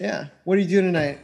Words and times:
Yeah. 0.00 0.28
What 0.44 0.56
are 0.58 0.60
you 0.62 0.66
doing 0.68 0.86
tonight? 0.86 1.18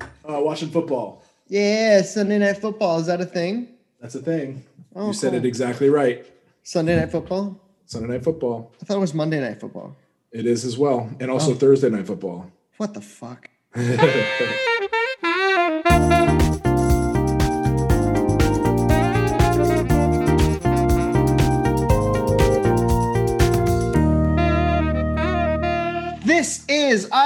Uh, 0.00 0.06
watching 0.40 0.70
football. 0.70 1.24
Yeah, 1.48 2.02
Sunday 2.02 2.38
night 2.38 2.58
football. 2.58 3.00
Is 3.00 3.06
that 3.06 3.20
a 3.20 3.26
thing? 3.26 3.68
That's 4.00 4.14
a 4.14 4.20
thing. 4.22 4.64
Oh, 4.94 5.08
you 5.08 5.12
said 5.14 5.34
it 5.34 5.44
exactly 5.44 5.88
right. 5.88 6.26
Sunday 6.62 6.96
night 6.96 7.10
football? 7.10 7.58
Sunday 7.86 8.08
night 8.08 8.22
football. 8.22 8.72
I 8.80 8.84
thought 8.84 8.98
it 8.98 9.00
was 9.00 9.14
Monday 9.14 9.40
night 9.40 9.58
football. 9.58 9.96
It 10.30 10.46
is 10.46 10.64
as 10.64 10.78
well, 10.78 11.10
and 11.18 11.30
Oh. 11.30 11.34
also 11.34 11.54
Thursday 11.54 11.90
night 11.90 12.06
football. 12.06 12.50
What 12.76 12.94
the 12.94 13.00
fuck? 13.00 13.48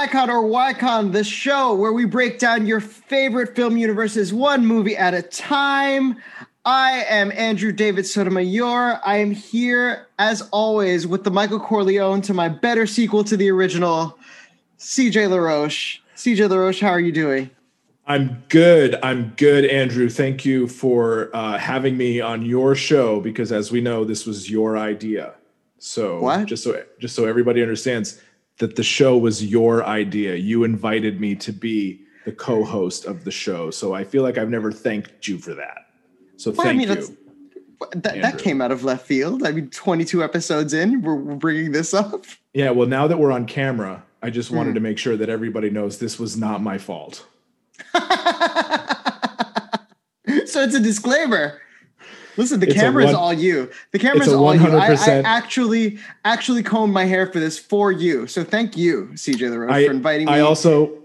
Icon 0.05 0.29
or 0.29 0.43
Wycon, 0.43 1.11
the 1.13 1.23
show 1.23 1.73
where 1.73 1.91
we 1.91 2.05
break 2.05 2.37
down 2.37 2.67
your 2.67 2.79
favorite 2.79 3.55
film 3.55 3.75
universes 3.75 4.31
one 4.31 4.63
movie 4.63 4.95
at 4.95 5.15
a 5.15 5.23
time. 5.23 6.17
I 6.63 7.05
am 7.09 7.31
Andrew 7.31 7.71
David 7.71 8.05
Sotomayor. 8.05 8.99
I 9.03 9.17
am 9.17 9.31
here, 9.31 10.05
as 10.19 10.47
always, 10.51 11.07
with 11.07 11.23
the 11.23 11.31
Michael 11.31 11.59
Corleone 11.59 12.21
to 12.21 12.35
my 12.35 12.47
better 12.47 12.85
sequel 12.85 13.23
to 13.23 13.35
the 13.35 13.49
original, 13.49 14.19
CJ 14.77 15.27
LaRoche. 15.27 16.01
CJ 16.15 16.49
LaRoche, 16.51 16.81
how 16.81 16.89
are 16.89 16.99
you 16.99 17.11
doing? 17.11 17.49
I'm 18.05 18.43
good. 18.49 18.99
I'm 19.01 19.33
good, 19.37 19.65
Andrew. 19.65 20.07
Thank 20.07 20.45
you 20.45 20.67
for 20.67 21.31
uh, 21.35 21.57
having 21.57 21.97
me 21.97 22.21
on 22.21 22.45
your 22.45 22.75
show 22.75 23.19
because, 23.21 23.51
as 23.51 23.71
we 23.71 23.81
know, 23.81 24.05
this 24.05 24.27
was 24.27 24.51
your 24.51 24.77
idea. 24.77 25.33
So, 25.79 26.19
What? 26.21 26.45
just 26.45 26.63
so 26.63 26.83
just 26.99 27.15
so 27.15 27.25
everybody 27.25 27.63
understands 27.63 28.21
that 28.57 28.75
the 28.75 28.83
show 28.83 29.17
was 29.17 29.45
your 29.45 29.85
idea. 29.85 30.35
You 30.35 30.63
invited 30.63 31.19
me 31.19 31.35
to 31.35 31.51
be 31.51 32.01
the 32.25 32.31
co-host 32.31 33.05
of 33.05 33.23
the 33.23 33.31
show. 33.31 33.69
So 33.69 33.93
I 33.93 34.03
feel 34.03 34.23
like 34.23 34.37
I've 34.37 34.49
never 34.49 34.71
thanked 34.71 35.27
you 35.27 35.37
for 35.37 35.53
that. 35.53 35.87
So 36.37 36.51
Well, 36.51 36.61
I 36.61 36.63
thank 36.65 36.77
mean, 36.79 36.87
you. 36.89 37.17
That, 37.91 38.21
that 38.21 38.39
came 38.39 38.61
out 38.61 38.71
of 38.71 38.83
left 38.83 39.05
field. 39.05 39.43
I 39.45 39.51
mean, 39.51 39.69
22 39.69 40.23
episodes 40.23 40.73
in, 40.73 41.01
we're, 41.01 41.15
we're 41.15 41.35
bringing 41.35 41.71
this 41.71 41.93
up. 41.93 42.25
Yeah, 42.53 42.71
well, 42.71 42.87
now 42.87 43.05
that 43.07 43.17
we're 43.19 43.31
on 43.33 43.45
camera, 43.45 44.03
I 44.23 44.29
just 44.29 44.49
wanted 44.49 44.69
Hmm. 44.71 44.75
to 44.75 44.79
make 44.79 44.97
sure 44.97 45.17
that 45.17 45.29
everybody 45.29 45.69
knows 45.69 45.99
this 45.99 46.17
was 46.17 46.35
not 46.37 46.63
my 46.63 46.77
fault. 46.77 47.27
so 47.93 47.99
it's 50.63 50.73
a 50.75 50.79
disclaimer. 50.79 51.61
Listen, 52.37 52.59
the 52.59 52.67
camera 52.67 53.05
is 53.07 53.13
all 53.13 53.33
you. 53.33 53.69
The 53.91 53.99
camera 53.99 54.25
is 54.25 54.33
all 54.33 54.55
you. 54.55 54.77
I, 54.77 54.93
I 54.93 55.21
actually 55.21 55.99
actually 56.23 56.63
combed 56.63 56.93
my 56.93 57.05
hair 57.05 57.31
for 57.31 57.39
this 57.39 57.57
for 57.57 57.91
you. 57.91 58.27
So 58.27 58.43
thank 58.43 58.75
you, 58.75 59.09
CJ 59.13 59.49
LaRoche, 59.49 59.71
I, 59.71 59.85
for 59.85 59.91
inviting 59.91 60.27
me. 60.27 60.33
I 60.33 60.41
also 60.41 60.97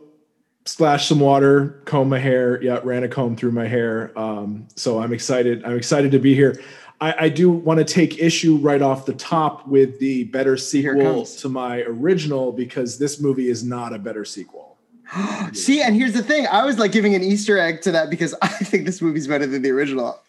splashed 0.66 1.08
some 1.08 1.20
water, 1.20 1.80
combed 1.84 2.10
my 2.10 2.18
hair. 2.18 2.62
Yeah, 2.62 2.80
ran 2.82 3.04
a 3.04 3.08
comb 3.08 3.36
through 3.36 3.52
my 3.52 3.66
hair. 3.66 4.16
Um, 4.18 4.68
so 4.76 5.00
I'm 5.00 5.12
excited. 5.12 5.64
I'm 5.64 5.76
excited 5.76 6.10
to 6.12 6.18
be 6.18 6.34
here. 6.34 6.60
I, 7.00 7.26
I 7.26 7.28
do 7.28 7.50
want 7.50 7.78
to 7.78 7.84
take 7.84 8.18
issue 8.18 8.56
right 8.56 8.82
off 8.82 9.06
the 9.06 9.14
top 9.14 9.66
with 9.66 9.98
the 10.00 10.24
better 10.24 10.56
sequel 10.56 11.24
to 11.24 11.48
my 11.48 11.80
original 11.82 12.52
because 12.52 12.98
this 12.98 13.20
movie 13.20 13.48
is 13.48 13.64
not 13.64 13.94
a 13.94 13.98
better 13.98 14.24
sequel. 14.24 14.76
See, 15.52 15.82
and 15.82 15.96
here's 15.96 16.12
the 16.12 16.22
thing. 16.22 16.46
I 16.46 16.64
was 16.64 16.78
like 16.78 16.92
giving 16.92 17.14
an 17.14 17.22
Easter 17.22 17.58
egg 17.58 17.80
to 17.82 17.92
that 17.92 18.10
because 18.10 18.34
I 18.42 18.48
think 18.48 18.84
this 18.84 19.00
movie's 19.00 19.26
better 19.26 19.46
than 19.46 19.62
the 19.62 19.70
original. 19.70 20.20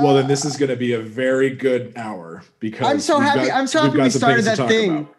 Well, 0.00 0.14
then 0.14 0.28
this 0.28 0.44
is 0.44 0.56
going 0.56 0.70
to 0.70 0.76
be 0.76 0.92
a 0.92 1.00
very 1.00 1.50
good 1.50 1.92
hour 1.96 2.42
because 2.60 2.86
I'm 2.86 3.00
so 3.00 3.18
happy. 3.18 3.48
got- 3.48 3.56
I'm 3.58 3.66
so 3.66 3.82
happy 3.82 3.98
we 4.00 4.10
started 4.10 4.44
that 4.44 4.56
thing. 4.68 4.90
about. 4.98 5.16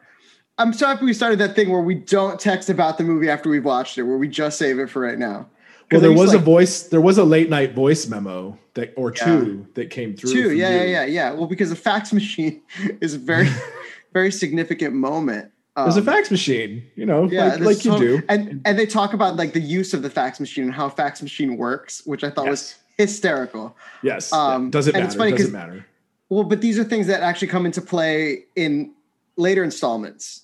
I'm 0.58 0.74
so 0.74 0.86
happy 0.88 1.06
we 1.06 1.14
started 1.14 1.40
that 1.40 1.56
thing 1.56 1.70
where 1.72 1.82
we 1.82 1.96
don't 1.96 2.40
text 2.40 2.70
about 2.70 2.98
the 2.98 3.04
movie 3.04 3.30
after 3.30 3.50
we've 3.50 3.66
watched 3.66 3.98
it, 3.98 4.04
where 4.04 4.18
we 4.18 4.28
just 4.28 4.58
save 4.60 4.78
it 4.80 4.90
for 4.90 5.02
right 5.02 5.18
now 5.18 5.48
Well, 5.92 6.02
there 6.02 6.12
was 6.12 6.32
to, 6.32 6.38
a 6.38 6.40
voice. 6.40 6.84
There 6.84 7.02
was 7.02 7.18
a 7.18 7.24
late 7.24 7.50
night 7.50 7.74
voice 7.74 8.08
memo 8.08 8.58
that, 8.76 8.94
or 8.96 9.12
two, 9.12 9.66
that 9.74 9.90
came 9.90 10.16
through. 10.16 10.32
Two, 10.32 10.52
yeah, 10.56 10.70
yeah, 10.70 10.84
you. 10.84 10.92
yeah, 10.92 11.06
yeah. 11.06 11.32
Well, 11.32 11.48
because 11.48 11.70
the 11.70 11.76
fax 11.76 12.14
machine 12.14 12.62
is 13.02 13.16
a 13.16 13.18
very, 13.18 13.50
very 14.14 14.32
significant 14.32 14.94
moment. 14.94 15.52
There's 15.76 15.96
a 15.96 16.00
Um, 16.02 16.06
fax 16.06 16.30
machine, 16.30 16.84
you 16.96 17.06
know, 17.06 17.30
yeah, 17.30 17.46
like, 17.56 17.60
like 17.62 17.86
you 17.86 17.92
tot- 17.92 18.00
do. 18.02 18.22
and 18.30 18.62
and 18.66 18.78
they 18.78 18.86
talk 18.86 19.14
about 19.14 19.38
like 19.38 19.54
the 19.54 19.62
use 19.62 19.94
of 19.94 20.02
the 20.04 20.10
fax 20.10 20.40
machine 20.40 20.66
and 20.66 20.74
how 20.74 20.90
fax 20.90 21.22
machine 21.22 21.58
works, 21.58 22.04
which 22.06 22.24
I 22.26 22.30
thought 22.30 22.48
was 22.50 22.76
hysterical. 23.02 23.76
Yes. 24.04 24.32
Um, 24.32 24.66
yeah. 24.66 24.70
Doesn't 24.72 24.96
and 24.96 25.02
matter. 25.02 25.08
it's 25.08 25.16
funny 25.16 25.32
'cause- 25.32 25.40
doesn't 25.42 25.54
matter. 25.54 25.86
Well, 26.30 26.44
but 26.46 26.62
these 26.62 26.80
are 26.80 26.84
things 26.86 27.08
that 27.08 27.22
actually 27.22 27.50
come 27.50 27.66
into 27.66 27.82
play 27.82 28.46
in 28.56 28.92
later 29.36 29.64
installments, 29.66 30.44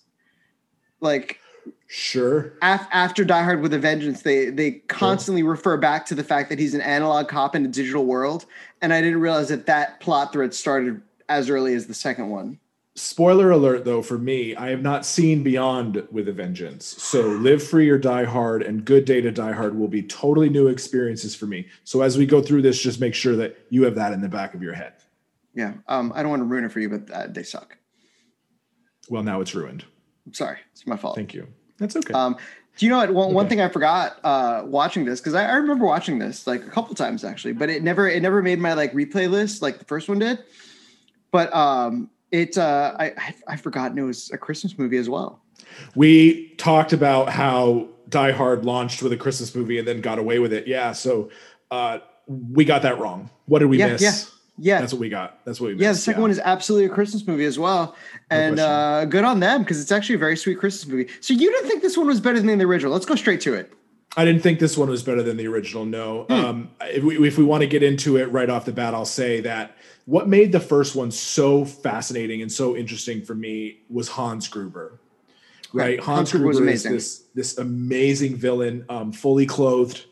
like 1.00 1.40
Sure. 1.88 2.52
af- 2.62 2.88
after 2.92 3.24
Die 3.24 3.44
Hard 3.44 3.62
with 3.62 3.74
a 3.74 3.80
Vengeance, 3.80 4.22
they 4.24 4.50
they 4.50 4.72
constantly 4.90 5.44
refer 5.44 5.78
back 5.78 6.06
to 6.08 6.16
the 6.16 6.24
fact 6.24 6.50
that 6.50 6.60
he's 6.60 6.74
an 6.74 6.82
analog 6.82 7.30
cop 7.30 7.56
in 7.56 7.64
a 7.64 7.70
digital 7.70 8.06
world, 8.06 8.46
and 8.82 8.92
I 8.94 9.00
didn't 9.02 9.22
realize 9.22 9.48
that 9.48 9.66
that 9.68 10.02
plot 10.02 10.34
thread 10.34 10.54
started 10.54 11.02
as 11.30 11.50
early 11.50 11.74
as 11.74 11.88
the 11.88 11.94
second 11.94 12.30
one. 12.30 12.60
Spoiler 12.98 13.52
alert, 13.52 13.86
though, 13.86 14.02
for 14.02 14.18
me, 14.18 14.56
I 14.56 14.72
have 14.72 14.82
not 14.82 15.06
seen 15.06 15.44
Beyond 15.44 16.08
with 16.10 16.28
a 16.30 16.34
Vengeance. 16.34 16.84
So 16.84 17.28
Live 17.28 17.62
Free 17.62 17.88
or 17.92 18.00
Die 18.00 18.24
Hard 18.24 18.64
and 18.64 18.84
Good 18.84 19.06
Day 19.06 19.22
to 19.22 19.30
Die 19.30 19.52
Hard 19.52 19.78
will 19.78 19.88
be 19.88 20.02
totally 20.02 20.50
new 20.50 20.68
experiences 20.68 21.36
for 21.36 21.46
me. 21.46 21.68
So 21.84 22.02
as 22.02 22.18
we 22.18 22.26
go 22.26 22.42
through 22.42 22.64
this, 22.64 22.82
just 22.82 23.00
make 23.00 23.14
sure 23.14 23.36
that 23.36 23.56
you 23.70 23.84
have 23.84 23.94
that 23.94 24.14
in 24.14 24.22
the 24.22 24.28
back 24.28 24.56
of 24.56 24.64
your 24.64 24.74
head. 24.74 24.94
Yeah, 25.54 25.74
um, 25.88 26.12
I 26.16 26.24
don't 26.24 26.32
want 26.32 26.40
to 26.40 26.46
ruin 26.46 26.64
it 26.64 26.72
for 26.72 26.80
you, 26.80 26.90
but 26.90 27.12
uh, 27.12 27.28
they 27.28 27.44
suck. 27.44 27.78
Well, 29.10 29.22
now 29.22 29.42
it's 29.42 29.54
ruined. 29.54 29.86
I'm 30.26 30.34
sorry, 30.34 30.58
it's 30.72 30.88
my 30.88 30.98
fault. 30.98 31.18
Thank 31.18 31.36
you. 31.36 31.48
That's 31.78 31.96
okay. 31.96 32.16
Um, 32.16 32.36
do 32.78 32.86
you 32.88 32.90
know 32.90 32.98
what? 32.98 33.14
One, 33.14 33.32
one 33.32 33.48
thing 33.48 33.62
I 33.62 33.70
forgot 33.70 34.18
uh, 34.24 34.64
watching 34.66 35.06
this 35.06 35.20
because 35.20 35.36
I, 35.36 35.46
I 35.46 35.54
remember 35.54 35.86
watching 35.86 36.18
this 36.18 36.48
like 36.48 36.66
a 36.66 36.70
couple 36.72 36.96
times 36.96 37.24
actually, 37.24 37.54
but 37.54 37.70
it 37.70 37.84
never 37.84 38.10
it 38.10 38.24
never 38.24 38.42
made 38.42 38.58
my 38.58 38.74
like 38.74 38.92
replay 38.94 39.30
list 39.30 39.62
like 39.62 39.78
the 39.78 39.86
first 39.86 40.10
one 40.10 40.18
did. 40.18 40.40
But 41.30 41.54
um, 41.54 42.10
it 42.32 42.58
uh, 42.58 42.96
I 43.00 43.14
I've 43.48 43.62
forgotten 43.62 43.98
it 43.98 44.04
was 44.04 44.30
a 44.32 44.38
Christmas 44.38 44.78
movie 44.78 44.98
as 44.98 45.10
well. 45.10 45.42
we 45.96 46.50
talked 46.58 46.94
about 46.94 47.30
how 47.30 47.88
Die 48.10 48.32
Hard 48.32 48.66
launched 48.66 49.02
with 49.04 49.12
a 49.14 49.18
Christmas 49.18 49.54
movie 49.56 49.80
and 49.80 49.88
then 49.88 50.02
got 50.02 50.20
away 50.20 50.40
with 50.40 50.54
it. 50.54 50.68
Yeah. 50.68 50.92
So 50.94 51.30
uh, 51.72 52.00
we 52.28 52.66
got 52.66 52.82
that 52.84 53.00
wrong. 53.00 53.30
What 53.46 53.60
did 53.60 53.66
we 53.66 53.80
Yeah, 53.80 53.88
miss? 53.88 54.02
yeah, 54.02 54.14
Yeah, 54.60 54.80
That's 54.82 54.94
what 54.94 55.00
we 55.00 55.10
got. 55.10 55.40
That's 55.46 55.60
what 55.62 55.68
we 55.68 55.74
missed. 55.74 55.84
yeah. 55.84 55.92
The 55.92 55.98
second 55.98 56.22
one 56.22 56.32
is 56.32 56.40
absolutely 56.40 56.86
a 56.86 56.90
Christmas 56.94 57.26
movie 57.28 57.46
as 57.46 57.60
well, 57.60 57.96
and 58.30 58.56
question. 58.56 58.72
uh, 58.72 59.06
good 59.06 59.24
on 59.24 59.40
them 59.40 59.62
because 59.64 59.82
it's 59.82 59.92
actually 59.92 60.16
a 60.16 60.20
very 60.20 60.36
sweet 60.38 60.58
Christmas 60.58 60.88
movie. 60.92 61.10
So 61.22 61.34
you 61.34 61.52
didn't 61.52 61.68
think 61.70 61.82
this 61.82 61.98
one 61.98 62.08
was 62.08 62.20
better 62.22 62.40
than 62.40 62.58
the 62.58 62.66
original? 62.66 62.92
Let's 62.94 63.06
go 63.06 63.16
straight 63.16 63.42
to 63.42 63.54
it. 63.54 63.72
I 64.18 64.26
didn't 64.26 64.42
think 64.42 64.60
this 64.60 64.76
one 64.76 64.90
was 64.90 65.04
better 65.04 65.22
than 65.22 65.38
the 65.38 65.48
original. 65.48 65.86
No. 65.86 66.24
Hmm. 66.24 66.34
Um, 66.34 66.72
if 66.82 67.04
we, 67.04 67.28
if 67.28 67.38
we 67.38 67.44
want 67.44 67.62
to 67.62 67.68
get 67.68 67.84
into 67.84 68.18
it 68.18 68.26
right 68.32 68.50
off 68.50 68.66
the 68.66 68.72
bat, 68.72 68.96
I'll 68.96 69.06
say 69.06 69.42
that 69.42 69.78
what 70.06 70.28
made 70.28 70.52
the 70.52 70.60
first 70.60 70.96
one 70.96 71.12
so 71.12 71.64
fascinating 71.64 72.42
and 72.42 72.52
so 72.52 72.76
interesting 72.76 73.22
for 73.22 73.36
me 73.36 73.82
was 73.90 74.10
Hans 74.10 74.48
Gruber. 74.48 75.00
Right, 75.72 75.84
Right. 75.84 76.00
Hans, 76.00 76.32
Hans 76.32 76.42
Gruber 76.44 76.68
is 76.70 76.84
this 76.84 77.24
this 77.36 77.58
amazing 77.60 78.38
villain, 78.38 78.86
um, 78.90 79.12
fully 79.12 79.46
clothed, 79.46 80.06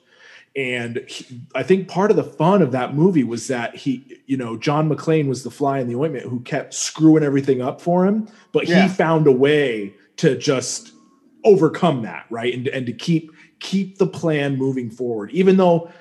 and 0.56 1.04
he, 1.08 1.42
I 1.56 1.64
think 1.64 1.88
part 1.88 2.12
of 2.12 2.18
the 2.18 2.24
fun 2.26 2.62
of 2.62 2.74
that 2.74 2.94
movie 2.94 3.24
was 3.24 3.48
that 3.48 3.76
he, 3.76 4.20
you 4.28 4.38
know, 4.38 4.56
John 4.58 4.88
McClane 4.90 5.28
was 5.28 5.44
the 5.44 5.50
fly 5.52 5.80
in 5.80 5.88
the 5.88 5.96
ointment 5.96 6.26
who 6.26 6.42
kept 6.42 6.74
screwing 6.76 7.24
everything 7.24 7.62
up 7.62 7.82
for 7.82 8.06
him, 8.06 8.28
but 8.52 8.68
Yeah. 8.68 8.84
he 8.84 8.90
found 8.90 9.26
a 9.28 9.32
way 9.32 9.94
to 10.18 10.38
just 10.38 10.92
overcome 11.46 12.02
that, 12.04 12.26
right, 12.30 12.54
and 12.54 12.68
and 12.68 12.86
to 12.86 12.94
keep 12.94 13.32
keep 13.60 13.98
the 13.98 14.08
plan 14.08 14.58
moving 14.58 14.90
forward, 14.90 15.32
even 15.32 15.58
though 15.58 15.92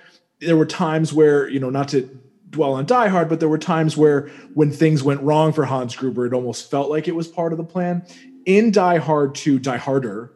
there 0.41 0.57
were 0.57 0.67
times 0.67 1.13
where 1.13 1.49
you 1.49 1.61
know 1.61 1.71
not 1.71 1.89
to 1.89 2.03
dwell 2.51 2.75
on 2.75 2.87
Die 2.87 3.09
Hard, 3.09 3.29
but 3.29 3.41
there 3.41 3.49
were 3.49 3.59
times 3.59 3.97
where 3.97 4.29
when 4.55 4.71
things 4.71 5.03
went 5.03 5.21
wrong 5.23 5.53
for 5.53 5.65
Hans 5.65 5.97
Gruber, 5.97 6.27
it 6.27 6.33
almost 6.33 6.71
felt 6.71 6.89
like 6.89 7.09
it 7.09 7.15
was 7.15 7.29
part 7.29 7.53
of 7.53 7.59
the 7.59 7.65
plan. 7.65 8.07
In 8.47 8.71
Die 8.71 8.99
Hard 8.99 9.35
2, 9.35 9.59
Die 9.59 9.77
Harder, 9.77 10.33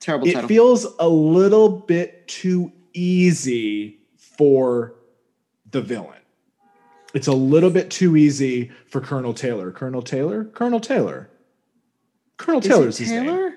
Terrible 0.00 0.28
it 0.28 0.46
feels 0.46 0.86
a 0.98 1.08
little 1.08 1.68
bit 1.68 2.26
too 2.28 2.72
easy 2.92 3.98
for 4.16 4.94
the 5.70 5.80
villain. 5.80 6.20
It's 7.14 7.28
a 7.28 7.32
little 7.32 7.70
bit 7.70 7.90
too 7.90 8.16
easy 8.16 8.72
for 8.88 9.00
Colonel 9.00 9.34
Taylor. 9.34 9.70
Colonel 9.70 10.02
Taylor? 10.02 10.44
Colonel 10.44 10.80
Taylor. 10.80 11.30
Colonel 12.36 12.60
Taylor's 12.60 12.98
his 12.98 13.10
name. 13.10 13.24
Taylor? 13.24 13.54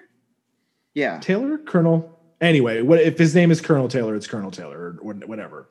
Yeah. 0.94 1.20
Taylor, 1.20 1.58
Colonel. 1.58 2.17
Anyway, 2.40 2.82
what 2.82 3.00
if 3.00 3.18
his 3.18 3.34
name 3.34 3.50
is 3.52 3.62
Colonel 3.62 3.88
Taylor? 3.88 4.16
It's 4.16 4.28
Colonel 4.28 4.52
Taylor 4.52 4.98
or, 5.02 5.14
whatever. 5.14 5.68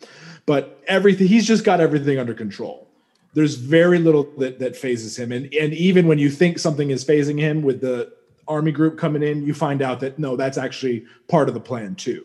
But 0.46 0.82
everything 0.88 1.28
he's 1.28 1.46
just 1.46 1.64
got 1.64 1.80
everything 1.80 2.18
under 2.18 2.34
control. 2.34 2.88
There's 3.34 3.54
very 3.54 3.98
little 3.98 4.24
that 4.38 4.58
that 4.60 4.76
phases 4.76 5.18
him, 5.18 5.30
and 5.30 5.52
and 5.54 5.74
even 5.74 6.06
when 6.08 6.18
you 6.18 6.30
think 6.30 6.58
something 6.58 6.90
is 6.90 7.04
phasing 7.04 7.38
him 7.38 7.62
with 7.62 7.80
the 7.80 8.12
army 8.48 8.72
group 8.72 8.96
coming 8.98 9.22
in, 9.22 9.44
you 9.44 9.52
find 9.54 9.82
out 9.82 10.00
that 10.00 10.18
no, 10.18 10.36
that's 10.36 10.56
actually 10.58 11.04
part 11.28 11.48
of 11.48 11.54
the 11.54 11.60
plan 11.60 11.94
too. 11.94 12.24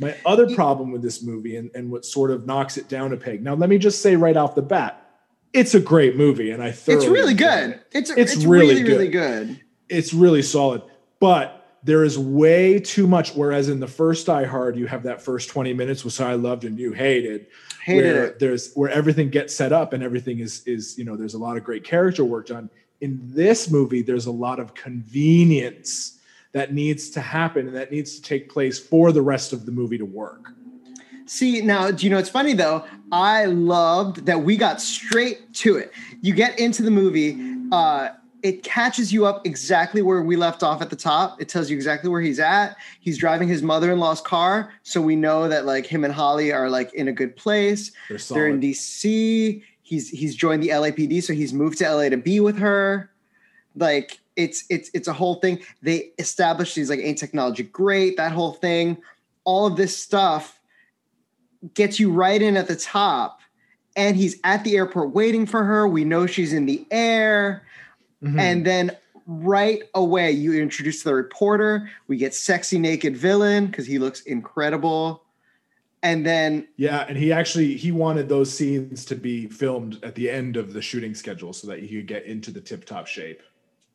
My 0.00 0.16
other 0.26 0.54
problem 0.54 0.92
with 0.92 1.02
this 1.02 1.22
movie 1.22 1.56
and, 1.56 1.70
and 1.74 1.90
what 1.90 2.04
sort 2.04 2.30
of 2.30 2.46
knocks 2.46 2.76
it 2.76 2.88
down 2.88 3.12
a 3.12 3.16
peg. 3.16 3.42
Now, 3.42 3.54
let 3.54 3.68
me 3.70 3.78
just 3.78 4.02
say 4.02 4.14
right 4.14 4.36
off 4.36 4.54
the 4.54 4.62
bat, 4.62 5.10
it's 5.52 5.74
a 5.74 5.80
great 5.80 6.16
movie, 6.16 6.50
and 6.50 6.62
I 6.62 6.70
thoroughly 6.70 7.04
It's 7.06 7.10
really 7.12 7.34
good. 7.34 7.70
it 7.70 7.82
It's 7.92 8.10
It's 8.10 8.34
it's, 8.34 8.44
really 8.44 8.66
really 8.68 8.82
good. 8.82 8.92
really 8.92 9.08
good. 9.08 9.60
it's 9.88 10.12
really 10.12 10.42
solid. 10.42 10.82
But 11.18 11.55
there 11.86 12.02
is 12.02 12.18
way 12.18 12.80
too 12.80 13.06
much. 13.06 13.34
Whereas 13.34 13.68
in 13.68 13.78
the 13.78 13.86
first 13.86 14.26
Die 14.26 14.44
Hard, 14.44 14.76
you 14.76 14.88
have 14.88 15.04
that 15.04 15.22
first 15.22 15.48
20 15.48 15.72
minutes, 15.72 16.04
which 16.04 16.20
I 16.20 16.34
loved 16.34 16.64
and 16.64 16.76
you 16.78 16.92
hated. 16.92 17.46
Hated 17.82 18.02
where 18.02 18.24
it. 18.24 18.38
There's 18.40 18.74
where 18.74 18.90
everything 18.90 19.30
gets 19.30 19.54
set 19.54 19.72
up 19.72 19.92
and 19.92 20.02
everything 20.02 20.40
is 20.40 20.66
is 20.66 20.98
you 20.98 21.04
know 21.04 21.16
there's 21.16 21.34
a 21.34 21.38
lot 21.38 21.56
of 21.56 21.62
great 21.62 21.84
character 21.84 22.24
work 22.24 22.48
done. 22.48 22.68
In 23.00 23.20
this 23.22 23.70
movie, 23.70 24.02
there's 24.02 24.26
a 24.26 24.32
lot 24.32 24.58
of 24.58 24.74
convenience 24.74 26.18
that 26.52 26.74
needs 26.74 27.10
to 27.10 27.20
happen 27.20 27.68
and 27.68 27.76
that 27.76 27.92
needs 27.92 28.16
to 28.16 28.22
take 28.22 28.50
place 28.50 28.78
for 28.78 29.12
the 29.12 29.22
rest 29.22 29.52
of 29.52 29.64
the 29.64 29.72
movie 29.72 29.98
to 29.98 30.06
work. 30.06 30.50
See, 31.26 31.60
now, 31.60 31.90
do 31.90 32.04
you 32.04 32.10
know 32.10 32.18
it's 32.18 32.30
funny 32.30 32.54
though? 32.54 32.84
I 33.12 33.44
loved 33.44 34.26
that 34.26 34.40
we 34.42 34.56
got 34.56 34.80
straight 34.80 35.52
to 35.54 35.76
it. 35.76 35.92
You 36.20 36.34
get 36.34 36.58
into 36.58 36.82
the 36.82 36.90
movie, 36.90 37.38
uh, 37.70 38.08
it 38.42 38.62
catches 38.62 39.12
you 39.12 39.26
up 39.26 39.46
exactly 39.46 40.02
where 40.02 40.22
we 40.22 40.36
left 40.36 40.62
off 40.62 40.82
at 40.82 40.90
the 40.90 40.96
top. 40.96 41.40
It 41.40 41.48
tells 41.48 41.70
you 41.70 41.76
exactly 41.76 42.10
where 42.10 42.20
he's 42.20 42.38
at. 42.38 42.76
He's 43.00 43.18
driving 43.18 43.48
his 43.48 43.62
mother-in-law's 43.62 44.20
car, 44.20 44.72
so 44.82 45.00
we 45.00 45.16
know 45.16 45.48
that 45.48 45.66
like 45.66 45.86
him 45.86 46.04
and 46.04 46.12
Holly 46.12 46.52
are 46.52 46.70
like 46.70 46.92
in 46.94 47.08
a 47.08 47.12
good 47.12 47.36
place. 47.36 47.92
They're 48.08 48.18
They're 48.18 48.48
in. 48.48 48.60
DC. 48.60 49.62
He's 49.82 50.08
he's 50.08 50.34
joined 50.34 50.62
the 50.62 50.68
LAPD, 50.68 51.22
so 51.22 51.32
he's 51.32 51.52
moved 51.52 51.78
to 51.78 51.90
LA 51.90 52.08
to 52.08 52.16
be 52.16 52.40
with 52.40 52.58
her. 52.58 53.10
Like 53.74 54.20
it's 54.36 54.64
it's 54.68 54.90
it's 54.94 55.08
a 55.08 55.12
whole 55.12 55.36
thing. 55.36 55.60
They 55.82 56.10
established 56.18 56.74
he's 56.74 56.90
like 56.90 57.00
ain't 57.00 57.18
technology 57.18 57.62
great, 57.62 58.16
that 58.16 58.32
whole 58.32 58.52
thing. 58.52 58.98
All 59.44 59.66
of 59.66 59.76
this 59.76 59.96
stuff 59.96 60.60
gets 61.74 61.98
you 61.98 62.10
right 62.10 62.40
in 62.40 62.56
at 62.56 62.68
the 62.68 62.76
top. 62.76 63.40
And 63.96 64.14
he's 64.14 64.38
at 64.44 64.62
the 64.62 64.76
airport 64.76 65.14
waiting 65.14 65.46
for 65.46 65.64
her. 65.64 65.88
We 65.88 66.04
know 66.04 66.26
she's 66.26 66.52
in 66.52 66.66
the 66.66 66.86
air. 66.90 67.65
Mhm. 68.22 68.38
And 68.38 68.64
then 68.66 68.96
right 69.26 69.82
away, 69.94 70.30
you 70.30 70.54
introduce 70.54 71.02
the 71.02 71.14
reporter. 71.14 71.90
We 72.08 72.16
get 72.16 72.34
sexy 72.34 72.78
naked 72.78 73.16
villain 73.16 73.66
because 73.66 73.86
he 73.86 73.98
looks 73.98 74.22
incredible. 74.22 75.22
And 76.02 76.24
then 76.24 76.68
Yeah, 76.76 77.04
and 77.08 77.16
he 77.16 77.32
actually 77.32 77.76
he 77.76 77.90
wanted 77.90 78.28
those 78.28 78.52
scenes 78.52 79.04
to 79.06 79.16
be 79.16 79.48
filmed 79.48 79.98
at 80.04 80.14
the 80.14 80.30
end 80.30 80.56
of 80.56 80.72
the 80.72 80.82
shooting 80.82 81.14
schedule 81.14 81.52
so 81.52 81.66
that 81.68 81.80
he 81.80 81.88
could 81.96 82.06
get 82.06 82.24
into 82.24 82.50
the 82.50 82.60
tip 82.60 82.84
top 82.84 83.06
shape. 83.06 83.42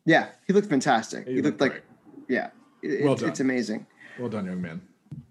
Yeah, 0.04 0.28
he 0.46 0.52
looked 0.52 0.68
fantastic. 0.68 1.26
He, 1.28 1.40
looked 1.40 1.60
like, 1.60 1.82
yeah, 2.28 2.50
it- 2.82 3.04
Well 3.04 3.12
it's, 3.12 3.22
done. 3.22 3.30
it's 3.30 3.40
amazing. 3.40 3.86
well 4.18 4.28
done, 4.28 4.46
young 4.46 4.60
man. 4.60 4.82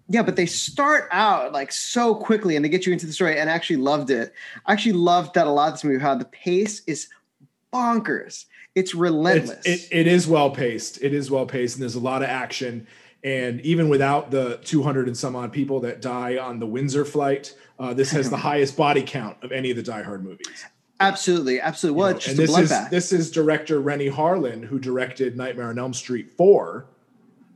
Yeah, 0.08 0.22
but 0.22 0.34
they 0.36 0.46
start 0.46 1.08
out 1.12 1.52
like 1.52 1.70
so 1.72 2.14
quickly 2.14 2.56
and 2.56 2.64
they 2.64 2.68
get 2.68 2.84
you 2.86 2.92
into 2.92 3.06
the 3.06 3.12
story 3.12 3.38
and 3.38 3.48
I 3.48 3.52
actually 3.52 3.76
loved 3.76 4.10
it. 4.10 4.32
I 4.66 4.72
actually 4.72 4.92
loved 4.92 5.34
that 5.34 5.46
a 5.46 5.50
lot 5.50 5.68
of 5.68 5.74
this 5.74 5.84
movie, 5.84 6.00
how 6.00 6.14
the 6.16 6.24
pace 6.26 6.82
is 6.86 7.08
bonkers. 7.72 8.46
It's 8.74 8.94
relentless. 8.94 9.58
It's, 9.64 9.84
it, 9.88 10.00
it 10.00 10.06
is 10.06 10.26
well 10.26 10.50
paced. 10.50 11.02
It 11.02 11.12
is 11.12 11.30
well 11.30 11.46
paced, 11.46 11.76
and 11.76 11.82
there's 11.82 11.94
a 11.94 12.00
lot 12.00 12.22
of 12.22 12.28
action. 12.28 12.86
And 13.24 13.60
even 13.60 13.88
without 13.88 14.30
the 14.30 14.58
200 14.64 15.06
and 15.06 15.16
some 15.16 15.36
odd 15.36 15.52
people 15.52 15.80
that 15.80 16.00
die 16.00 16.38
on 16.38 16.58
the 16.58 16.66
Windsor 16.66 17.04
flight, 17.04 17.54
uh, 17.78 17.94
this 17.94 18.10
has 18.10 18.30
the 18.30 18.36
highest 18.48 18.76
body 18.76 19.02
count 19.02 19.36
of 19.42 19.52
any 19.52 19.70
of 19.70 19.76
the 19.76 19.82
Die 19.82 20.02
Hard 20.02 20.24
movies. 20.24 20.64
absolutely, 20.98 21.60
absolutely. 21.60 21.98
Well, 21.98 22.08
You 22.08 22.14
know, 22.14 22.18
just 22.18 22.30
a 22.30 22.36
this 22.36 22.70
is 22.70 22.88
this 22.90 23.12
is 23.12 23.30
director 23.30 23.80
Renny 23.80 24.08
Harlin 24.10 24.64
who 24.64 24.78
directed 24.78 25.36
Nightmare 25.36 25.68
on 25.68 25.78
Elm 25.78 25.94
Street 25.94 26.32
4, 26.36 26.86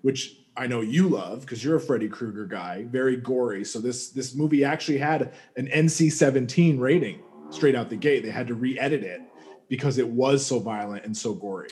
which 0.02 0.36
I 0.56 0.66
know 0.66 0.82
you 0.82 1.08
love 1.08 1.40
because 1.40 1.64
you're 1.64 1.76
a 1.76 1.80
Freddy 1.80 2.08
Krueger 2.08 2.46
guy, 2.46 2.84
very 2.84 3.16
gory. 3.16 3.64
So 3.64 3.80
this 3.80 4.10
this 4.10 4.34
movie 4.34 4.64
actually 4.64 4.98
had 4.98 5.32
an 5.56 5.66
NC-17 5.66 6.78
rating 6.78 7.20
straight 7.50 7.74
out 7.74 7.90
the 7.90 7.96
gate. 7.96 8.22
They 8.22 8.30
had 8.30 8.46
to 8.48 8.54
re-edit 8.54 9.02
it 9.02 9.22
because 9.68 9.98
it 9.98 10.08
was 10.08 10.44
so 10.44 10.58
violent 10.58 11.04
and 11.04 11.16
so 11.16 11.32
gory. 11.34 11.68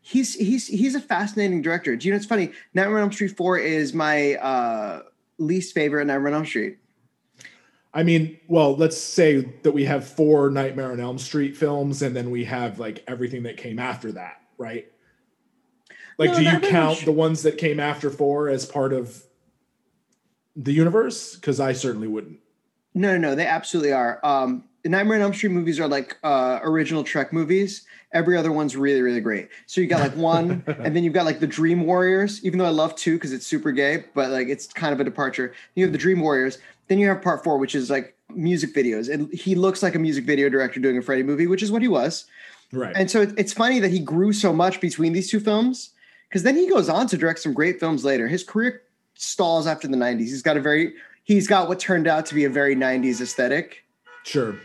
he's 0.00 0.34
he's 0.34 0.66
he's 0.66 0.94
a 0.94 1.00
fascinating 1.00 1.62
director. 1.62 1.96
Do 1.96 2.06
you 2.06 2.12
know 2.12 2.16
it's 2.16 2.26
funny? 2.26 2.52
Nightmare 2.74 2.96
on 2.98 3.02
Elm 3.04 3.12
Street 3.12 3.36
4 3.36 3.58
is 3.58 3.92
my 3.94 4.34
uh 4.36 5.02
least 5.38 5.74
favorite 5.74 6.04
Nightmare 6.06 6.28
on 6.28 6.34
Elm 6.34 6.46
Street. 6.46 6.78
I 7.94 8.02
mean, 8.02 8.38
well, 8.48 8.76
let's 8.76 8.98
say 8.98 9.40
that 9.62 9.72
we 9.72 9.84
have 9.86 10.06
four 10.06 10.50
Nightmare 10.50 10.92
on 10.92 11.00
Elm 11.00 11.18
Street 11.18 11.56
films, 11.56 12.02
and 12.02 12.14
then 12.14 12.30
we 12.30 12.44
have 12.44 12.78
like 12.78 13.02
everything 13.08 13.44
that 13.44 13.56
came 13.56 13.78
after 13.78 14.12
that, 14.12 14.42
right? 14.58 14.86
Like, 16.18 16.30
No, 16.30 16.36
do 16.36 16.42
you 16.42 16.52
Nightmare 16.52 16.58
on 16.58 16.64
Elm 16.64 16.70
count 16.84 16.96
Street- 16.96 17.06
the 17.06 17.12
ones 17.12 17.42
that 17.44 17.56
came 17.58 17.80
after 17.80 18.10
four 18.10 18.48
as 18.50 18.66
part 18.66 18.92
of 18.92 19.22
the 20.54 20.72
universe? 20.72 21.34
Because 21.36 21.60
I 21.60 21.72
certainly 21.72 22.08
wouldn't. 22.08 22.38
No, 22.94 23.12
no, 23.12 23.18
no, 23.30 23.34
they 23.34 23.46
absolutely 23.46 23.92
are. 23.92 24.20
Um, 24.24 24.64
the 24.88 24.96
Nightmare 24.96 25.16
on 25.16 25.22
Elm 25.22 25.34
Street 25.34 25.50
movies 25.52 25.78
are 25.78 25.86
like 25.86 26.16
uh, 26.24 26.60
original 26.62 27.04
Trek 27.04 27.30
movies. 27.30 27.82
Every 28.12 28.38
other 28.38 28.50
one's 28.50 28.74
really, 28.74 29.02
really 29.02 29.20
great. 29.20 29.50
So 29.66 29.82
you 29.82 29.86
got 29.86 30.00
like 30.00 30.16
one, 30.16 30.64
and 30.66 30.96
then 30.96 31.04
you've 31.04 31.12
got 31.12 31.26
like 31.26 31.40
the 31.40 31.46
Dream 31.46 31.84
Warriors. 31.84 32.42
Even 32.42 32.58
though 32.58 32.64
I 32.64 32.70
love 32.70 32.94
two 32.96 33.16
because 33.16 33.34
it's 33.34 33.46
super 33.46 33.70
gay, 33.70 34.04
but 34.14 34.30
like 34.30 34.48
it's 34.48 34.66
kind 34.66 34.94
of 34.94 35.00
a 35.00 35.04
departure. 35.04 35.52
You 35.74 35.84
have 35.84 35.92
the 35.92 35.98
Dream 35.98 36.20
Warriors. 36.20 36.56
Then 36.88 36.98
you 36.98 37.06
have 37.08 37.20
Part 37.20 37.44
Four, 37.44 37.58
which 37.58 37.74
is 37.74 37.90
like 37.90 38.16
music 38.34 38.74
videos, 38.74 39.12
and 39.12 39.30
he 39.32 39.54
looks 39.54 39.82
like 39.82 39.94
a 39.94 39.98
music 39.98 40.24
video 40.24 40.48
director 40.48 40.80
doing 40.80 40.96
a 40.96 41.02
Freddy 41.02 41.22
movie, 41.22 41.46
which 41.46 41.62
is 41.62 41.70
what 41.70 41.82
he 41.82 41.88
was. 41.88 42.24
Right. 42.72 42.96
And 42.96 43.10
so 43.10 43.20
it- 43.22 43.34
it's 43.36 43.52
funny 43.52 43.78
that 43.80 43.90
he 43.90 43.98
grew 43.98 44.32
so 44.32 44.52
much 44.54 44.80
between 44.80 45.12
these 45.12 45.30
two 45.30 45.40
films 45.40 45.90
because 46.30 46.44
then 46.44 46.56
he 46.56 46.66
goes 46.68 46.88
on 46.88 47.06
to 47.08 47.16
direct 47.18 47.40
some 47.40 47.52
great 47.52 47.78
films 47.78 48.04
later. 48.06 48.26
His 48.26 48.42
career 48.42 48.82
stalls 49.14 49.66
after 49.66 49.86
the 49.86 49.96
90s. 49.98 50.28
He's 50.28 50.42
got 50.42 50.56
a 50.56 50.60
very 50.60 50.94
he's 51.24 51.46
got 51.46 51.68
what 51.68 51.78
turned 51.78 52.06
out 52.06 52.24
to 52.26 52.34
be 52.34 52.44
a 52.44 52.50
very 52.50 52.74
90s 52.74 53.20
aesthetic. 53.20 53.84
sure. 54.24 54.56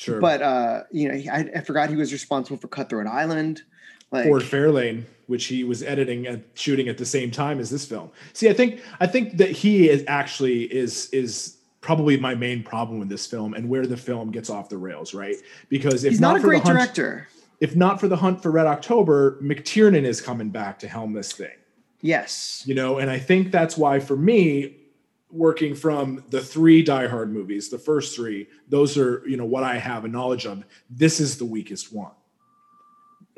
Sure. 0.00 0.18
But 0.18 0.40
uh, 0.40 0.84
you 0.90 1.08
know, 1.08 1.30
I, 1.30 1.50
I 1.56 1.60
forgot 1.60 1.90
he 1.90 1.96
was 1.96 2.10
responsible 2.10 2.56
for 2.56 2.68
Cutthroat 2.68 3.06
Island. 3.06 3.64
Like 4.10 4.24
Ford 4.24 4.40
Fairlane, 4.40 5.04
which 5.26 5.44
he 5.44 5.62
was 5.62 5.82
editing 5.82 6.26
and 6.26 6.42
shooting 6.54 6.88
at 6.88 6.96
the 6.96 7.04
same 7.04 7.30
time 7.30 7.60
as 7.60 7.68
this 7.68 7.84
film. 7.84 8.10
See, 8.32 8.48
I 8.48 8.54
think 8.54 8.80
I 9.00 9.06
think 9.06 9.36
that 9.36 9.50
he 9.50 9.90
is 9.90 10.02
actually 10.06 10.62
is 10.74 11.10
is 11.10 11.58
probably 11.82 12.16
my 12.16 12.34
main 12.34 12.62
problem 12.62 12.98
with 12.98 13.10
this 13.10 13.26
film 13.26 13.52
and 13.52 13.68
where 13.68 13.86
the 13.86 13.96
film 13.96 14.30
gets 14.30 14.48
off 14.48 14.70
the 14.70 14.78
rails, 14.78 15.12
right? 15.12 15.36
Because 15.68 16.02
if 16.04 16.12
he's 16.12 16.20
not, 16.20 16.36
a 16.36 16.40
great 16.40 16.62
hunt, 16.62 16.78
director. 16.78 17.28
if 17.60 17.76
not 17.76 18.00
for 18.00 18.08
the 18.08 18.16
hunt 18.16 18.42
for 18.42 18.50
Red 18.50 18.66
October, 18.66 19.38
McTiernan 19.42 20.04
is 20.04 20.22
coming 20.22 20.48
back 20.48 20.78
to 20.78 20.88
helm 20.88 21.12
this 21.12 21.30
thing. 21.32 21.52
Yes. 22.00 22.62
You 22.64 22.74
know, 22.74 22.96
and 22.96 23.10
I 23.10 23.18
think 23.18 23.52
that's 23.52 23.76
why 23.76 24.00
for 24.00 24.16
me, 24.16 24.76
working 25.32 25.74
from 25.74 26.24
the 26.30 26.40
three 26.40 26.82
Die 26.82 27.06
Hard 27.06 27.32
movies, 27.32 27.68
the 27.68 27.78
first 27.78 28.16
three, 28.16 28.48
those 28.68 28.96
are, 28.98 29.22
you 29.26 29.36
know, 29.36 29.44
what 29.44 29.64
I 29.64 29.78
have 29.78 30.04
a 30.04 30.08
knowledge 30.08 30.46
of. 30.46 30.64
This 30.88 31.20
is 31.20 31.38
the 31.38 31.44
weakest 31.44 31.92
one. 31.92 32.12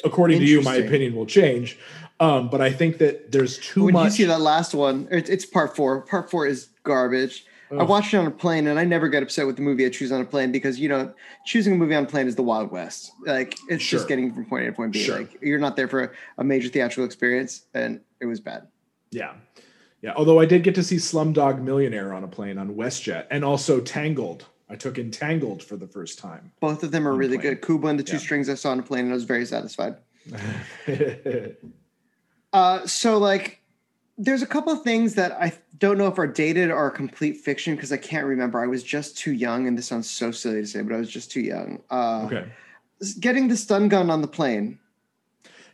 According 0.04 0.40
to 0.40 0.46
you, 0.46 0.62
my 0.62 0.76
opinion 0.76 1.14
will 1.14 1.26
change. 1.26 1.78
Um, 2.18 2.48
but 2.48 2.60
I 2.60 2.72
think 2.72 2.98
that 2.98 3.32
there's 3.32 3.58
too 3.58 3.84
when 3.84 3.96
you 3.96 4.10
see 4.10 4.24
that 4.24 4.40
last 4.40 4.74
one, 4.74 5.08
it's, 5.10 5.28
it's 5.30 5.44
part 5.44 5.76
four. 5.76 6.02
Part 6.02 6.30
four 6.30 6.46
is 6.46 6.68
garbage. 6.82 7.46
I 7.78 7.84
watched 7.84 8.12
it 8.12 8.18
on 8.18 8.26
a 8.26 8.30
plane, 8.30 8.66
and 8.66 8.78
I 8.78 8.84
never 8.84 9.08
get 9.08 9.22
upset 9.22 9.46
with 9.46 9.56
the 9.56 9.62
movie 9.62 9.86
I 9.86 9.88
choose 9.88 10.12
on 10.12 10.20
a 10.20 10.24
plane 10.24 10.52
because 10.52 10.78
you 10.78 10.88
know 10.88 11.12
choosing 11.46 11.72
a 11.72 11.76
movie 11.76 11.94
on 11.94 12.04
a 12.04 12.06
plane 12.06 12.26
is 12.26 12.36
the 12.36 12.42
Wild 12.42 12.70
West. 12.70 13.12
Like 13.24 13.56
it's 13.68 13.82
Sure. 13.82 13.98
just 13.98 14.08
getting 14.08 14.32
from 14.34 14.44
point 14.44 14.64
A 14.64 14.66
to 14.66 14.72
point 14.72 14.92
B. 14.92 15.02
Sure. 15.02 15.18
Like 15.18 15.38
you're 15.40 15.58
not 15.58 15.74
there 15.74 15.88
for 15.88 16.04
a, 16.04 16.10
a 16.38 16.44
major 16.44 16.68
theatrical 16.68 17.04
experience, 17.04 17.62
and 17.72 18.00
it 18.20 18.26
was 18.26 18.40
bad. 18.40 18.66
Yeah. 19.10 19.32
Yeah. 20.02 20.12
Although 20.16 20.40
I 20.40 20.44
did 20.46 20.62
get 20.64 20.74
to 20.74 20.82
see 20.82 20.96
Slumdog 20.96 21.62
Millionaire 21.62 22.12
on 22.12 22.24
a 22.24 22.28
plane 22.28 22.58
on 22.58 22.74
WestJet 22.74 23.26
and 23.30 23.44
also 23.44 23.80
Tangled. 23.80 24.44
I 24.68 24.74
took 24.74 24.98
Entangled 24.98 25.62
for 25.62 25.76
the 25.76 25.86
first 25.86 26.18
time. 26.18 26.50
Both 26.60 26.82
of 26.82 26.90
them 26.90 27.06
are 27.06 27.14
really 27.14 27.36
plane. 27.38 27.54
good. 27.54 27.62
Kubo 27.66 27.88
and 27.88 27.98
the 27.98 28.02
two 28.02 28.14
Yeah. 28.14 28.18
strings 28.20 28.48
I 28.48 28.54
saw 28.54 28.70
on 28.72 28.78
a 28.78 28.82
plane, 28.82 29.04
and 29.04 29.10
I 29.10 29.14
was 29.14 29.24
very 29.24 29.46
satisfied. 29.46 29.96
Uh, 32.52 32.86
so 32.86 33.16
like, 33.16 33.62
there's 34.18 34.42
a 34.42 34.46
couple 34.46 34.70
of 34.72 34.82
things 34.82 35.14
that 35.14 35.32
I 35.32 35.54
don't 35.78 35.96
know 35.96 36.06
if 36.08 36.18
are 36.18 36.26
dated 36.26 36.70
or 36.70 36.90
complete 36.90 37.38
fiction 37.38 37.74
because 37.74 37.90
I 37.92 37.96
can't 37.96 38.26
remember. 38.26 38.60
I 38.62 38.66
was 38.66 38.82
just 38.82 39.16
too 39.16 39.32
young, 39.32 39.66
and 39.66 39.76
this 39.76 39.86
sounds 39.86 40.10
so 40.10 40.30
silly 40.30 40.60
to 40.60 40.66
say, 40.66 40.82
but 40.82 40.94
I 40.94 40.98
was 40.98 41.08
just 41.08 41.30
too 41.32 41.40
young. 41.40 41.80
Uh, 41.90 42.24
okay. 42.26 42.44
Getting 43.20 43.48
the 43.48 43.56
stun 43.56 43.88
gun 43.88 44.10
on 44.10 44.20
the 44.20 44.28
plane. 44.28 44.78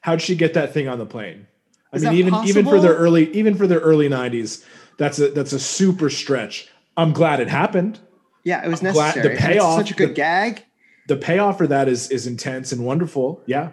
How'd 0.03 0.23
she 0.23 0.37
get 0.37 0.55
that 0.55 0.73
thing 0.73 0.87
on 0.87 0.99
the 1.01 1.07
plane? 1.07 1.49
I 1.93 1.97
Is 1.97 2.05
mean, 2.05 2.13
even 2.15 2.35
even 2.45 2.65
for 2.67 2.81
their 2.81 2.95
early 2.95 3.31
even 3.35 3.55
for 3.55 3.67
their 3.67 3.81
early 3.81 4.09
'90s, 4.09 4.65
that's 4.99 5.19
a 5.19 5.31
that's 5.31 5.53
a 5.53 5.59
super 5.59 6.11
stretch. 6.11 6.69
I'm 6.97 7.13
glad 7.13 7.41
it 7.41 7.49
happened. 7.49 7.99
Yeah, 8.45 8.65
it 8.65 8.69
was 8.69 8.83
I'm 8.85 8.93
glad- 8.93 9.15
the 9.15 9.21
necessary. 9.21 9.37
and 9.37 9.39
it's 9.39 9.47
payoff- 9.47 9.79
such 9.79 9.91
a 9.91 9.95
good 9.95 10.11
the- 10.11 10.15
gag. 10.15 10.63
The 11.09 11.17
payoff 11.17 11.57
for 11.59 11.67
that 11.67 11.89
is 11.89 12.11
is 12.11 12.27
intense 12.27 12.73
and 12.73 12.85
wonderful. 12.85 13.41
Yeah, 13.47 13.71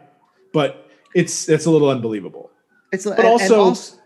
but 0.54 0.88
it's 1.14 1.50
it's 1.50 1.66
a 1.66 1.72
little 1.72 1.90
unbelievable. 1.90 2.52
It's 2.92 3.04
But 3.06 3.20
and- 3.20 3.42
and 3.42 3.52
also, 3.54 3.98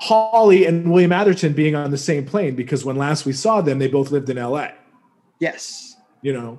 Holly 0.00 0.66
and 0.66 0.90
William 0.92 1.12
Atherton 1.12 1.54
being 1.54 1.74
on 1.74 1.90
the 1.90 1.96
same 1.98 2.26
plane 2.26 2.54
because 2.54 2.84
when 2.84 2.96
last 2.96 3.24
we 3.24 3.32
saw 3.32 3.62
them, 3.62 3.78
they 3.78 3.88
both 3.88 4.10
lived 4.10 4.28
in 4.28 4.36
L.A. 4.36 4.72
yes, 5.40 5.96
you 6.22 6.32
know 6.32 6.58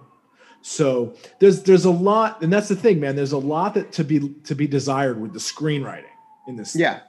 so 0.63 1.13
there's 1.39 1.61
there's 1.63 1.85
a 1.85 1.89
lot 1.91 2.41
and 2.41 2.51
that's 2.51 2.67
the 2.67 2.75
thing 2.75 2.99
man 2.99 3.15
there's 3.15 3.31
a 3.31 3.37
lot 3.37 3.73
that 3.75 3.91
to 3.91 4.03
be 4.03 4.29
to 4.43 4.53
be 4.55 4.67
desired 4.67 5.21
with 5.21 5.31
the 5.31 5.39
screenwriting 5.39 6.03
in 6.47 6.55
this 6.55 6.75
yeah, 6.75 6.99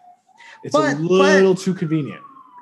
it's 0.62 0.72
but- 0.72 0.96
a 0.96 0.98
little 0.98 1.54
too 1.54 1.74
convenient 1.74 2.20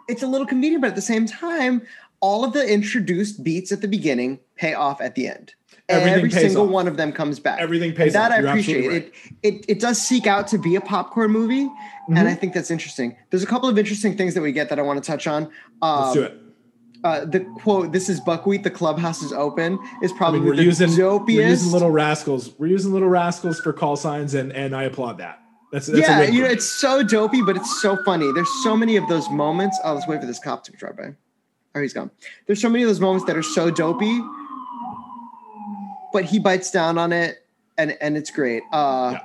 it's 0.09 0.23
a 0.23 0.26
little 0.28 0.47
convenient, 0.47 0.80
but 0.83 0.87
at 0.87 0.95
the 0.95 1.02
same 1.02 1.26
time, 1.26 1.83
all 2.21 2.45
of 2.45 2.52
the 2.52 2.64
introduced 2.73 3.42
beats 3.42 3.73
at 3.73 3.80
the 3.80 3.88
beginning 3.88 4.38
pay 4.54 4.73
off 4.73 5.00
at 5.00 5.16
the 5.16 5.26
end. 5.26 5.54
Everything 5.88 6.14
Every 6.18 6.30
single 6.30 6.66
off. 6.66 6.71
one 6.71 6.87
of 6.87 6.97
them 6.97 7.11
comes 7.11 7.40
back. 7.40 7.59
Everything 7.61 7.88
And 7.88 7.99
pays 7.99 8.12
that 8.12 8.30
off. 8.30 8.38
I 8.38 8.40
appreciate. 8.42 8.85
absolutely 8.85 9.12
It, 9.42 9.54
it 9.54 9.64
it 9.66 9.80
does 9.80 10.00
seek 10.00 10.28
out 10.28 10.47
to 10.49 10.59
be 10.59 10.76
a 10.76 10.80
popcorn 10.80 11.33
movie, 11.33 11.68
and 12.09 12.18
Mhm. 12.18 12.26
I 12.28 12.35
think 12.37 12.54
that's 12.54 12.71
interesting. 12.71 13.16
There's 13.30 13.42
a 13.42 13.47
couple 13.47 13.68
of 13.68 13.76
interesting 13.80 14.16
things 14.16 14.35
that 14.35 14.42
we 14.42 14.52
get 14.52 14.68
that 14.68 14.78
I 14.78 14.83
want 14.83 15.02
to 15.02 15.06
touch 15.11 15.26
on. 15.26 15.49
Um, 15.83 16.00
Let's 16.02 16.12
do 16.14 16.23
it. 16.23 16.35
Uh, 17.02 17.25
the 17.25 17.40
quote, 17.40 17.90
"This 17.90 18.09
is 18.09 18.21
buckwheat. 18.21 18.62
The 18.62 18.71
clubhouse 18.71 19.23
is 19.25 19.33
open," 19.33 19.76
is 20.02 20.12
I 20.12 20.16
probably 20.16 20.38
mean, 20.38 20.50
we're 20.50 20.56
the 20.56 20.62
using 20.62 20.90
dopiest. 20.90 21.26
we're 21.37 21.49
using 21.49 21.73
little 21.73 21.90
rascals. 21.90 22.52
We're 22.59 22.68
using 22.68 22.92
little 22.92 23.09
rascals 23.09 23.59
for 23.59 23.73
call 23.73 23.97
signs, 23.97 24.35
and 24.35 24.52
and 24.52 24.75
I 24.76 24.85
applaud 24.85 25.18
that. 25.18 25.40
That's, 25.76 25.88
that's 25.88 25.99
yeah, 26.09 26.23
you 26.23 26.40
know, 26.40 26.49
it's 26.49 26.64
so 26.64 27.02
dopey, 27.02 27.42
but 27.42 27.54
it's 27.54 27.83
so 27.83 28.02
funny. 28.02 28.33
There's 28.33 28.49
so 28.64 28.75
many 28.76 28.97
of 28.97 29.06
those 29.09 29.28
moments. 29.28 29.78
Oh, 29.85 29.92
let's 29.92 30.09
wait 30.09 30.21
for 30.21 30.26
this 30.26 30.38
cop 30.38 30.64
to 30.64 30.73
drive 30.73 30.97
by. 30.97 31.14
Oh, 31.75 31.83
he's 31.83 31.92
gone. 31.92 32.11
There's 32.47 32.62
so 32.62 32.71
many 32.71 32.83
of 32.83 32.88
those 32.88 33.00
moments 33.00 33.26
that 33.26 33.37
are 33.37 33.42
so 33.42 33.71
dopey, 33.71 34.18
but 36.14 36.25
he 36.25 36.38
bites 36.38 36.71
down 36.71 36.97
on 36.99 37.12
it, 37.12 37.45
and 37.76 37.97
and 38.00 38.16
it's 38.16 38.30
great. 38.30 38.62
Uh, 38.73 39.18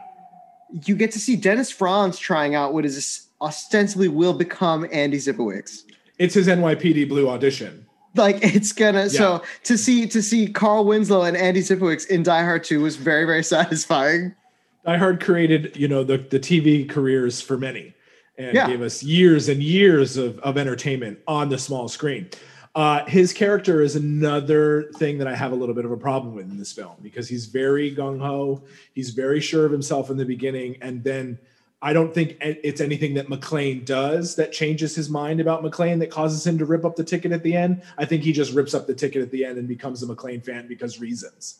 You 0.85 0.95
get 0.95 1.11
to 1.13 1.19
see 1.19 1.35
Dennis 1.37 1.71
Franz 1.71 2.17
trying 2.19 2.53
out 2.55 2.73
what 2.73 2.85
is 2.85 3.27
ostensibly 3.41 4.07
will 4.09 4.33
become 4.33 4.85
Andy 4.91 5.17
Sipowicz. 5.17 5.83
it's 6.19 6.33
his 6.35 6.47
NYPD 6.47 7.07
Blue 7.09 7.29
audition. 7.29 7.85
Like 8.15 8.39
it's 8.43 8.73
gonna 8.73 9.09
so 9.09 9.41
to 9.63 9.77
see 9.77 10.05
to 10.07 10.21
see 10.21 10.47
Carl 10.47 10.83
Winslow 10.83 11.23
and 11.23 11.37
Andy 11.37 11.61
Sipowicz 11.61 12.07
in 12.07 12.23
Die 12.23 12.43
Hard 12.43 12.65
2 12.65 12.81
was 12.81 12.97
very 12.97 13.23
very 13.25 13.43
satisfying. 13.55 14.35
Die 14.85 14.97
Hard 14.97 15.21
created, 15.23 15.75
you 15.77 15.87
know, 15.87 16.03
the 16.03 16.17
the 16.17 16.39
TV 16.39 16.87
careers 16.87 17.41
for 17.41 17.57
many, 17.57 17.93
and 18.37 18.55
Yeah. 18.55 18.67
gave 18.67 18.81
us 18.81 19.03
years 19.03 19.49
and 19.49 19.61
years 19.61 20.17
of 20.17 20.39
of 20.39 20.57
entertainment 20.57 21.19
on 21.27 21.49
the 21.49 21.57
small 21.57 21.87
screen. 21.87 22.27
Uh, 22.73 23.03
his 23.05 23.33
character 23.33 23.81
is 23.81 23.97
another 23.97 24.89
thing 24.97 25.17
that 25.17 25.27
I 25.27 25.35
have 25.35 25.51
a 25.51 25.55
little 25.55 25.75
bit 25.75 25.83
of 25.83 25.91
a 25.91 25.97
problem 25.97 26.33
with 26.33 26.49
in 26.49 26.57
this 26.57 26.71
film 26.71 26.95
because 27.01 27.27
he's 27.27 27.45
very 27.47 27.93
gung 27.93 28.19
ho. 28.19 28.63
He's 28.93 29.09
very 29.09 29.41
sure 29.41 29.65
of 29.65 29.71
himself 29.73 30.09
in 30.09 30.15
the 30.17 30.23
beginning, 30.25 30.77
and 30.81 31.03
then 31.03 31.37
I 31.83 31.93
don't 31.93 32.13
think 32.13 32.37
it's 32.39 32.79
anything 32.79 33.15
that 33.15 33.27
McClane 33.27 33.83
does 33.85 34.35
that 34.35 34.51
changes 34.51 34.95
his 34.95 35.09
mind 35.09 35.41
about 35.41 35.63
McClane 35.63 35.99
that 35.99 36.11
causes 36.11 36.45
him 36.45 36.57
to 36.59 36.65
rip 36.65 36.85
up 36.85 36.95
the 36.95 37.03
ticket 37.03 37.31
at 37.31 37.41
the 37.43 37.55
end. 37.55 37.81
I 37.97 38.05
think 38.05 38.23
he 38.23 38.31
just 38.31 38.53
rips 38.53 38.73
up 38.73 38.85
the 38.87 38.93
ticket 38.93 39.21
at 39.23 39.31
the 39.31 39.43
end 39.43 39.57
and 39.57 39.67
becomes 39.67 40.01
a 40.03 40.05
McClane 40.05 40.45
fan 40.45 40.67
because 40.67 41.01
reasons. 41.01 41.57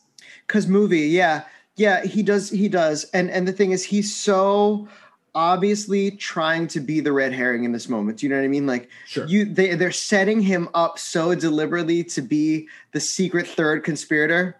Cause 0.47 0.67
movie, 0.67 1.07
yeah. 1.07 1.43
Yeah, 1.81 2.03
he 2.05 2.21
does 2.23 2.49
he 2.49 2.67
does. 2.69 3.05
And 3.13 3.29
and 3.35 3.47
the 3.47 3.51
thing 3.59 3.71
is 3.71 3.83
he's 3.83 4.09
so 4.15 4.87
obviously 5.33 6.11
trying 6.11 6.67
to 6.67 6.79
be 6.79 6.99
the 6.99 7.11
red 7.11 7.33
herring 7.33 7.63
in 7.63 7.71
this 7.71 7.87
moment. 7.87 8.17
Do 8.19 8.25
you 8.25 8.29
know 8.31 8.37
what 8.39 8.45
I 8.45 8.49
mean? 8.57 8.67
Like 8.67 8.89
Sure. 9.07 9.25
you 9.27 9.45
they 9.45 9.75
they're 9.75 9.91
setting 9.91 10.41
him 10.41 10.67
up 10.73 10.99
so 10.99 11.33
deliberately 11.35 12.03
to 12.15 12.21
be 12.21 12.67
the 12.91 12.99
secret 12.99 13.47
third 13.47 13.83
conspirator 13.83 14.57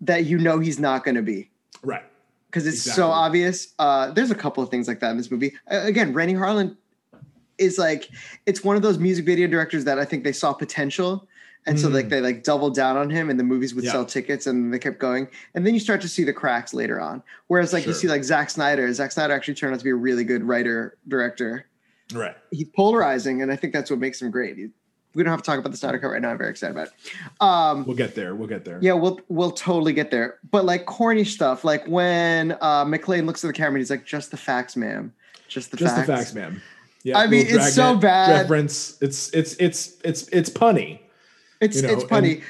that 0.00 0.26
you 0.26 0.36
know 0.38 0.58
he's 0.58 0.78
not 0.78 1.04
gonna 1.04 1.22
be. 1.22 1.48
right. 1.82 2.04
because 2.48 2.66
it's 2.66 2.76
Exactly. 2.86 3.02
so 3.02 3.08
obvious. 3.10 3.56
Uh, 3.78 4.10
there's 4.12 4.30
a 4.30 4.34
couple 4.44 4.62
of 4.62 4.68
things 4.70 4.86
like 4.88 5.00
that 5.00 5.10
in 5.10 5.16
this 5.16 5.30
movie. 5.30 5.52
Uh, 5.70 5.80
again, 5.84 6.12
Renny 6.12 6.34
Harlin 6.34 6.76
is 7.58 7.78
like 7.78 8.10
it's 8.44 8.62
one 8.62 8.76
of 8.76 8.82
those 8.82 8.98
music 8.98 9.24
video 9.24 9.46
directors 9.48 9.84
that 9.84 9.98
I 9.98 10.04
think 10.04 10.22
they 10.24 10.32
saw 10.32 10.52
potential, 10.52 11.26
and 11.66 11.78
so 11.78 11.88
Mm. 11.88 11.92
like 11.94 12.08
they 12.08 12.20
like 12.20 12.42
doubled 12.44 12.74
down 12.74 12.96
on 12.96 13.10
him, 13.10 13.28
and 13.30 13.38
the 13.38 13.44
movies 13.44 13.74
would 13.74 13.84
Yeah. 13.84 13.92
sell 13.92 14.04
tickets, 14.04 14.46
and 14.46 14.72
they 14.72 14.78
kept 14.78 14.98
going. 14.98 15.28
And 15.54 15.66
then 15.66 15.74
you 15.74 15.80
start 15.80 16.00
to 16.02 16.08
see 16.08 16.24
the 16.24 16.32
cracks 16.32 16.72
later 16.72 17.00
on. 17.00 17.22
Whereas 17.48 17.72
like 17.72 17.86
you 17.86 17.92
see 17.92 18.08
like 18.08 18.24
Zack 18.24 18.50
Snyder, 18.50 18.92
Zack 18.92 19.12
Snyder 19.12 19.32
actually 19.34 19.54
turned 19.54 19.72
out 19.74 19.78
to 19.80 19.84
be 19.84 19.90
a 19.90 19.94
really 19.96 20.24
good 20.24 20.44
writer 20.44 20.96
director. 21.08 21.66
Right. 22.14 22.36
He's 22.50 22.68
polarizing, 22.74 23.42
and 23.42 23.50
I 23.50 23.56
think 23.56 23.72
that's 23.72 23.90
what 23.90 23.98
makes 23.98 24.22
him 24.22 24.30
great. 24.30 24.56
He- 24.56 24.70
we 25.14 25.22
don't 25.22 25.30
have 25.30 25.40
to 25.40 25.46
talk 25.46 25.58
about 25.58 25.72
the 25.72 25.78
Snyder 25.78 25.98
Cut 25.98 26.08
right 26.08 26.20
now. 26.20 26.28
I'm 26.28 26.36
very 26.36 26.50
excited 26.50 26.76
about. 26.76 26.88
It. 26.88 26.92
Um, 27.40 27.86
We'll 27.86 27.96
get 27.96 28.14
there. 28.14 28.34
We'll 28.34 28.48
get 28.48 28.66
there. 28.66 28.78
yeah, 28.82 28.92
we'll 28.92 29.18
we'll 29.28 29.50
totally 29.50 29.94
get 29.94 30.10
there. 30.10 30.34
But 30.50 30.66
like 30.66 30.84
corny 30.84 31.24
stuff, 31.24 31.64
like 31.64 31.86
when 31.88 32.52
uh 32.60 32.84
McClane 32.84 33.24
looks 33.24 33.42
at 33.42 33.46
the 33.48 33.54
camera 33.54 33.70
and 33.76 33.78
he's 33.78 33.90
like, 33.90 34.04
just 34.04 34.30
the 34.30 34.36
facts, 34.36 34.76
ma'am. 34.76 35.14
Just 35.48 35.70
the 35.70 35.78
Just 35.78 35.94
facts. 35.94 36.06
the 36.06 36.12
facts, 36.16 36.34
man. 36.34 36.60
Yeah, 37.02 37.18
I 37.18 37.28
mean, 37.28 37.46
it's 37.48 37.72
so 37.74 37.96
bad. 37.96 38.42
Reference. 38.42 38.98
It's 39.00 39.30
it's 39.32 39.54
it's 39.58 39.96
it's 40.04 40.28
it's 40.32 40.50
punny. 40.50 40.98
It's 41.60 41.76
You 41.76 41.82
know, 41.82 41.94
it's 41.94 42.04
funny. 42.04 42.42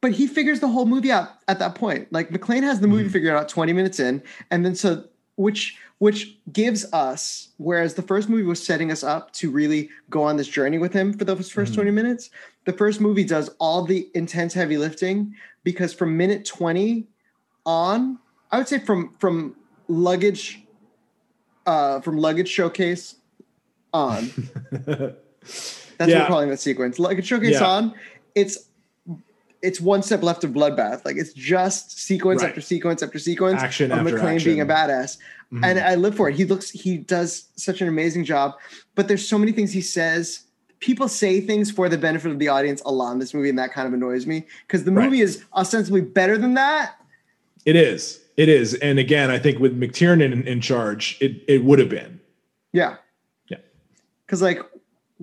But 0.00 0.12
he 0.12 0.26
figures 0.28 0.60
the 0.60 0.68
whole 0.68 0.86
movie 0.86 1.10
out 1.10 1.30
at 1.48 1.58
that 1.58 1.74
point. 1.74 2.12
Like 2.12 2.30
McClane 2.30 2.62
has 2.62 2.78
the 2.80 2.86
movie 2.86 3.08
Mhm. 3.08 3.12
figured 3.12 3.34
out 3.34 3.48
20 3.48 3.72
minutes 3.72 3.98
in, 3.98 4.22
and 4.50 4.64
then 4.64 4.74
so 4.74 5.04
which 5.36 5.76
which 5.98 6.38
gives 6.52 6.84
us, 6.92 7.48
whereas 7.56 7.94
the 7.94 8.02
first 8.02 8.28
movie 8.28 8.44
was 8.44 8.64
setting 8.64 8.92
us 8.92 9.02
up 9.02 9.32
to 9.32 9.50
really 9.50 9.90
go 10.10 10.22
on 10.22 10.36
this 10.36 10.46
journey 10.46 10.78
with 10.78 10.92
him 10.92 11.12
for 11.12 11.24
those 11.24 11.50
1st 11.50 11.72
Mhm. 11.72 11.76
20 11.76 11.90
minutes. 11.90 12.30
The 12.66 12.72
first 12.72 13.00
movie 13.00 13.24
does 13.24 13.48
all 13.58 13.82
the 13.84 14.08
intense 14.14 14.54
heavy 14.54 14.78
lifting 14.78 15.34
because 15.64 15.92
from 15.92 16.16
minute 16.16 16.44
20 16.44 17.08
on, 17.66 18.20
I 18.52 18.58
would 18.58 18.68
say 18.68 18.78
from 18.78 19.12
from 19.18 19.56
luggage 19.88 20.62
uh 21.66 22.00
from 22.00 22.18
luggage 22.18 22.48
showcase 22.48 23.16
on. 23.92 24.30
That's 25.98 26.08
what 26.08 26.16
Yeah. 26.16 26.22
we're 26.22 26.28
calling 26.28 26.48
that 26.50 26.60
sequence. 26.60 26.98
Luggage 26.98 27.26
showcase 27.26 27.52
Yeah. 27.60 27.66
on. 27.66 27.94
It's 28.34 28.58
it's 29.60 29.80
one 29.80 30.04
step 30.04 30.22
left 30.22 30.44
of 30.44 30.52
bloodbath. 30.52 31.04
Like 31.04 31.16
it's 31.16 31.32
just 31.32 31.98
sequence 32.00 32.42
Right. 32.42 32.50
after 32.50 32.60
sequence 32.60 33.02
after 33.02 33.18
sequence 33.18 33.60
Action 33.60 33.90
of 33.90 33.98
after 33.98 34.16
McClane 34.16 34.44
being 34.44 34.60
a 34.60 34.66
badass. 34.66 35.18
Mhm. 35.52 35.64
And 35.64 35.80
I 35.80 35.96
live 35.96 36.14
for 36.14 36.28
it. 36.28 36.36
He 36.36 36.44
looks 36.44 36.70
he 36.70 36.96
does 36.98 37.46
such 37.56 37.80
an 37.80 37.88
amazing 37.88 38.24
job. 38.24 38.54
But 38.94 39.08
there's 39.08 39.26
so 39.26 39.36
many 39.36 39.50
things 39.50 39.72
he 39.72 39.80
says. 39.80 40.40
People 40.78 41.08
say 41.08 41.40
things 41.40 41.72
for 41.72 41.88
the 41.88 41.98
benefit 41.98 42.30
of 42.30 42.38
the 42.38 42.46
audience 42.46 42.80
a 42.86 42.92
lot 42.92 43.10
in 43.12 43.18
this 43.18 43.34
movie, 43.34 43.48
and 43.48 43.58
that 43.58 43.72
kind 43.72 43.88
of 43.88 43.94
annoys 43.94 44.26
me 44.28 44.46
because 44.68 44.84
the 44.84 44.92
Right. 44.92 45.06
movie 45.06 45.22
is 45.22 45.42
ostensibly 45.56 46.02
better 46.02 46.38
than 46.38 46.54
that. 46.54 46.92
it 47.64 47.74
is. 47.74 48.20
It 48.36 48.48
is. 48.48 48.74
And 48.74 48.98
again, 49.00 49.28
I 49.30 49.38
think 49.40 49.58
with 49.58 49.78
McTiernan 49.78 50.32
in, 50.32 50.46
in 50.46 50.60
charge, 50.60 51.18
it 51.20 51.42
it 51.48 51.64
would 51.64 51.80
have 51.80 51.88
been. 51.88 52.20
Yeah. 52.72 52.94
Yeah. 53.48 53.58
Cause 54.28 54.40
like 54.40 54.62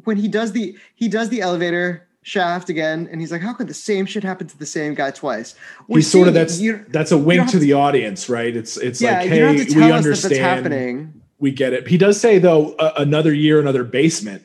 when 0.03 0.17
he 0.17 0.27
does 0.27 0.51
the 0.51 0.77
he 0.95 1.07
does 1.07 1.29
the 1.29 1.41
elevator 1.41 2.07
shaft 2.21 2.69
again, 2.69 3.07
and 3.11 3.21
he's 3.21 3.31
like, 3.31 3.41
How 3.41 3.53
could 3.53 3.67
the 3.67 3.73
same 3.73 4.05
shit 4.05 4.23
happen 4.23 4.47
to 4.47 4.57
the 4.57 4.65
same 4.65 4.93
guy 4.93 5.11
twice? 5.11 5.55
He's 5.87 6.09
sort 6.09 6.27
of 6.27 6.33
that's 6.33 6.59
you- 6.59 6.85
that's 6.89 7.11
a 7.11 7.17
wink 7.17 7.45
to 7.47 7.51
to- 7.53 7.59
the 7.59 7.73
audience, 7.73 8.29
right? 8.29 8.55
It's 8.55 8.77
it's 8.77 9.01
yeah, 9.01 9.19
like, 9.19 9.29
hey, 9.29 9.65
we 9.75 9.91
understand. 9.91 10.35
happening. 10.35 11.21
We 11.39 11.51
get 11.51 11.73
it. 11.73 11.87
He 11.87 11.97
does 11.97 12.19
say 12.19 12.39
though, 12.39 12.73
uh, 12.75 12.93
another 12.97 13.33
year, 13.33 13.59
another 13.59 13.83
basement. 13.83 14.43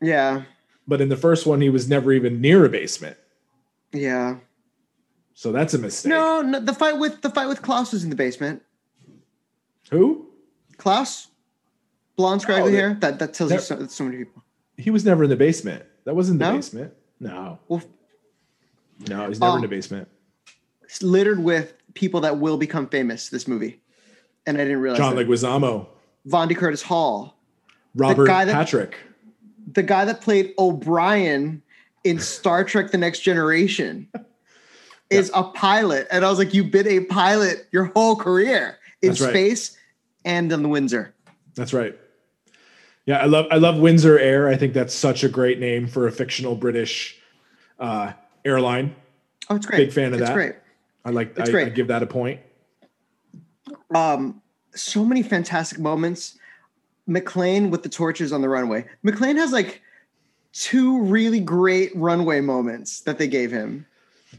Yeah. 0.00 0.42
But 0.86 1.00
in 1.00 1.08
the 1.10 1.16
first 1.16 1.46
one, 1.46 1.60
he 1.60 1.68
was 1.68 1.88
never 1.88 2.12
even 2.12 2.40
near 2.40 2.64
a 2.64 2.68
basement. 2.68 3.16
Yeah. 3.92 4.36
So 5.34 5.52
that's 5.52 5.74
a 5.74 5.78
mistake. 5.78 6.10
No, 6.10 6.40
no, 6.40 6.60
the 6.60 6.72
fight 6.72 6.98
with 6.98 7.20
the 7.22 7.30
fight 7.30 7.46
with 7.46 7.60
Klaus 7.62 7.92
was 7.92 8.04
in 8.04 8.10
the 8.10 8.16
basement. 8.16 8.62
Who? 9.90 10.26
Klaus, 10.78 11.28
blonde 12.16 12.42
scraggly 12.42 12.72
Oh, 12.72 12.76
hair. 12.76 12.94
That 13.00 13.18
that 13.18 13.34
tells 13.34 13.52
you 13.52 13.58
so, 13.60 13.86
so 13.86 14.04
many 14.04 14.16
people. 14.18 14.42
He 14.78 14.90
was 14.90 15.04
never 15.04 15.24
in 15.24 15.30
the 15.30 15.36
basement. 15.36 15.84
That 16.04 16.14
wasn't 16.16 16.38
the 16.38 16.46
No? 16.50 16.56
basement. 16.56 16.94
No. 17.20 17.58
Well, 17.68 17.82
No, 19.08 19.28
he's 19.28 19.38
never 19.40 19.52
Oh. 19.52 19.54
in 19.56 19.60
the 19.60 19.66
um, 19.66 19.70
basement. 19.70 20.08
it's 20.84 21.02
littered 21.02 21.38
with 21.38 21.74
people 21.94 22.20
that 22.22 22.38
will 22.38 22.56
become 22.56 22.88
famous. 22.88 23.28
This 23.28 23.46
movie, 23.46 23.80
and 24.46 24.56
I 24.56 24.62
didn't 24.64 24.80
realize 24.80 24.98
John 24.98 25.14
that. 25.16 25.26
Leguizamo, 25.28 25.86
Vondie 26.26 26.56
Curtis 26.56 26.82
Hall, 26.82 27.36
Robert 27.94 28.26
guy 28.26 28.44
that- 28.46 28.52
Patrick. 28.54 28.96
the 29.72 29.82
guy 29.82 30.04
that 30.06 30.20
played 30.22 30.54
O'Brien 30.58 31.62
in 32.04 32.18
Star 32.18 32.64
Trek: 32.64 32.90
The 32.90 32.98
Next 32.98 33.20
Generation, 33.20 34.08
is 35.10 35.30
a 35.34 35.42
pilot, 35.44 36.06
and 36.10 36.24
I 36.24 36.30
was 36.30 36.38
like, 36.38 36.54
"You've 36.54 36.70
been 36.70 36.86
a 36.88 37.00
pilot 37.00 37.66
your 37.72 37.84
whole 37.94 38.16
career 38.16 38.78
in 39.02 39.08
That's 39.10 39.20
right. 39.20 39.30
space 39.30 39.76
and 40.24 40.52
on 40.52 40.62
the 40.62 40.68
Windsor." 40.68 41.14
That's 41.54 41.72
right. 41.72 41.98
Yeah, 43.08 43.20
I 43.20 43.24
love 43.24 43.46
I 43.50 43.56
love 43.56 43.78
Windsor 43.78 44.18
Air. 44.18 44.48
I 44.48 44.56
think 44.58 44.74
that's 44.74 44.94
such 44.94 45.24
a 45.24 45.30
great 45.30 45.58
name 45.58 45.86
for 45.86 46.06
a 46.06 46.12
fictional 46.12 46.54
British 46.54 47.18
uh, 47.78 48.12
airline. 48.44 48.94
Oh, 49.48 49.56
it's 49.56 49.64
great. 49.64 49.78
Big 49.78 49.92
fan 49.94 50.08
of 50.12 50.20
it's 50.20 50.28
that. 50.28 50.34
great. 50.34 50.56
I 51.06 51.10
like. 51.10 51.38
I, 51.38 51.40
It's 51.40 51.50
great. 51.50 51.68
I 51.68 51.70
give 51.70 51.86
that 51.86 52.02
a 52.02 52.06
point. 52.06 52.38
um 53.94 54.42
so 54.74 55.06
many 55.06 55.22
fantastic 55.22 55.78
moments 55.78 56.38
mcclane 57.08 57.70
with 57.70 57.82
the 57.82 57.88
torches 57.88 58.30
on 58.30 58.42
the 58.42 58.48
runway 58.48 58.84
mcclane 59.02 59.36
has 59.36 59.50
like 59.50 59.80
two 60.52 61.00
really 61.00 61.40
great 61.40 61.90
runway 61.96 62.42
moments 62.42 63.00
that 63.00 63.16
they 63.16 63.26
gave 63.26 63.50
him 63.50 63.86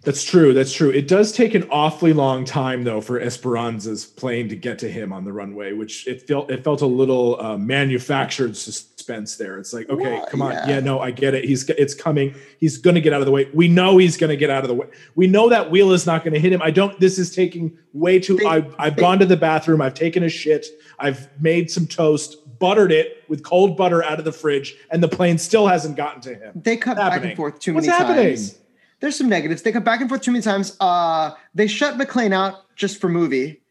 That's 0.03 0.23
true. 0.23 0.53
That's 0.53 0.71
true. 0.71 0.89
It 0.91 1.07
does 1.07 1.31
take 1.33 1.55
an 1.55 1.67
awfully 1.71 2.13
long 2.13 2.45
time 2.45 2.83
though 2.83 3.01
for 3.01 3.19
Esperanza's 3.19 4.05
plane 4.05 4.47
to 4.49 4.55
get 4.55 4.79
to 4.79 4.89
him 4.89 5.11
on 5.11 5.25
the 5.25 5.33
runway, 5.33 5.73
which 5.73 6.07
it 6.07 6.25
felt 6.27 6.49
it 6.51 6.63
felt 6.63 6.81
a 6.81 6.85
little 6.85 7.39
uh, 7.41 7.57
manufactured 7.57 8.55
suspense 8.55 9.35
there. 9.35 9.57
It's 9.57 9.73
like, 9.73 9.89
okay, 9.89 10.13
Well, 10.13 10.25
come 10.27 10.41
on, 10.41 10.51
yeah. 10.53 10.69
yeah. 10.69 10.79
no, 10.79 10.99
I 11.01 11.11
get 11.11 11.33
it. 11.33 11.43
He's 11.43 11.67
it's 11.71 11.93
coming. 11.95 12.33
He's 12.59 12.77
going 12.77 12.95
to 12.95 13.01
get 13.01 13.11
out 13.13 13.19
of 13.19 13.25
the 13.25 13.31
way. 13.31 13.49
We 13.53 13.67
know 13.67 13.97
he's 13.97 14.15
going 14.15 14.29
to 14.29 14.37
get 14.37 14.49
out 14.49 14.63
of 14.63 14.69
the 14.69 14.75
way. 14.75 14.87
We 15.15 15.27
know 15.27 15.49
that 15.49 15.69
wheel 15.69 15.91
is 15.91 16.05
not 16.05 16.23
going 16.23 16.33
to 16.33 16.39
hit 16.39 16.53
him. 16.53 16.61
I 16.61 16.71
don't. 16.71 16.97
This 16.99 17.19
is 17.19 17.35
taking 17.35 17.77
way 17.91 18.19
too. 18.19 18.37
They- 18.37 18.45
I've 18.45 18.73
I've 18.79 18.95
they- 18.95 19.01
gone 19.01 19.19
to 19.19 19.25
the 19.25 19.37
bathroom. 19.37 19.81
I've 19.81 19.95
taken 19.95 20.23
a 20.23 20.29
shit. 20.29 20.65
I've 20.99 21.27
made 21.41 21.69
some 21.71 21.87
toast, 21.87 22.37
buttered 22.59 22.91
it 22.93 23.23
with 23.27 23.43
cold 23.43 23.75
butter 23.75 24.03
out 24.03 24.19
of 24.19 24.23
the 24.25 24.31
fridge, 24.31 24.75
and 24.91 25.03
the 25.03 25.07
plane 25.09 25.37
still 25.39 25.67
hasn't 25.67 25.97
gotten 25.97 26.21
to 26.21 26.35
him. 26.35 26.53
they 26.55 26.77
cut 26.77 26.95
back 26.95 27.21
and 27.23 27.35
forth 27.35 27.59
too 27.59 27.73
What's 27.73 27.87
many 27.87 27.97
happening? 27.97 28.25
times 28.35 28.55
there's 28.99 29.15
some 29.17 29.29
negatives. 29.29 29.61
They 29.61 29.71
come 29.71 29.83
back 29.83 30.01
and 30.01 30.09
forth 30.09 30.21
too 30.21 30.31
many 30.31 30.41
times. 30.41 30.75
Uh, 30.79 31.31
they 31.55 31.67
shut 31.67 31.97
McClane 31.97 32.33
out 32.33 32.75
just 32.75 32.99
for 32.99 33.09
movie. 33.09 33.61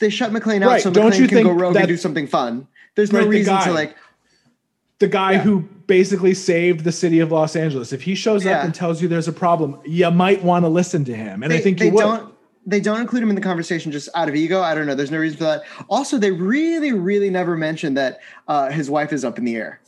They 0.00 0.10
shut 0.10 0.32
McClane 0.32 0.62
out 0.62 0.68
Right, 0.68 0.82
so 0.82 0.90
don't 0.90 1.12
McClane 1.12 1.28
can 1.28 1.42
go 1.44 1.52
rogue 1.52 1.76
and 1.76 1.88
do 1.88 1.96
something 1.96 2.26
fun. 2.26 2.66
There's 2.94 3.12
no 3.12 3.20
Right, 3.20 3.28
reason 3.28 3.54
guy. 3.54 3.64
to 3.66 3.72
like. 3.72 3.96
the 5.00 5.08
guy 5.08 5.32
Yeah. 5.32 5.38
who 5.40 5.60
basically 5.86 6.34
saved 6.34 6.84
the 6.84 6.92
city 6.92 7.18
of 7.20 7.30
Los 7.32 7.56
Angeles. 7.56 7.92
If 7.92 8.02
he 8.02 8.14
shows 8.14 8.44
Yeah. 8.44 8.58
up 8.58 8.64
and 8.64 8.74
tells 8.74 9.02
you 9.02 9.08
there's 9.08 9.28
a 9.28 9.32
problem, 9.32 9.78
you 9.84 10.08
might 10.10 10.42
want 10.44 10.64
to 10.64 10.68
listen 10.68 11.04
to 11.06 11.14
him. 11.14 11.42
And 11.42 11.52
I 11.52 11.58
think 11.58 11.78
they 11.78 11.86
you 11.86 11.92
would. 11.92 12.00
don't. 12.00 12.34
They 12.66 12.80
don't 12.80 13.00
include 13.00 13.22
him 13.22 13.28
in 13.28 13.34
the 13.34 13.42
conversation 13.42 13.92
just 13.92 14.08
out 14.14 14.28
of 14.28 14.34
ego. 14.34 14.62
I 14.62 14.74
don't 14.74 14.86
know. 14.86 14.94
There's 14.94 15.10
no 15.10 15.18
reason 15.18 15.36
for 15.36 15.44
that. 15.44 15.64
Also, 15.90 16.16
they 16.16 16.30
really, 16.30 16.92
really 16.92 17.28
never 17.28 17.56
mentioned 17.56 17.96
that 17.98 18.20
uh, 18.48 18.70
his 18.70 18.88
wife 18.88 19.12
is 19.12 19.22
up 19.24 19.36
in 19.36 19.44
the 19.44 19.54
air. 19.56 19.80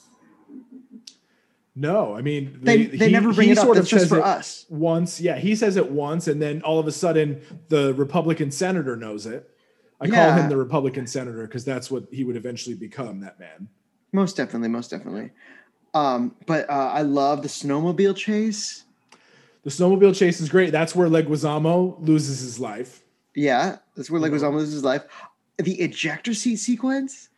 No, 1.78 2.16
I 2.16 2.23
mean 2.23 2.59
They, 2.62 2.87
they 2.87 3.11
never 3.11 3.35
bring 3.35 3.50
it 3.50 3.59
up. 3.59 3.73
That's 3.75 3.90
just 3.90 4.09
for 4.09 4.23
us. 4.23 4.64
Once, 4.71 5.21
yeah, 5.21 5.37
he 5.37 5.54
says 5.54 5.76
it 5.76 5.90
once, 5.90 6.26
and 6.26 6.40
then 6.40 6.62
all 6.62 6.78
of 6.78 6.87
a 6.87 6.92
sudden, 6.92 7.42
the 7.68 7.92
Republican 7.95 8.50
senator 8.50 8.97
knows 8.97 9.26
it. 9.26 9.50
I 10.00 10.09
call 10.09 10.33
him 10.33 10.49
the 10.49 10.56
Republican 10.56 11.06
senator 11.06 11.47
because 11.47 11.64
that's 11.64 11.90
what 11.90 12.06
he 12.11 12.25
would 12.25 12.37
eventually 12.37 12.75
become. 12.75 13.21
That 13.21 13.38
man. 13.38 13.68
Most 14.12 14.38
definitely, 14.38 14.68
most 14.68 14.90
definitely. 14.90 15.30
Um, 15.92 16.35
but 16.47 16.68
uh, 16.68 16.90
I 16.95 17.02
love 17.02 17.42
the 17.42 17.49
snowmobile 17.49 18.16
chase. 18.16 18.85
The 19.64 19.71
snowmobile 19.71 20.16
chase 20.16 20.40
is 20.40 20.49
great. 20.49 20.73
That's 20.73 20.95
where 20.95 21.09
Leguizamo 21.09 22.06
loses 22.06 22.40
his 22.40 22.59
life. 22.59 23.02
Yeah, 23.35 23.76
that's 23.95 24.11
where 24.11 24.21
Leguizamo 24.21 24.54
loses 24.54 24.75
his 24.75 24.85
life. 24.85 25.04
The 25.59 25.75
ejector 25.80 26.33
seat 26.33 26.56
sequence. 26.56 27.28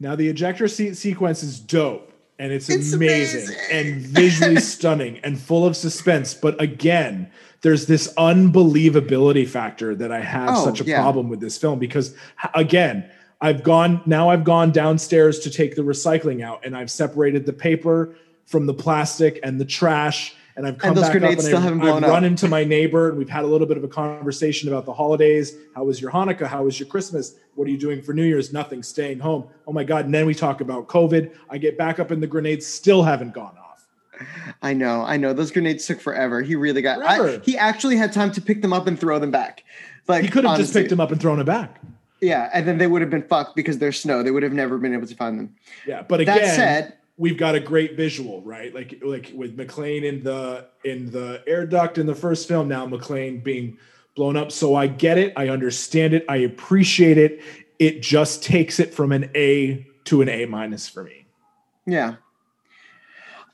Now 0.00 0.16
the 0.16 0.28
ejector 0.28 0.68
seat 0.68 0.96
sequence 0.96 1.42
is 1.42 1.60
dope 1.60 2.11
and 2.42 2.52
it's, 2.52 2.68
It's 2.68 2.92
amazing, 2.92 3.42
amazing. 3.46 3.56
and 3.70 4.00
visually 4.00 4.60
stunning 4.74 5.18
and 5.22 5.38
full 5.38 5.64
of 5.64 5.76
suspense. 5.76 6.34
But 6.34 6.60
again, 6.60 7.30
there's 7.60 7.86
this 7.86 8.12
unbelievability 8.14 9.46
factor 9.48 9.94
that 9.94 10.10
I 10.10 10.20
have 10.20 10.56
Oh, 10.56 10.64
such 10.64 10.80
a 10.80 10.84
yeah. 10.84 11.00
problem 11.00 11.28
with 11.28 11.40
this 11.40 11.56
film 11.56 11.78
because 11.78 12.14
again, 12.54 13.08
I've 13.40 13.62
gone 13.62 14.02
now 14.06 14.28
I've 14.30 14.44
gone 14.44 14.70
downstairs 14.72 15.38
to 15.40 15.50
take 15.50 15.74
the 15.76 15.82
recycling 15.82 16.42
out 16.44 16.64
and 16.64 16.76
I've 16.76 16.90
separated 16.90 17.46
the 17.46 17.52
paper 17.52 18.14
from 18.46 18.66
the 18.66 18.74
plastic 18.74 19.38
and 19.42 19.60
the 19.60 19.64
trash. 19.64 20.34
And 20.56 20.66
I've 20.66 20.76
come 20.78 20.94
those 20.94 21.04
back 21.04 21.12
grenades 21.12 21.32
up 21.32 21.38
and 21.38 21.46
still 21.46 21.56
I've, 21.58 21.62
haven't 21.64 21.80
I've 21.82 22.04
up. 22.04 22.10
run 22.10 22.24
into 22.24 22.46
my 22.48 22.62
neighbor 22.64 23.08
and 23.08 23.16
we've 23.18 23.28
had 23.28 23.44
a 23.44 23.46
little 23.46 23.66
bit 23.66 23.76
of 23.78 23.84
a 23.84 23.88
conversation 23.88 24.68
about 24.68 24.84
the 24.84 24.92
holidays. 24.92 25.56
How 25.74 25.84
was 25.84 26.00
your 26.00 26.10
Hanukkah? 26.10 26.46
How 26.46 26.64
was 26.64 26.78
your 26.78 26.88
Christmas? 26.88 27.36
What 27.54 27.66
are 27.66 27.70
you 27.70 27.78
doing 27.78 28.02
for 28.02 28.12
New 28.12 28.24
Year's? 28.24 28.52
Nothing, 28.52 28.82
staying 28.82 29.18
home. 29.18 29.46
Oh 29.66 29.72
my 29.72 29.84
God. 29.84 30.04
And 30.04 30.14
then 30.14 30.26
we 30.26 30.34
talk 30.34 30.60
about 30.60 30.88
COVID. 30.88 31.34
I 31.48 31.58
get 31.58 31.78
back 31.78 31.98
up 31.98 32.10
and 32.10 32.22
the 32.22 32.26
grenades 32.26 32.66
still 32.66 33.02
haven't 33.02 33.32
gone 33.32 33.56
off. 33.58 33.86
I 34.62 34.72
know, 34.74 35.02
I 35.02 35.16
know. 35.16 35.32
Those 35.32 35.50
grenades 35.50 35.86
took 35.86 36.00
forever. 36.00 36.42
He 36.42 36.54
really 36.54 36.82
got. 36.82 37.02
I, 37.02 37.38
he 37.38 37.56
actually 37.56 37.96
had 37.96 38.12
time 38.12 38.30
to 38.32 38.40
pick 38.40 38.62
them 38.62 38.72
up 38.72 38.86
and 38.86 38.98
throw 39.00 39.18
them 39.18 39.30
back. 39.30 39.64
Like 40.06 40.22
He 40.22 40.28
could 40.28 40.44
have 40.44 40.58
just 40.58 40.72
picked 40.72 40.90
them 40.90 41.00
up 41.00 41.10
and 41.10 41.20
thrown 41.20 41.38
them 41.38 41.46
back. 41.46 41.80
Yeah, 42.20 42.50
and 42.54 42.68
then 42.68 42.78
they 42.78 42.86
would 42.86 43.00
have 43.00 43.10
been 43.10 43.22
fucked 43.26 43.56
because 43.56 43.78
there's 43.78 43.98
snow. 43.98 44.22
They 44.22 44.30
would 44.30 44.44
have 44.44 44.52
never 44.52 44.78
been 44.78 44.92
able 44.92 45.08
to 45.08 45.14
find 45.16 45.38
them. 45.40 45.56
Yeah. 45.86 46.02
But 46.02 46.24
That 46.24 46.36
again, 46.38 46.54
said- 46.54 46.96
we've 47.22 47.38
got 47.38 47.54
a 47.54 47.60
great 47.60 47.96
visual, 47.96 48.42
right? 48.42 48.74
Like 48.74 49.00
like 49.00 49.30
with 49.32 49.56
McClane 49.56 50.02
in 50.02 50.24
the 50.24 50.66
in 50.84 51.08
the 51.12 51.40
air 51.46 51.64
duct 51.64 51.96
in 51.96 52.06
the 52.06 52.16
first 52.16 52.48
film, 52.48 52.66
now 52.66 52.84
McClane 52.84 53.44
being 53.44 53.78
blown 54.16 54.36
up. 54.36 54.50
So 54.50 54.74
I 54.74 54.88
get 54.88 55.18
it, 55.18 55.32
I 55.36 55.48
understand 55.48 56.14
it, 56.14 56.24
I 56.28 56.38
appreciate 56.38 57.18
it. 57.18 57.40
It 57.78 58.02
just 58.02 58.42
takes 58.42 58.80
it 58.80 58.92
from 58.92 59.12
an 59.12 59.30
A 59.36 59.86
to 60.06 60.20
an 60.20 60.28
A 60.28 60.46
minus 60.46 60.88
for 60.88 61.04
me. 61.04 61.26
Yeah. 61.86 62.16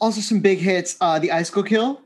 Also, 0.01 0.23
some 0.23 0.41
big 0.41 0.59
hits. 0.59 0.97
Uh, 0.99 1.19
the 1.19 1.31
Icicle 1.31 1.63
Kill. 1.63 2.01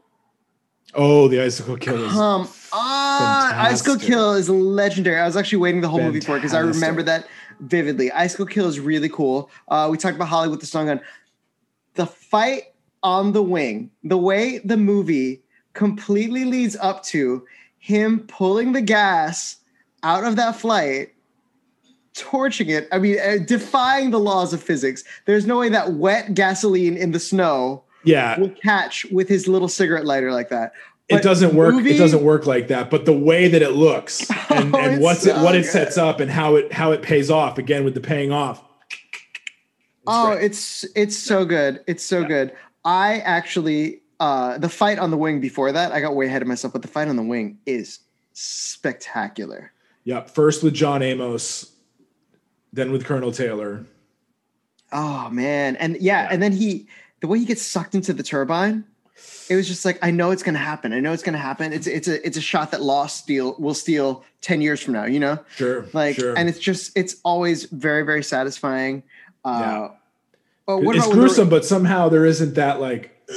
Oh, 0.95 1.27
the 1.29 1.41
icicle 1.41 1.79
kill 1.79 2.05
is 2.05 2.13
Come 2.13 2.47
on, 2.75 3.55
Icicle. 3.55 3.97
Kill 3.97 4.35
is 4.35 4.51
legendary. 4.51 5.19
I 5.19 5.25
was 5.25 5.39
actually 5.39 5.59
waiting 5.59 5.81
the 5.81 5.89
whole 5.89 6.03
movie 6.03 6.21
for 6.21 6.37
it 6.37 6.41
because 6.41 6.53
I 6.53 6.59
remember 6.59 7.03
that 7.05 7.27
vividly. 7.61 8.13
Icicle 8.13 8.45
Kill 8.45 8.67
is 8.67 8.79
really 8.79 9.09
cool. 9.09 9.51
Uh, 9.69 9.89
we 9.91 9.97
talked 9.97 10.17
about 10.17 10.29
Hollywood 10.29 10.61
the 10.61 10.67
Stun 10.67 10.87
Gun. 10.87 11.01
The 11.95 12.07
fight 12.07 12.75
on 13.03 13.33
the 13.33 13.43
wing, 13.43 13.91
the 14.05 14.17
way 14.17 14.59
the 14.59 14.77
movie 14.77 15.43
completely 15.75 16.45
leads 16.45 16.77
up 16.77 17.03
to 17.05 17.45
him 17.79 18.21
pulling 18.29 18.73
the 18.73 18.81
gas 18.81 19.57
out 20.03 20.25
of 20.25 20.37
that 20.37 20.57
flight, 20.57 21.13
torching 22.15 22.69
it. 22.69 22.89
I 22.93 22.99
mean, 22.99 23.19
uh, 23.19 23.39
defying 23.45 24.11
the 24.11 24.21
laws 24.21 24.53
of 24.53 24.63
physics. 24.63 25.03
There's 25.25 25.47
no 25.47 25.59
way 25.59 25.69
that 25.71 25.95
wet 25.95 26.35
gasoline 26.35 26.97
in 26.97 27.13
the 27.13 27.19
snow 27.21 27.83
yeah. 28.05 28.39
will 28.39 28.51
catch 28.51 29.05
with 29.07 29.29
his 29.29 29.49
little 29.49 29.69
cigarette 29.69 30.05
lighter 30.05 30.33
like 30.33 30.49
that. 30.51 30.73
it 31.09 31.23
doesn't 31.23 31.55
work. 31.55 31.75
movie- 31.75 31.95
It 31.95 31.99
doesn't 31.99 32.23
work 32.23 32.47
like 32.47 32.69
that. 32.69 32.91
But 32.91 33.05
the 33.05 33.13
way 33.13 33.49
that 33.49 33.63
it 33.63 33.73
looks 33.73 34.29
and, 34.51 34.75
Oh, 34.75 34.79
and 34.79 35.03
what's 35.03 35.27
it, 35.27 35.35
so 35.35 35.43
what 35.45 35.55
it 35.55 35.65
sets 35.65 35.99
up 35.99 36.21
and 36.21 36.31
how 36.31 36.57
it 36.57 36.73
how 36.73 36.93
it 36.93 37.03
pays 37.03 37.31
off 37.31 37.59
again 37.59 37.85
with 37.85 37.95
the 37.95 38.01
paying 38.01 38.33
off. 38.33 38.63
Oh, 40.07 40.33
great. 40.35 40.45
it's 40.45 40.85
it's 40.95 41.17
so 41.17 41.45
good. 41.45 41.83
It's 41.87 42.05
so 42.05 42.21
Yeah. 42.21 42.29
good. 42.29 42.53
I 42.85 43.19
actually 43.21 44.01
uh 44.21 44.59
the 44.59 44.69
fight 44.69 44.99
on 44.99 45.11
the 45.11 45.17
wing 45.17 45.41
before 45.41 45.73
that, 45.73 45.93
I 45.93 46.01
got 46.01 46.15
way 46.17 46.27
ahead 46.27 46.43
of 46.43 46.49
myself, 46.49 46.73
but 46.73 46.83
the 46.83 46.89
fight 46.89 47.09
on 47.09 47.17
the 47.17 47.23
wing 47.23 47.59
is 47.67 48.01
spectacular. 48.33 49.73
Yep. 50.05 50.31
First 50.31 50.63
with 50.63 50.75
John 50.75 51.03
Amos, 51.03 51.71
then 52.73 52.91
with 52.93 53.05
Colonel 53.05 53.33
Taylor. 53.33 53.85
Oh 54.93 55.29
man. 55.31 55.77
And 55.77 55.97
yeah, 56.01 56.25
Yeah. 56.25 56.29
and 56.33 56.43
then 56.43 56.53
he 56.53 56.89
the 57.21 57.27
way 57.29 57.39
he 57.39 57.45
gets 57.45 57.63
sucked 57.63 57.95
into 57.95 58.13
the 58.13 58.23
turbine, 58.25 58.85
it 59.49 59.55
was 59.55 59.69
just 59.69 59.85
like 59.85 59.99
I 60.03 60.11
know 60.11 60.33
it's 60.33 60.43
gonna 60.43 60.59
happen. 60.59 60.93
I 60.93 61.01
know 61.01 61.13
it's 61.13 61.23
gonna 61.23 61.39
happen. 61.39 61.73
It's 61.73 61.87
it's 61.87 62.09
a 62.09 62.25
it's 62.27 62.37
a 62.37 62.41
shot 62.41 62.73
that 62.73 62.83
Lost 62.83 63.19
steal 63.19 63.55
will 63.59 63.75
steal 63.75 64.25
10 64.41 64.61
years 64.61 64.81
from 64.83 64.95
now, 64.95 65.05
you 65.05 65.21
know? 65.21 65.39
Sure. 65.57 65.87
Like 65.93 66.17
sure. 66.17 66.37
and 66.37 66.49
it's 66.49 66.59
just 66.59 66.91
it's 66.97 67.17
always 67.25 67.65
very, 67.67 68.03
very 68.03 68.25
satisfying. 68.25 69.03
Uh 69.45 69.59
Yeah. 69.61 69.85
it's 69.85 69.93
about 70.67 70.83
with 70.85 71.05
the- 71.05 71.11
gruesome, 71.13 71.49
but 71.49 71.65
somehow 71.65 72.09
there 72.09 72.25
isn't 72.27 72.55
that 72.55 72.81
like. 72.81 73.11
"Ugh," 73.29 73.37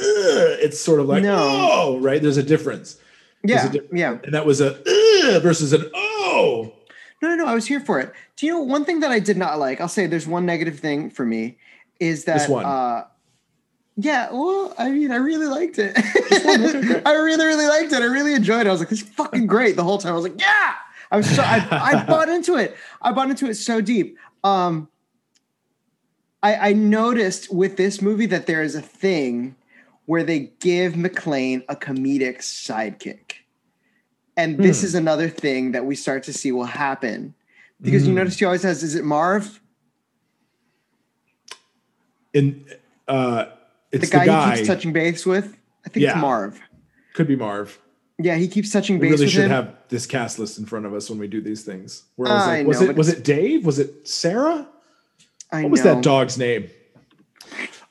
it's 0.61 0.79
sort 0.79 0.99
of 0.99 1.07
like 1.07 1.23
No. 1.23 1.37
oh, 1.39 1.99
right. 1.99 2.21
There's 2.21 2.37
a 2.37 2.43
difference, 2.43 2.97
yeah, 3.43 3.65
a 3.67 3.69
difference. 3.71 3.93
yeah. 3.99 4.17
and 4.23 4.33
that 4.33 4.45
was 4.45 4.59
a 4.61 4.75
"Ugh," 4.75 5.41
versus 5.41 5.71
an 5.73 5.89
oh. 5.95 6.73
No, 7.21 7.29
no, 7.29 7.35
no. 7.35 7.45
I 7.45 7.53
was 7.55 7.65
here 7.65 7.79
for 7.79 7.99
it. 7.99 8.11
Do 8.35 8.45
you 8.45 8.51
know 8.53 8.61
one 8.61 8.83
thing 8.83 8.99
that 8.99 9.11
I 9.11 9.19
did 9.19 9.37
not 9.37 9.57
like? 9.57 9.79
I'll 9.79 9.87
say 9.87 10.05
there's 10.05 10.27
one 10.27 10.45
negative 10.45 10.79
thing 10.79 11.09
for 11.09 11.25
me 11.25 11.57
is 11.99 12.25
that 12.25 12.39
This 12.39 12.49
one. 12.49 12.65
uh 12.65 13.05
yeah, 13.97 14.29
well, 14.31 14.73
I 14.77 14.91
mean, 14.91 15.11
I 15.11 15.15
really 15.15 15.45
liked 15.47 15.79
it. 15.79 15.95
one, 16.45 16.65
okay, 16.65 16.81
great. 16.81 17.01
I 17.07 17.13
really, 17.13 17.45
really 17.45 17.65
liked 17.65 17.93
it. 17.93 18.01
I 18.01 18.05
really 18.05 18.33
enjoyed 18.33 18.61
it. 18.61 18.67
I 18.67 18.71
was 18.71 18.81
like, 18.81 18.89
this 18.89 19.01
is 19.01 19.07
fucking 19.07 19.47
great 19.47 19.77
the 19.77 19.83
whole 19.85 19.97
time. 19.97 20.11
I 20.11 20.15
was 20.15 20.23
like, 20.23 20.37
yeah. 20.41 20.73
I 21.11 21.15
was 21.17 21.33
so 21.33 21.41
I, 21.41 21.65
I 21.71 22.03
bought 22.03 22.27
into 22.27 22.57
it. 22.57 22.75
I 23.01 23.13
bought 23.13 23.29
into 23.29 23.45
it 23.47 23.55
so 23.55 23.79
deep. 23.79 24.17
Um 24.43 24.89
I, 26.45 26.69
I 26.69 26.73
noticed 26.73 27.51
with 27.51 27.75
this 27.75 28.01
movie 28.03 28.27
that 28.27 28.45
there 28.45 28.61
is 28.61 28.75
a 28.75 28.81
thing 28.81 29.55
where 30.05 30.23
they 30.23 30.51
give 30.59 30.93
McClane 30.93 31.63
a 31.67 31.75
comedic 31.75 32.37
sidekick. 32.39 33.33
And 34.37 34.57
this 34.59 34.81
Hmm. 34.81 34.85
is 34.85 34.95
another 34.95 35.27
thing 35.29 35.71
that 35.71 35.85
we 35.85 35.95
start 35.95 36.21
to 36.23 36.33
see 36.33 36.51
will 36.51 36.65
happen. 36.65 37.33
Because 37.81 38.03
you 38.03 38.09
Hmm. 38.11 38.17
notice 38.17 38.37
he 38.37 38.45
always 38.45 38.61
has, 38.63 38.83
is 38.83 38.93
it 38.95 39.03
Marv? 39.03 39.59
And 42.35 42.65
uh, 43.07 43.45
The 43.91 43.97
it's 43.97 44.09
guy, 44.09 44.19
the 44.19 44.25
guy. 44.25 44.49
he 44.51 44.55
keeps 44.57 44.67
touching 44.67 44.93
base 44.93 45.25
with? 45.25 45.57
I 45.85 45.89
think 45.89 46.03
Yeah. 46.03 46.11
it's 46.11 46.21
Marv. 46.21 46.59
Could 47.13 47.27
be 47.27 47.35
Marv. 47.35 47.79
Yeah, 48.19 48.35
he 48.35 48.47
keeps 48.47 48.71
touching 48.71 48.99
We 48.99 49.07
base 49.07 49.11
really 49.13 49.25
with 49.25 49.33
should 49.33 49.45
him. 49.45 49.51
have 49.51 49.75
this 49.89 50.05
cast 50.05 50.37
list 50.37 50.59
in 50.59 50.65
front 50.65 50.85
of 50.85 50.93
us 50.93 51.09
when 51.09 51.17
we 51.17 51.27
do 51.27 51.41
these 51.41 51.63
things. 51.63 52.03
Where 52.17 52.29
I 52.29 52.33
was 52.35 52.43
I 52.43 52.57
like, 52.57 52.67
was 52.67 52.81
know, 52.81 52.89
it 52.89 52.95
was 52.95 53.09
it 53.09 53.23
Dave? 53.23 53.65
Was 53.65 53.79
it 53.79 54.07
Sarah? 54.07 54.67
I 55.55 55.61
What 55.63 55.71
was 55.71 55.83
that 55.83 56.03
dog's 56.03 56.37
name? 56.37 56.69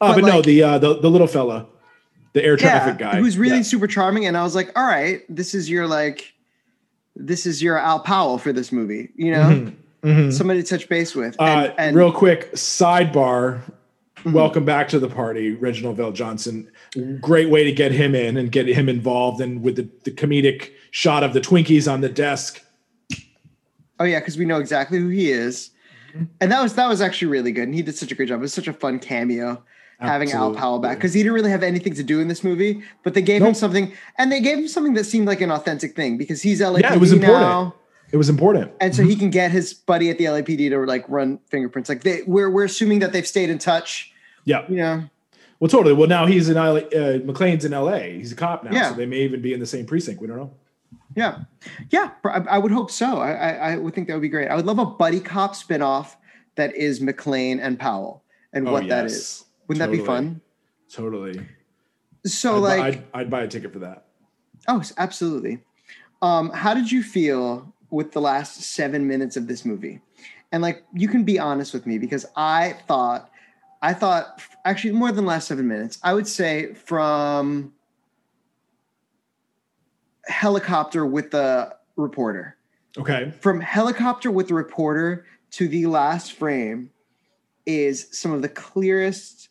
Uh, 0.01 0.15
But 0.15 0.21
but, 0.21 0.27
no, 0.27 0.43
the 0.43 0.63
uh, 0.63 0.79
the 0.79 1.01
the 1.01 1.11
little 1.11 1.27
fella, 1.27 1.67
the 2.35 2.45
air 2.45 2.57
traffic 2.57 2.99
guy, 2.99 3.19
Who's 3.21 3.39
really 3.39 3.57
Yeah. 3.59 3.63
super 3.63 3.87
charming. 3.87 4.27
And 4.27 4.37
I 4.37 4.43
was 4.43 4.55
like, 4.55 4.71
all 4.77 4.85
right, 4.87 5.23
this 5.29 5.55
is 5.55 5.71
your 5.71 5.87
like 5.87 6.33
this 7.17 7.47
is 7.47 7.63
your 7.63 7.79
Al 7.79 8.01
Powell 8.01 8.39
for 8.39 8.53
this 8.53 8.73
movie, 8.73 9.11
you 9.17 9.31
know? 9.31 9.39
Mhm, 9.45 9.75
mhm. 10.03 10.33
Somebody 10.33 10.63
to 10.63 10.69
touch 10.69 10.89
base 10.89 11.15
with. 11.15 11.37
Uh, 11.41 11.45
And, 11.45 11.73
and 11.79 11.97
real 11.97 12.13
quick 12.13 12.53
sidebar. 12.55 13.61
Mhm. 14.25 14.33
Welcome 14.33 14.65
back 14.65 14.89
to 14.89 14.99
the 14.99 15.09
party, 15.09 15.53
Reginald 15.55 15.97
VelJohnson. 15.99 16.67
Great 17.21 17.51
way 17.51 17.63
to 17.65 17.71
get 17.73 17.93
him 17.93 18.15
in 18.17 18.37
and 18.37 18.51
get 18.51 18.67
him 18.67 18.89
involved, 18.89 19.41
and 19.41 19.63
with 19.63 19.77
the, 19.77 19.89
the 20.05 20.11
comedic 20.11 20.71
shot 20.91 21.23
of 21.23 21.35
the 21.35 21.41
Twinkies 21.41 21.91
on 21.93 22.01
the 22.01 22.09
desk. 22.09 22.61
oh 24.01 24.05
yeah, 24.05 24.19
because 24.19 24.37
we 24.37 24.45
know 24.45 24.59
exactly 24.59 24.99
who 24.99 25.09
he 25.09 25.31
is. 25.31 25.71
Mm-hmm. 26.15 26.25
And 26.41 26.53
that 26.53 26.63
was 26.63 26.75
that 26.75 26.89
was 26.89 27.01
actually 27.01 27.29
really 27.29 27.53
good. 27.53 27.65
And 27.65 27.75
he 27.75 27.83
did 27.83 27.97
such 27.97 28.13
a 28.13 28.15
great 28.15 28.29
job. 28.29 28.39
It 28.39 28.43
was 28.43 28.55
such 28.55 28.69
a 28.69 28.73
fun 28.73 28.99
cameo 28.99 29.63
having 29.99 30.31
Al 30.33 30.55
Powell 30.55 30.81
back 30.81 30.99
because 30.99 31.15
he 31.15 31.23
didn't 31.23 31.35
really 31.35 31.51
have 31.51 31.63
anything 31.63 31.95
to 31.95 32.03
do 32.03 32.21
in 32.21 32.29
this 32.29 32.45
movie, 32.45 32.83
but 33.05 33.15
they 33.15 33.23
gave 33.23 33.41
him 33.43 33.55
something, 33.55 33.91
and 34.19 34.31
they 34.31 34.41
gave 34.41 34.59
him 34.59 34.69
something 34.69 34.93
that 34.95 35.05
seemed 35.05 35.27
like 35.27 35.41
an 35.41 35.51
authentic 35.51 35.97
thing 35.97 36.19
because 36.19 36.43
he's 36.43 36.61
LAPD 36.61 36.81
Yeah, 36.83 36.95
it 36.95 37.01
was 37.01 37.13
important. 37.13 37.41
now, 37.49 37.75
It 38.13 38.19
was 38.19 38.29
important. 38.29 38.73
and 38.83 38.95
so 38.95 39.03
he 39.03 39.17
can 39.17 39.31
get 39.31 39.51
his 39.51 39.73
buddy 39.73 40.11
at 40.11 40.19
the 40.19 40.25
LAPD 40.25 40.69
to 40.71 40.79
like 40.85 41.05
run 41.09 41.39
fingerprints. 41.49 41.89
Like 41.89 42.03
they, 42.03 42.21
we're 42.27 42.51
we're 42.51 42.65
assuming 42.65 42.99
that 42.99 43.13
they've 43.13 43.27
stayed 43.27 43.49
in 43.49 43.59
touch. 43.59 44.13
Yeah. 44.45 44.67
You 44.69 44.77
know, 44.77 45.05
Well, 45.59 45.69
totally. 45.71 45.95
Well, 45.95 46.09
now 46.09 46.27
he's 46.27 46.51
in 46.51 46.57
LA, 46.57 46.63
uh, 46.75 47.19
McClane's 47.21 47.65
in 47.65 47.73
LA. 47.73 48.01
He's 48.01 48.31
a 48.33 48.37
cop 48.37 48.63
now, 48.63 48.73
Yeah. 48.73 48.91
so 48.91 48.97
they 48.97 49.07
may 49.07 49.21
even 49.21 49.41
be 49.41 49.55
in 49.55 49.61
the 49.61 49.67
same 49.67 49.87
precinct. 49.87 50.21
We 50.21 50.27
don't 50.27 50.37
know. 50.37 50.53
Yeah, 51.15 51.41
yeah. 51.91 52.11
I, 52.25 52.39
I 52.51 52.59
would 52.59 52.73
hope 52.73 52.91
so. 52.91 53.19
I, 53.19 53.33
I, 53.33 53.51
I 53.73 53.77
would 53.77 53.95
think 53.95 54.09
that 54.09 54.15
would 54.15 54.23
be 54.23 54.29
great. 54.29 54.49
I 54.49 54.57
would 54.57 54.67
love 54.67 54.79
a 54.79 54.87
buddy 54.87 55.21
cop 55.21 55.55
spinoff 55.55 56.17
that 56.57 56.75
is 56.75 57.01
McClane 57.01 57.61
and 57.61 57.79
Powell, 57.79 58.23
and 58.53 58.71
what 58.71 58.89
that 58.89 59.07
is. 59.07 59.45
Oh. 59.45 59.51
Wouldn't 59.69 59.91
that 59.91 59.97
be 59.97 60.05
fun? 60.05 60.41
Totally. 60.93 61.41
So, 62.27 62.57
I'd, 62.57 62.59
like, 62.59 62.79
buy, 62.79 62.87
I'd, 62.87 63.05
I'd 63.23 63.31
buy 63.31 63.43
a 63.43 63.49
ticket 63.49 63.73
for 63.73 63.79
that. 63.81 64.07
oh, 64.69 64.83
absolutely. 64.99 65.61
Um, 66.23 66.51
how 66.51 66.75
did 66.75 66.91
you 66.91 67.03
feel 67.03 67.75
with 67.91 68.13
the 68.13 68.21
last 68.21 68.63
seven 68.63 69.07
minutes 69.07 69.37
of 69.37 69.47
this 69.47 69.65
movie? 69.65 70.01
And 70.53 70.63
like, 70.63 70.85
you 70.95 71.09
can 71.09 71.25
be 71.25 71.39
honest 71.39 71.75
with 71.75 71.87
me 71.87 71.99
because 71.99 72.25
I 72.37 72.77
thought, 72.87 73.31
I 73.83 73.93
thought 73.93 74.41
actually 74.65 74.93
more 74.93 75.09
than 75.09 75.25
the 75.25 75.29
last 75.29 75.49
seven 75.49 75.67
minutes. 75.69 75.99
I 76.03 76.15
would 76.15 76.29
say 76.29 76.75
from 76.75 77.73
helicopter 80.27 81.05
with 81.07 81.31
the 81.31 81.75
reporter. 81.97 82.57
Okay. 82.97 83.33
from 83.41 83.61
helicopter 83.61 84.31
with 84.31 84.47
the 84.49 84.55
reporter 84.55 85.27
to 85.51 85.67
the 85.67 85.87
last 85.87 86.33
frame 86.35 86.91
is 87.67 88.07
some 88.13 88.31
of 88.33 88.41
the 88.43 88.49
clearest 88.49 89.49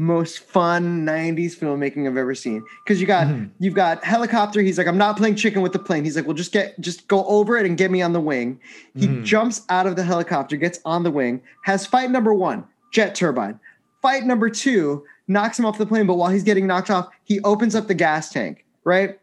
most 0.00 0.38
fun 0.38 1.04
90s 1.04 1.54
filmmaking 1.58 2.06
i've 2.08 2.16
ever 2.16 2.34
seen 2.34 2.64
because 2.84 2.98
you 3.00 3.06
got 3.06 3.26
Mhm. 3.26 3.50
you've 3.58 3.74
got 3.74 4.02
helicopter 4.04 4.62
he's 4.62 4.78
like 4.78 4.86
i'm 4.86 4.96
not 4.96 5.16
playing 5.18 5.34
chicken 5.34 5.60
with 5.60 5.72
the 5.72 5.78
plane 5.78 6.04
he's 6.04 6.14
like 6.16 6.24
well 6.24 6.34
just 6.36 6.52
get 6.52 6.80
just 6.80 7.08
go 7.08 7.24
over 7.26 7.58
it 7.58 7.66
and 7.66 7.76
get 7.76 7.90
me 7.90 8.00
on 8.00 8.12
the 8.12 8.20
wing 8.20 8.58
he 8.94 9.08
Mhm. 9.08 9.24
jumps 9.24 9.62
out 9.68 9.86
of 9.88 9.96
the 9.96 10.04
helicopter 10.04 10.56
gets 10.56 10.78
on 10.84 11.02
the 11.02 11.10
wing 11.10 11.42
has 11.64 11.84
fight 11.84 12.10
number 12.12 12.32
one 12.32 12.64
jet 12.92 13.14
turbine 13.16 13.58
fight 14.00 14.24
number 14.24 14.48
two 14.48 15.04
knocks 15.26 15.58
him 15.58 15.66
off 15.66 15.76
the 15.78 15.84
plane 15.84 16.06
but 16.06 16.14
while 16.14 16.30
he's 16.30 16.44
getting 16.44 16.66
knocked 16.66 16.90
off 16.90 17.08
he 17.24 17.40
opens 17.40 17.74
up 17.74 17.86
the 17.88 17.94
gas 17.94 18.30
tank 18.30 18.64
right 18.84 19.18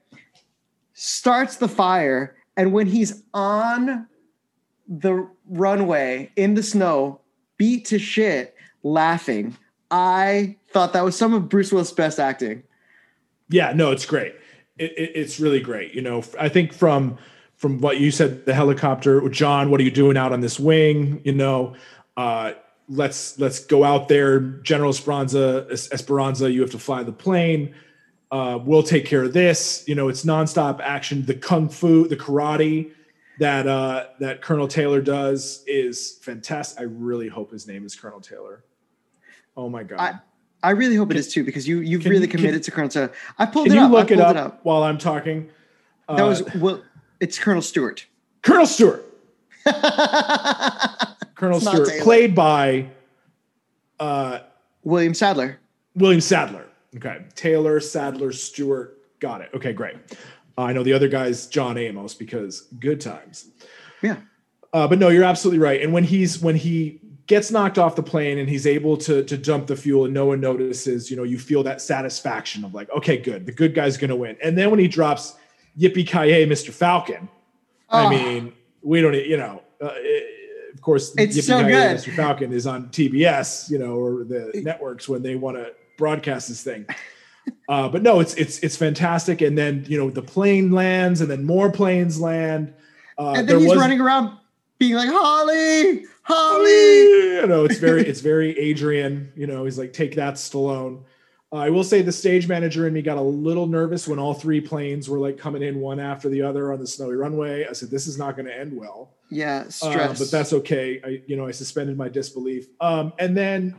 starts 0.96 1.58
the 1.58 1.68
fire 1.68 2.36
and 2.58 2.74
when 2.74 2.88
he's 2.88 3.22
on 3.34 4.08
the 4.88 5.30
runway 5.48 6.32
in 6.36 6.56
the 6.56 6.64
snow 6.64 7.22
beat 7.58 7.86
to 7.86 8.00
shit 8.00 8.56
laughing 8.82 9.56
i 9.92 10.56
thought 10.72 10.94
that 10.94 11.04
was 11.04 11.16
some 11.16 11.34
of 11.34 11.48
bruce 11.48 11.72
willis 11.72 11.92
best 11.92 12.20
acting 12.20 12.64
Yeah, 13.50 13.74
no, 13.74 13.92
it's 13.92 14.06
great. 14.06 14.34
It, 14.78 14.92
it, 14.98 15.12
it's 15.16 15.40
really 15.40 15.60
great. 15.60 15.94
You 15.94 16.02
know, 16.02 16.24
I 16.40 16.50
think 16.50 16.74
from 16.74 17.18
from 17.56 17.80
what 17.80 18.00
you 18.00 18.12
said, 18.12 18.46
the 18.46 18.54
helicopter, 18.54 19.28
John, 19.30 19.70
what 19.70 19.80
are 19.80 19.84
you 19.84 19.92
doing 19.92 20.18
out 20.18 20.34
on 20.34 20.42
this 20.42 20.60
wing? 20.60 21.22
You 21.24 21.34
know, 21.34 21.76
uh, 22.18 22.54
let's 22.90 23.40
let's 23.40 23.60
go 23.60 23.84
out 23.84 24.08
there, 24.08 24.40
General 24.40 24.90
Esperanza. 24.90 25.68
Esperanza, 25.70 26.52
you 26.52 26.62
have 26.62 26.72
to 26.72 26.80
fly 26.80 27.04
the 27.04 27.14
plane. 27.14 27.76
Uh, 28.36 28.58
we'll 28.58 28.84
take 28.84 29.06
care 29.06 29.24
of 29.24 29.32
this. 29.34 29.84
You 29.88 29.96
know, 29.96 30.10
it's 30.10 30.26
nonstop 30.26 30.80
action. 30.82 31.26
The 31.26 31.36
kung 31.36 31.70
fu, 31.70 32.08
the 32.08 32.18
karate 32.18 32.92
that 33.40 33.66
uh, 33.68 34.08
that 34.20 34.42
Colonel 34.42 34.68
Taylor 34.68 35.02
does 35.02 35.64
is 35.68 36.18
fantastic. 36.22 36.80
I 36.80 36.84
really 36.84 37.28
hope 37.30 37.52
his 37.52 37.66
name 37.68 37.86
is 37.86 37.96
Colonel 37.96 38.20
Taylor. 38.20 38.64
Oh 39.56 39.70
my 39.70 39.84
god! 39.84 40.00
I- 40.00 40.20
i 40.64 40.72
really 40.72 40.96
hope 40.96 41.12
it 41.12 41.18
is 41.18 41.32
too 41.32 41.44
because 41.44 41.68
you 41.68 41.80
you've 41.82 42.04
really 42.06 42.22
you- 42.24 42.28
can- 42.28 42.40
committed 42.40 42.64
to 42.64 42.72
colonel 42.72 42.90
Taylor. 42.90 43.12
i 43.38 43.46
pulled 43.46 43.68
Can 43.68 43.74
it 43.76 43.80
you 43.80 43.86
up 43.86 43.92
look 43.92 44.10
I 44.12 44.16
it 44.16 44.38
up, 44.38 44.60
while 44.64 44.82
I'm 44.84 44.98
talking? 44.98 45.50
that 46.10 46.20
Uh, 46.24 46.28
was 46.28 46.42
well 46.56 46.82
it's 47.20 47.38
colonel 47.38 47.62
stewart 47.62 48.08
Colonel 48.42 48.66
Stewart. 48.66 49.04
Colonel 51.36 51.58
It's 51.58 51.68
Stewart, 51.68 51.90
played 52.02 52.34
by 52.36 52.88
uh, 54.00 54.40
william 54.84 55.14
sadler 55.14 55.60
William 55.96 56.22
Sadler. 56.22 56.66
Okay, 56.98 57.18
Taylor 57.36 57.80
Sadler 57.80 58.32
Stewart. 58.32 59.00
Got 59.20 59.42
it. 59.42 59.50
Okay, 59.54 59.74
great. 59.74 59.96
Uh, 60.58 60.62
I 60.62 60.74
know 60.74 60.84
the 60.84 60.94
other 60.94 61.08
guy's 61.08 61.48
John 61.48 61.78
Amos 61.78 62.14
because 62.14 62.62
good 62.80 63.02
times. 63.02 63.50
yeah 64.02 64.18
Uh, 64.74 64.88
but 64.88 65.00
no, 65.00 65.10
you're 65.10 65.24
absolutely 65.24 65.60
right. 65.60 65.82
And 65.82 65.92
when 65.94 66.04
he's 66.04 66.40
when 66.42 66.56
he 66.56 67.00
gets 67.28 67.50
knocked 67.50 67.78
off 67.80 67.96
the 67.96 68.04
plane 68.04 68.38
and 68.38 68.48
he's 68.48 68.68
able 68.68 68.96
to 68.98 69.24
to 69.24 69.38
dump 69.38 69.68
the 69.68 69.76
fuel 69.76 70.06
and 70.06 70.14
no 70.14 70.26
one 70.28 70.40
notices, 70.40 71.10
you 71.10 71.18
know, 71.18 71.24
you 71.24 71.38
feel 71.40 71.64
that 71.64 71.82
satisfaction 71.82 72.64
of 72.64 72.74
like, 72.74 72.90
okay, 72.92 73.18
good, 73.18 73.46
the 73.46 73.52
good 73.52 73.74
guy's 73.74 73.98
gonna 73.98 74.16
win. 74.16 74.38
And 74.44 74.58
then 74.58 74.70
when 74.70 74.80
he 74.80 74.88
drops 74.88 75.36
Yippee 75.80 76.08
Ki 76.08 76.46
Mr. 76.46 76.70
Falcon, 76.72 77.28
I 77.90 78.06
Oh. 78.06 78.10
mean, 78.10 78.54
we 78.82 79.02
don't, 79.02 79.14
you 79.16 79.38
know, 79.38 79.62
uh, 79.82 79.90
it- 79.96 80.32
of 80.74 80.82
course, 80.82 81.14
It's 81.18 81.36
Yippee 81.38 81.42
so 81.44 81.64
good. 81.64 81.98
Mr. 81.98 82.14
Falcon 82.16 82.52
is 82.54 82.68
on 82.68 82.90
TBS, 82.90 83.70
you 83.72 83.80
know, 83.80 83.96
or 83.96 84.24
the 84.26 84.52
networks 84.64 85.08
when 85.10 85.24
they 85.24 85.36
want 85.36 85.58
to 85.58 85.72
broadcast 85.98 86.50
this 86.50 86.64
thing. 86.64 86.86
Uh, 87.70 87.88
but 87.88 88.02
no, 88.02 88.20
it's 88.22 88.34
it's 88.34 88.58
it's 88.60 88.76
fantastic. 88.76 89.40
And 89.40 89.56
then 89.56 89.86
you 89.88 90.00
know 90.00 90.10
the 90.10 90.24
plane 90.24 90.72
lands, 90.72 91.22
and 91.22 91.30
then 91.30 91.46
more 91.46 91.72
planes 91.72 92.20
land. 92.20 92.74
Uh, 93.20 93.34
and 93.38 93.48
then 93.48 93.60
he's 93.60 93.70
was- 93.70 93.78
running 93.78 94.02
around 94.02 94.36
being 94.80 94.96
like 94.96 95.10
holly 95.12 96.06
holly 96.24 96.72
you 96.72 97.46
know, 97.48 97.66
it's 97.66 97.78
very 97.78 98.02
it's 98.02 98.22
very 98.22 98.58
Adrian. 98.58 99.32
You 99.36 99.46
know, 99.46 99.66
he's 99.66 99.78
like, 99.78 99.94
take 99.94 100.16
that, 100.16 100.36
Stallone. 100.36 101.04
Uh, 101.54 101.58
I 101.58 101.70
will 101.70 101.84
say 101.84 102.02
the 102.02 102.12
stage 102.12 102.48
manager 102.48 102.86
and 102.86 102.94
me 102.96 103.04
got 103.04 103.18
a 103.18 103.22
little 103.22 103.68
nervous 103.68 104.08
when 104.08 104.18
all 104.18 104.34
three 104.34 104.60
planes 104.60 105.08
were 105.08 105.20
like 105.20 105.38
coming 105.38 105.62
in 105.62 105.80
one 105.80 106.00
after 106.00 106.28
the 106.30 106.42
other 106.42 106.74
on 106.74 106.80
the 106.80 106.88
snowy 106.88 107.16
runway. 107.16 107.68
I 107.70 107.74
said, 107.74 107.92
this 107.92 108.08
is 108.08 108.18
not 108.18 108.36
going 108.36 108.48
to 108.48 108.58
end 108.60 108.76
well. 108.76 109.12
yeah 109.30 109.66
Uh, 109.68 109.70
stress 109.70 110.20
but 110.20 110.32
that's 110.32 110.52
okay. 110.54 111.00
I, 111.06 111.22
you 111.28 111.36
know, 111.36 111.46
I 111.46 111.52
suspended 111.52 111.96
my 111.96 112.10
disbelief. 112.10 112.68
Um, 112.82 113.14
and 113.20 113.38
then, 113.38 113.76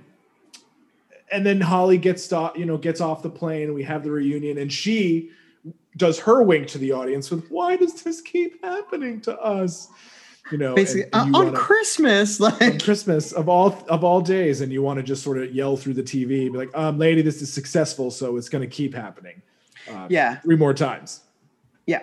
and 1.32 1.44
then 1.44 1.60
Holly 1.60 1.98
gets 1.98 2.22
stop, 2.22 2.56
you 2.56 2.64
know, 2.66 2.76
gets 2.76 3.00
off 3.00 3.22
the 3.22 3.30
plane. 3.30 3.74
We 3.74 3.82
have 3.84 4.04
the 4.04 4.10
reunion, 4.10 4.58
and 4.58 4.72
she 4.72 5.30
does 5.96 6.18
her 6.20 6.42
wink 6.42 6.68
to 6.68 6.78
the 6.78 6.92
audience 6.92 7.30
with, 7.30 7.48
"Why 7.50 7.76
does 7.76 8.02
this 8.02 8.20
keep 8.20 8.62
happening 8.64 9.20
to 9.22 9.38
us?" 9.40 9.88
You 10.52 10.58
know, 10.58 10.74
basically 10.76 11.12
uh, 11.12 11.24
you 11.26 11.34
on 11.34 11.46
wanna- 11.46 11.58
christmas 11.58 12.40
on 12.40 12.52
like 12.60 12.82
Christmas 12.82 13.32
of 13.32 13.48
all 13.48 13.84
of 13.88 14.04
all 14.04 14.20
days, 14.20 14.60
and 14.60 14.72
you 14.72 14.82
want 14.82 14.98
to 14.98 15.02
just 15.02 15.22
sort 15.24 15.38
of 15.38 15.52
yell 15.52 15.76
through 15.76 15.94
the 15.94 16.02
TV, 16.04 16.26
be 16.28 16.50
like, 16.50 16.70
"Um, 16.76 16.98
lady, 16.98 17.22
this 17.22 17.42
is 17.42 17.52
successful, 17.52 18.10
so 18.10 18.36
it's 18.36 18.48
going 18.48 18.62
to 18.62 18.68
keep 18.70 18.94
happening." 18.94 19.42
Uh, 19.88 20.06
yeah 20.10 20.36
three 20.40 20.56
more 20.56 20.74
times. 20.74 21.20
yeah 21.86 22.00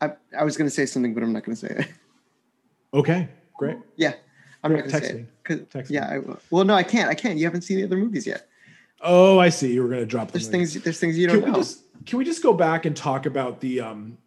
I, 0.00 0.12
I 0.38 0.44
was 0.44 0.56
going 0.58 0.68
to 0.68 0.74
say 0.74 0.84
something, 0.86 1.14
but 1.14 1.22
I'm 1.22 1.32
not 1.32 1.44
going 1.44 1.56
to 1.56 1.66
say 1.66 1.74
it. 1.74 1.88
Okay, 2.92 3.28
great. 3.56 3.78
Yeah, 3.96 4.12
I'm 4.62 4.72
not 4.72 4.80
going 4.80 4.90
to 4.90 5.00
say 5.06 5.12
me. 5.14 5.20
it. 5.20 5.33
'Cause- 5.44 5.60
Text 5.70 5.90
yeah, 5.90 6.08
I. 6.10 6.36
Well, 6.50 6.64
no, 6.64 6.74
I 6.74 6.82
can't. 6.82 7.08
I 7.10 7.14
can't. 7.14 7.38
You 7.38 7.44
haven't 7.44 7.62
seen 7.62 7.76
the 7.76 7.84
other 7.84 7.96
movies 7.96 8.26
yet. 8.26 8.48
Oh, 9.00 9.38
I 9.38 9.50
see. 9.50 9.72
You 9.74 9.82
were 9.82 9.88
going 9.88 10.00
to 10.00 10.06
drop. 10.06 10.28
the 10.28 10.32
There's 10.38 10.48
things. 10.48 10.74
There's 10.74 10.98
things 10.98 11.18
you 11.18 11.26
don't 11.28 11.42
we 11.42 11.50
know. 11.50 11.56
just 11.56 11.82
can 12.06 12.18
we 12.18 12.24
just 12.24 12.42
go 12.42 12.52
back 12.54 12.86
and 12.86 12.96
talk 12.96 13.26
about 13.26 13.60
the 13.60 13.80
um 13.80 14.18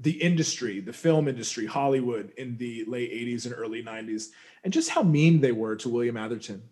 the 0.00 0.12
industry 0.12 0.78
the 0.80 0.92
film 0.92 1.26
industry 1.26 1.66
hollywood 1.66 2.32
in 2.36 2.56
the 2.56 2.84
late 2.86 3.10
80s 3.12 3.46
and 3.46 3.54
early 3.56 3.82
90s 3.82 4.28
and 4.62 4.72
just 4.72 4.90
how 4.90 5.02
mean 5.02 5.40
they 5.40 5.50
were 5.50 5.74
to 5.76 5.88
william 5.88 6.16
atherton 6.16 6.62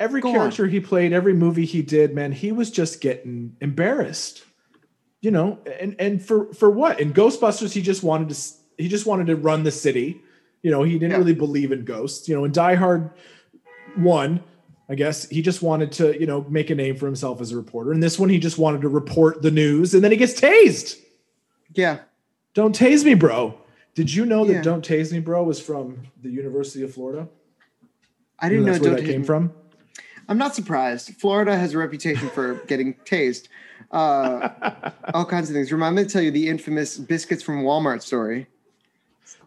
every 0.00 0.20
Go 0.20 0.32
character 0.32 0.66
he 0.66 0.80
played 0.80 1.12
every 1.12 1.34
movie 1.34 1.64
he 1.64 1.82
did 1.82 2.14
man 2.14 2.32
he 2.32 2.52
was 2.52 2.70
just 2.70 3.00
getting 3.00 3.56
embarrassed 3.60 4.44
you 5.20 5.30
know 5.30 5.58
and 5.80 5.96
and 5.98 6.20
for 6.24 6.52
for 6.52 6.70
what 6.70 7.00
in 7.00 7.12
ghostbusters 7.12 7.72
he 7.72 7.82
just 7.82 8.02
wanted 8.02 8.30
to 8.30 8.40
he 8.76 8.88
just 8.88 9.06
wanted 9.06 9.26
to 9.28 9.36
run 9.36 9.62
the 9.64 9.70
city 9.72 10.20
you 10.62 10.70
know 10.70 10.82
he 10.82 10.92
didn't 10.94 11.12
Yeah. 11.12 11.18
really 11.18 11.34
believe 11.34 11.72
in 11.72 11.84
ghosts 11.84 12.28
you 12.28 12.34
know 12.36 12.44
in 12.44 12.52
die 12.52 12.74
hard 12.74 13.10
one 13.96 14.40
I 14.90 14.94
guess 14.94 15.28
he 15.28 15.42
just 15.42 15.60
wanted 15.60 15.92
to, 15.92 16.18
you 16.18 16.24
know, 16.24 16.46
make 16.48 16.70
a 16.70 16.74
name 16.74 16.96
for 16.96 17.04
himself 17.04 17.42
as 17.42 17.52
a 17.52 17.56
reporter. 17.56 17.92
And 17.92 18.02
this 18.02 18.18
one, 18.18 18.30
he 18.30 18.38
just 18.38 18.56
wanted 18.56 18.80
to 18.80 18.88
report 18.88 19.42
the 19.42 19.50
news, 19.50 19.92
and 19.92 20.02
then 20.02 20.10
he 20.10 20.16
gets 20.16 20.32
tased. 20.40 20.96
yeah. 21.74 21.98
Don't 22.54 22.74
tase 22.74 23.04
me, 23.04 23.12
bro. 23.12 23.60
Did 23.94 24.14
you 24.14 24.24
know 24.24 24.46
that 24.46 24.52
Yeah. 24.54 24.62
"Don't 24.62 24.82
Tase 24.82 25.12
Me, 25.12 25.20
Bro" 25.20 25.44
was 25.44 25.60
from 25.60 25.98
the 26.22 26.30
University 26.30 26.82
of 26.84 26.94
Florida? 26.94 27.28
I 28.38 28.48
didn't 28.48 28.64
know. 28.64 28.72
that's 28.72 28.82
where 28.82 28.94
Don't 28.96 29.04
that 29.04 29.10
came 29.12 29.20
Me. 29.20 29.26
from. 29.26 29.52
I'm 30.26 30.38
not 30.38 30.54
surprised. 30.54 31.10
Florida 31.16 31.54
has 31.54 31.74
a 31.74 31.78
reputation 31.78 32.30
for 32.30 32.54
getting 32.66 32.94
tased. 33.04 33.48
Uh, 33.90 34.48
all 35.12 35.26
kinds 35.26 35.50
of 35.50 35.54
things. 35.54 35.70
Remind 35.70 35.96
me 35.96 36.04
to 36.04 36.08
tell 36.08 36.22
you 36.22 36.30
the 36.30 36.48
infamous 36.48 36.96
biscuits 36.96 37.42
from 37.42 37.62
Walmart 37.62 38.00
story. 38.00 38.46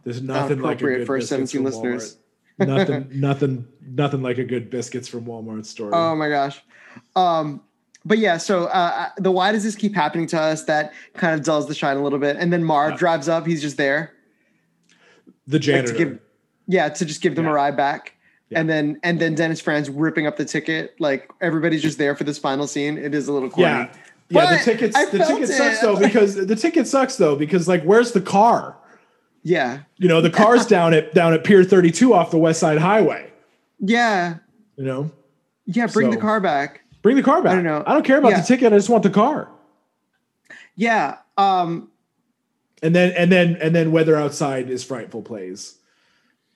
There's 0.04 0.22
nothing 0.22 0.60
like 0.60 0.82
a 0.82 0.86
appropriate 0.86 0.98
good 1.00 1.08
for 1.08 1.18
biscuits 1.18 1.52
17 1.52 1.58
from 1.58 1.66
listeners. 1.66 2.18
Walmart. 2.60 2.68
nothing, 2.68 3.08
nothing, 3.20 3.68
nothing 3.88 4.22
like 4.22 4.38
a 4.38 4.44
good 4.44 4.70
biscuits 4.70 5.08
from 5.08 5.26
Walmart 5.26 5.66
story. 5.66 5.92
Oh 5.94 6.16
my 6.16 6.30
gosh. 6.30 6.62
Um, 7.16 7.62
but 8.04 8.18
yeah, 8.18 8.38
so 8.38 8.66
uh, 8.66 9.10
the 9.18 9.32
why 9.32 9.52
does 9.52 9.64
this 9.64 9.76
keep 9.76 9.94
happening 9.96 10.28
to 10.28 10.40
us? 10.40 10.64
That 10.66 10.94
kind 11.16 11.34
of 11.40 11.46
dulls 11.46 11.68
the 11.68 11.76
shine 11.76 11.98
a 11.98 12.04
little 12.04 12.20
bit. 12.20 12.36
And 12.38 12.52
then 12.52 12.64
Marv 12.64 12.92
Yeah. 12.92 12.98
drives 12.98 13.30
up. 13.30 13.46
He's 13.46 13.62
just 13.62 13.78
there. 13.78 14.14
the 15.48 15.58
Like, 15.58 15.86
to 15.88 15.94
give, 15.94 16.20
yeah, 16.68 16.90
to 16.90 17.06
just 17.06 17.22
give 17.22 17.36
them 17.36 17.46
Yeah. 17.46 17.52
a 17.52 17.54
ride 17.56 17.78
back. 17.78 18.16
Yeah. 18.50 18.60
And 18.60 18.70
then 18.70 19.00
and 19.04 19.20
then 19.20 19.34
Dennis 19.36 19.62
Franz 19.62 19.90
ripping 19.90 20.28
up 20.28 20.38
the 20.38 20.46
ticket. 20.46 20.96
Like 21.00 21.30
everybody's 21.42 21.82
just 21.82 21.98
there 21.98 22.16
for 22.16 22.24
this 22.26 22.38
final 22.38 22.68
scene. 22.68 22.98
It 22.98 23.16
is 23.16 23.28
a 23.28 23.34
little 23.34 23.50
corny. 23.50 23.64
yeah, 23.64 23.80
yeah. 23.88 23.94
But 24.30 24.50
the 24.58 24.64
tickets, 24.64 24.96
I 24.96 25.06
the 25.06 25.20
ticket 25.20 25.50
sucks 25.50 25.80
though 25.80 25.98
because 25.98 26.36
the 26.36 26.56
ticket 26.56 26.88
sucks 26.88 27.16
though 27.18 27.36
because 27.36 27.68
like, 27.68 27.84
where's 27.84 28.12
the 28.12 28.22
car? 28.22 28.76
Yeah. 29.44 29.80
You 29.98 30.08
know, 30.08 30.22
the 30.22 30.30
car's 30.30 30.66
down 30.76 30.94
at 30.94 31.14
down 31.14 31.34
at 31.34 31.44
Pier 31.44 31.64
32 31.64 32.14
off 32.14 32.32
the 32.32 32.38
West 32.38 32.60
Side 32.60 32.78
Highway. 32.78 33.32
Yeah. 33.80 34.36
You 34.78 34.84
know, 34.86 35.12
Yeah, 35.66 35.88
bring 35.88 36.10
the 36.12 36.18
car 36.18 36.40
back. 36.40 36.82
bring 37.02 37.16
the 37.16 37.24
car 37.24 37.42
back. 37.42 37.54
I 37.54 37.56
don't 37.56 37.64
know. 37.64 37.84
I 37.86 37.94
don't 37.94 38.06
care 38.06 38.18
about 38.20 38.32
Yeah. 38.32 38.42
the 38.42 38.48
ticket. 38.48 38.72
I 38.74 38.78
just 38.78 38.90
want 38.90 39.04
the 39.04 39.10
car. 39.10 39.50
Yeah. 40.76 41.18
Um 41.38 41.90
And 42.84 42.96
then 42.96 43.14
and 43.14 43.32
then 43.32 43.58
and 43.62 43.76
then 43.76 43.92
weather 43.92 44.16
outside 44.16 44.70
is 44.70 44.84
frightful 44.84 45.22
plays. 45.22 45.76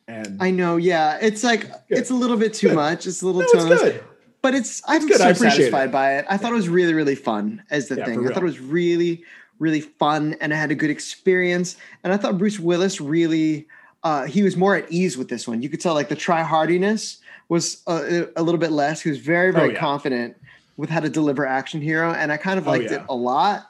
And 0.07 0.37
I 0.41 0.51
know, 0.51 0.77
yeah. 0.77 1.17
It's 1.21 1.43
like 1.43 1.61
Good. 1.87 1.97
it's 1.97 2.11
a 2.11 2.15
little 2.15 2.37
bit 2.37 2.53
too 2.53 2.67
Good. 2.69 2.75
much. 2.75 3.07
It's 3.07 3.21
a 3.21 3.25
little 3.25 3.41
no, 3.41 3.47
too 3.47 3.69
much. 3.69 3.79
good. 3.79 4.03
But 4.43 4.53
it's 4.53 4.83
I'm 4.87 5.07
good. 5.07 5.17
so 5.17 5.33
satisfied 5.33 5.89
it. 5.89 5.91
by 5.91 6.17
it. 6.17 6.25
I 6.29 6.37
thought 6.37 6.51
it 6.51 6.55
was 6.55 6.69
really, 6.69 6.93
really 6.93 7.15
fun 7.15 7.63
as 7.71 7.87
the 7.87 7.95
Yeah, 7.95 8.05
thing. 8.05 8.27
I 8.27 8.31
thought 8.31 8.43
it 8.43 8.45
was 8.45 8.59
really, 8.59 9.23
really 9.59 9.81
fun 9.81 10.35
and 10.41 10.53
I 10.53 10.57
had 10.57 10.71
a 10.71 10.75
good 10.75 10.89
experience. 10.89 11.77
And 12.03 12.11
I 12.13 12.17
thought 12.17 12.37
Bruce 12.37 12.59
Willis 12.59 12.99
really 13.01 13.67
uh 14.03 14.25
he 14.25 14.43
was 14.43 14.55
more 14.57 14.75
at 14.75 14.91
ease 14.91 15.17
with 15.17 15.29
this 15.29 15.47
one. 15.47 15.61
You 15.61 15.69
could 15.69 15.81
tell 15.81 15.93
like 15.93 16.09
the 16.09 16.15
try 16.15 16.43
hardiness 16.43 17.19
was 17.49 17.81
a, 17.87 18.27
a 18.35 18.43
little 18.43 18.59
bit 18.59 18.71
less. 18.71 19.01
He 19.01 19.09
was 19.09 19.19
very, 19.19 19.51
very 19.51 19.69
Oh, 19.69 19.73
yeah. 19.73 19.79
confident 19.79 20.35
with 20.77 20.89
how 20.89 20.99
to 20.99 21.09
deliver 21.09 21.45
action 21.45 21.79
hero, 21.79 22.11
and 22.11 22.31
I 22.31 22.37
kind 22.37 22.57
of 22.59 22.67
Oh, 22.67 22.71
liked 22.71 22.85
yeah. 22.91 23.01
it 23.01 23.05
a 23.09 23.15
lot. 23.15 23.69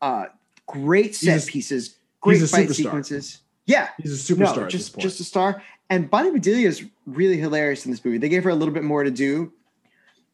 Uh 0.00 0.26
great 0.66 1.14
set 1.14 1.34
He's 1.34 1.44
pieces, 1.50 1.96
great 2.20 2.40
fight 2.42 2.68
superstar. 2.68 2.74
sequences. 2.74 3.38
Yeah, 3.66 3.88
He's 4.02 4.30
a 4.30 4.34
superstar 4.34 4.56
no, 4.62 4.68
just 4.68 4.96
just 4.98 5.20
a 5.20 5.24
star. 5.24 5.62
And 5.90 6.08
Bonnie 6.08 6.30
Bedelia 6.30 6.68
is 6.68 6.84
really 7.06 7.36
hilarious 7.36 7.84
in 7.84 7.90
this 7.90 8.04
movie. 8.04 8.18
They 8.18 8.28
gave 8.28 8.44
her 8.44 8.50
a 8.50 8.54
little 8.54 8.72
bit 8.72 8.84
more 8.84 9.02
to 9.02 9.10
do, 9.10 9.52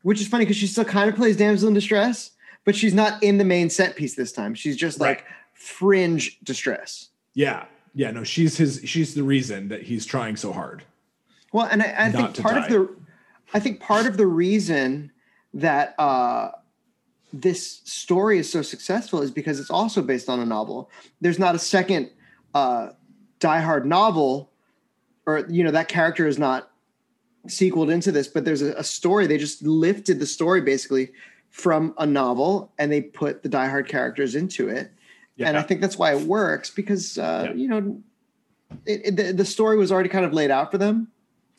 which 0.02 0.20
is 0.20 0.28
funny 0.28 0.44
because 0.44 0.56
she 0.58 0.66
still 0.66 0.84
kind 0.84 1.08
of 1.08 1.16
plays 1.16 1.36
damsel 1.36 1.66
in 1.68 1.74
distress, 1.74 2.30
but 2.66 2.76
she's 2.76 2.92
not 2.92 3.22
in 3.22 3.38
the 3.38 3.44
main 3.44 3.70
set 3.70 3.96
piece 3.96 4.14
this 4.14 4.32
time. 4.32 4.54
She's 4.54 4.76
just 4.76 5.00
like 5.00 5.18
Right. 5.18 5.26
fringe 5.54 6.38
distress. 6.44 7.08
yeah. 7.32 7.64
Yeah. 7.94 8.10
No, 8.10 8.24
she's 8.24 8.58
his 8.58 8.82
she's 8.84 9.14
the 9.14 9.22
reason 9.22 9.68
that 9.68 9.80
he's 9.84 10.04
trying 10.04 10.36
so 10.36 10.52
hard. 10.52 10.82
Well, 11.54 11.66
and 11.70 11.82
I, 11.82 11.94
I 11.96 12.12
think 12.12 12.38
part 12.38 12.56
die. 12.56 12.66
of 12.66 12.70
the, 12.70 12.94
I 13.54 13.58
think 13.60 13.80
part 13.80 14.04
of 14.04 14.18
the 14.18 14.26
reason 14.26 15.10
that 15.54 15.94
uh, 15.98 16.50
this 17.32 17.80
story 17.84 18.36
is 18.38 18.52
so 18.52 18.60
successful 18.60 19.22
is 19.22 19.30
because 19.30 19.58
it's 19.58 19.70
also 19.70 20.02
based 20.02 20.28
on 20.28 20.40
a 20.40 20.44
novel. 20.44 20.90
There's 21.22 21.38
not 21.38 21.54
a 21.54 21.58
second 21.58 22.10
uh, 22.54 22.90
Die 23.40 23.60
Hard 23.60 23.86
novel, 23.86 24.50
or 25.24 25.46
you 25.48 25.64
know 25.64 25.70
that 25.70 25.88
character 25.88 26.26
is 26.28 26.38
not 26.38 26.70
sequeled 27.48 27.88
into 27.88 28.12
this, 28.12 28.28
but 28.28 28.44
there's 28.44 28.60
a, 28.60 28.72
a 28.74 28.84
story. 28.84 29.26
They 29.26 29.38
just 29.38 29.62
lifted 29.62 30.18
the 30.20 30.26
story 30.26 30.60
basically 30.60 31.12
from 31.56 31.94
a 31.96 32.04
novel 32.04 32.70
and 32.78 32.92
they 32.92 33.00
put 33.00 33.42
the 33.42 33.48
Die 33.48 33.66
Hard 33.66 33.88
characters 33.88 34.34
into 34.34 34.68
it. 34.68 34.90
Yeah. 35.36 35.48
And 35.48 35.56
I 35.56 35.62
think 35.62 35.80
that's 35.80 35.96
why 35.96 36.12
it 36.14 36.20
works 36.26 36.68
because 36.68 37.16
uh, 37.16 37.46
Yeah. 37.48 37.54
you 37.54 37.66
know 37.66 38.02
it, 38.84 39.00
it, 39.06 39.16
the, 39.16 39.32
the 39.32 39.44
story 39.46 39.78
was 39.78 39.90
already 39.90 40.10
kind 40.10 40.26
of 40.26 40.34
laid 40.34 40.50
out 40.50 40.70
for 40.70 40.76
them. 40.76 41.08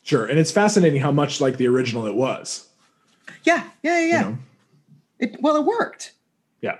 Sure. 0.04 0.24
And 0.26 0.38
it's 0.38 0.52
fascinating 0.52 1.00
how 1.00 1.10
much 1.10 1.40
like 1.40 1.56
the 1.56 1.66
original 1.66 2.06
it 2.06 2.14
was. 2.14 2.68
Yeah, 3.42 3.64
yeah, 3.82 3.98
yeah. 3.98 4.04
You 4.04 4.24
know? 4.30 4.38
It 5.18 5.36
well, 5.42 5.56
it 5.56 5.64
worked. 5.64 6.12
Yeah. 6.60 6.76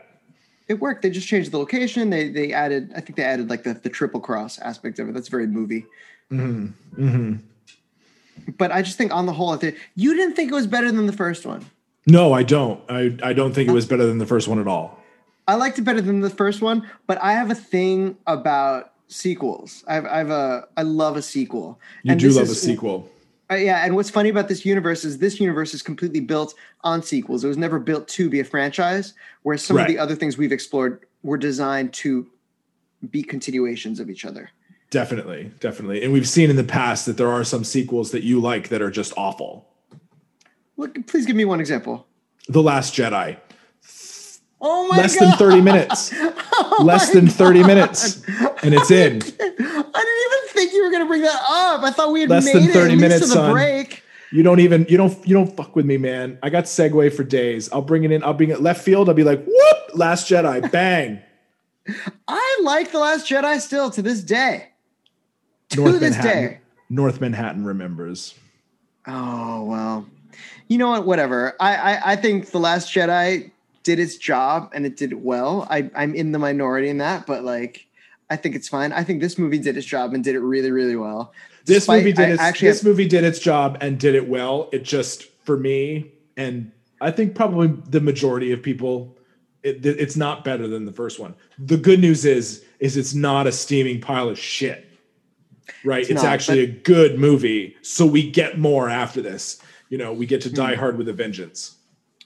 It 0.69 0.75
worked. 0.75 1.03
They 1.03 1.11
just 1.11 1.27
changed 1.27 1.51
the 1.51 1.59
location. 1.59 2.11
They 2.11 2.29
they 2.29 2.53
added. 2.53 2.93
I 2.95 3.01
think 3.01 3.17
they 3.17 3.25
added 3.25 3.51
like 3.51 3.65
the 3.65 3.75
the 3.75 3.91
triple 3.91 4.21
cross 4.21 4.61
aspect 4.61 5.01
of 5.01 5.09
it. 5.09 5.13
That's 5.13 5.29
very 5.29 5.49
movie. 5.49 5.87
hmm 6.29 6.67
hmm 6.95 7.35
But 8.57 8.71
I 8.71 8.83
just 8.83 8.97
think 8.97 9.13
on 9.13 9.27
the 9.27 9.33
whole, 9.33 9.59
you 9.97 10.15
didn't 10.15 10.37
think 10.37 10.53
it 10.53 10.55
was 10.55 10.69
better 10.69 10.93
than 10.93 11.07
the 11.07 11.13
first 11.13 11.45
one. 11.45 11.67
No, 12.09 12.33
I 12.33 12.43
don't. 12.43 12.81
I, 12.89 13.17
I 13.23 13.33
don't 13.35 13.53
think 13.53 13.69
it 13.69 13.73
was 13.73 13.87
better 13.87 14.07
than 14.07 14.19
the 14.19 14.27
first 14.27 14.49
one 14.49 14.59
at 14.59 14.67
all. 14.67 14.99
I 15.47 15.55
liked 15.55 15.79
it 15.79 15.83
better 15.83 16.01
than 16.01 16.21
the 16.21 16.31
first 16.31 16.63
one, 16.63 16.89
but 17.07 17.21
I 17.23 17.33
have 17.33 17.51
a 17.51 17.55
thing 17.55 18.17
about 18.27 18.93
sequels. 19.09 19.85
I 19.87 19.95
have, 19.95 20.07
I 20.07 20.19
have 20.19 20.31
a 20.31 20.69
I 20.77 20.83
love 20.83 21.17
a 21.17 21.23
sequel. 21.23 21.79
You 22.03 22.13
And 22.13 22.21
do 22.21 22.31
love 22.31 22.49
a 22.49 22.55
sequel. 22.55 23.09
Uh, 23.51 23.55
yeah, 23.55 23.85
and 23.85 23.97
what's 23.97 24.11
funny 24.11 24.29
about 24.29 24.49
this 24.49 24.67
universe 24.67 25.05
is 25.05 25.19
this 25.19 25.41
universe 25.41 25.73
is 25.73 25.81
completely 25.81 26.21
built 26.21 26.55
on 26.83 27.03
sequels. 27.03 27.45
It 27.45 27.49
was 27.49 27.57
never 27.57 27.79
built 27.79 28.07
to 28.09 28.29
be 28.29 28.41
a 28.41 28.45
franchise, 28.45 29.15
whereas 29.43 29.65
some 29.65 29.79
of 29.79 29.87
the 29.87 29.99
other 29.99 30.15
things 30.15 30.37
we've 30.37 30.53
explored 30.53 31.07
were 31.23 31.39
designed 31.39 31.95
to 31.95 32.27
be 33.11 33.23
continuations 33.23 34.01
of 34.01 34.11
each 34.11 34.27
other. 34.27 34.51
Definitely, 34.91 35.51
definitely. 35.61 36.03
And 36.03 36.13
we've 36.13 36.29
seen 36.29 36.51
in 36.51 36.57
the 36.57 36.65
past 36.65 37.07
that 37.07 37.17
there 37.17 37.31
are 37.31 37.45
some 37.45 37.65
sequels 37.65 38.11
that 38.11 38.23
you 38.23 38.41
like 38.41 38.69
that 38.69 38.83
are 38.83 38.91
just 38.91 39.15
awful. 39.17 39.68
Look, 40.79 41.07
please 41.07 41.27
give 41.27 41.37
me 41.37 41.45
one 41.45 41.61
example. 41.61 42.07
The 42.49 42.63
Last 42.63 42.95
Jedi. 42.95 43.37
Oh 44.61 44.89
my 44.89 44.97
god. 44.97 45.03
Less 45.03 45.19
god! 45.19 45.31
than 45.33 45.39
30 45.39 45.61
minutes. 45.61 46.15
Oh 46.61 46.83
Less 46.83 47.13
than 47.13 47.29
30 47.29 47.61
God. 47.61 47.67
minutes. 47.69 48.17
And 48.65 48.75
it's 48.75 48.91
in. 48.91 49.17
I 49.23 49.23
didn't 49.23 49.39
even 49.39 50.49
think 50.49 50.73
you 50.73 50.83
were 50.85 50.91
going 50.91 51.03
to 51.03 51.07
bring 51.07 51.23
that 51.23 51.41
up. 51.49 51.83
I 51.85 51.93
thought 51.93 52.11
we 52.11 52.23
had 52.23 52.31
Less 52.31 52.47
made 52.47 52.55
than 52.57 52.63
it 52.65 52.73
30 52.73 52.79
at 52.79 52.89
least 52.91 53.01
minutes, 53.01 53.21
to 53.21 53.27
the 53.29 53.35
son. 53.35 53.53
break. 53.53 54.03
You 54.33 54.43
don't 54.43 54.59
even 54.61 54.85
you 54.89 54.97
don't 54.97 55.27
you 55.27 55.35
don't 55.35 55.57
fuck 55.57 55.77
with 55.77 55.87
me, 55.87 55.97
man. 55.99 56.37
I 56.43 56.51
got 56.51 56.65
segue 56.65 57.13
for 57.15 57.23
days. 57.23 57.71
I'll 57.73 57.83
bring 57.83 58.03
it 58.05 58.11
in. 58.11 58.25
I'll 58.25 58.35
bring 58.35 58.51
it 58.51 58.61
left 58.61 58.83
field. 58.83 59.09
I'll 59.09 59.15
be 59.15 59.23
like, 59.25 59.45
whoop, 59.45 59.77
Last 59.95 60.29
Jedi, 60.29 60.71
bang. 60.73 61.23
I 62.29 62.61
like 62.65 62.91
the 62.91 62.99
Last 62.99 63.29
Jedi 63.31 63.61
still 63.61 63.91
to 63.93 64.03
this 64.03 64.23
day. 64.23 64.71
To 65.71 65.77
North 65.81 66.01
this 66.01 66.17
Manhattan. 66.17 66.43
day. 66.45 66.61
North 66.91 67.21
Manhattan 67.21 67.65
remembers. 67.65 68.35
Oh 69.07 69.63
well, 69.65 70.07
you 70.69 70.79
know 70.79 70.91
what? 70.91 71.07
Whatever. 71.07 71.55
I, 71.61 71.75
I 71.77 72.13
I 72.13 72.17
think 72.17 72.51
the 72.51 72.61
Last 72.61 72.93
Jedi 72.93 73.51
did 73.83 73.99
its 73.99 74.17
job 74.17 74.71
and 74.75 74.85
it 74.87 74.97
did 74.97 75.13
it 75.13 75.21
well. 75.21 75.67
I 75.71 75.91
I'm 75.97 76.15
in 76.15 76.33
the 76.33 76.39
minority 76.39 76.89
in 76.89 76.99
that, 76.99 77.27
but 77.27 77.43
like 77.45 77.87
I 78.31 78.37
think 78.37 78.55
it's 78.55 78.69
fine. 78.69 78.93
I 78.93 79.03
think 79.03 79.21
this 79.21 79.39
movie 79.39 79.59
did 79.59 79.77
its 79.77 79.87
job 79.87 80.15
and 80.15 80.23
did 80.23 80.35
it 80.35 80.41
really 80.41 80.71
really 80.71 80.97
well. 80.97 81.33
This 81.65 81.79
Despite- 81.79 82.01
movie 82.01 82.13
did 82.13 82.31
its, 82.31 82.41
actually 82.41 82.69
this 82.69 82.81
have- 82.81 82.87
movie 82.87 83.09
did 83.09 83.25
its 83.25 83.39
job 83.39 83.79
and 83.81 83.99
did 83.99 84.15
it 84.15 84.29
well. 84.29 84.69
It 84.73 84.85
just 84.85 85.25
for 85.45 85.57
me 85.57 86.13
and 86.37 86.71
I 87.01 87.11
think 87.11 87.35
probably 87.35 87.69
the 87.89 88.01
majority 88.01 88.53
of 88.53 88.63
people 88.63 89.15
it, 89.65 89.85
it's 89.85 90.17
not 90.17 90.45
better 90.45 90.69
than 90.69 90.85
the 90.85 90.93
first 90.93 91.19
one. 91.19 91.35
The 91.59 91.77
good 91.77 92.01
news 92.01 92.25
is 92.25 92.65
is 92.81 92.97
it's 92.97 93.15
not 93.15 93.47
a 93.47 93.53
steaming 93.53 94.01
pile 94.01 94.29
of 94.29 94.39
shit. 94.39 94.85
Right? 95.85 96.01
It's, 96.01 96.11
It's 96.11 96.23
not, 96.23 96.33
actually 96.33 96.61
a 96.61 96.67
good 96.67 97.19
movie. 97.19 97.77
So 97.83 98.07
we 98.07 98.31
get 98.31 98.59
more 98.59 98.89
after 98.89 99.21
this. 99.21 99.61
You 99.89 99.99
know, 99.99 100.13
we 100.13 100.27
get 100.27 100.41
to 100.43 100.51
die 100.51 100.75
hmm. 100.75 100.81
hard 100.81 100.99
with 100.99 101.09
a 101.09 101.13
vengeance. 101.13 101.79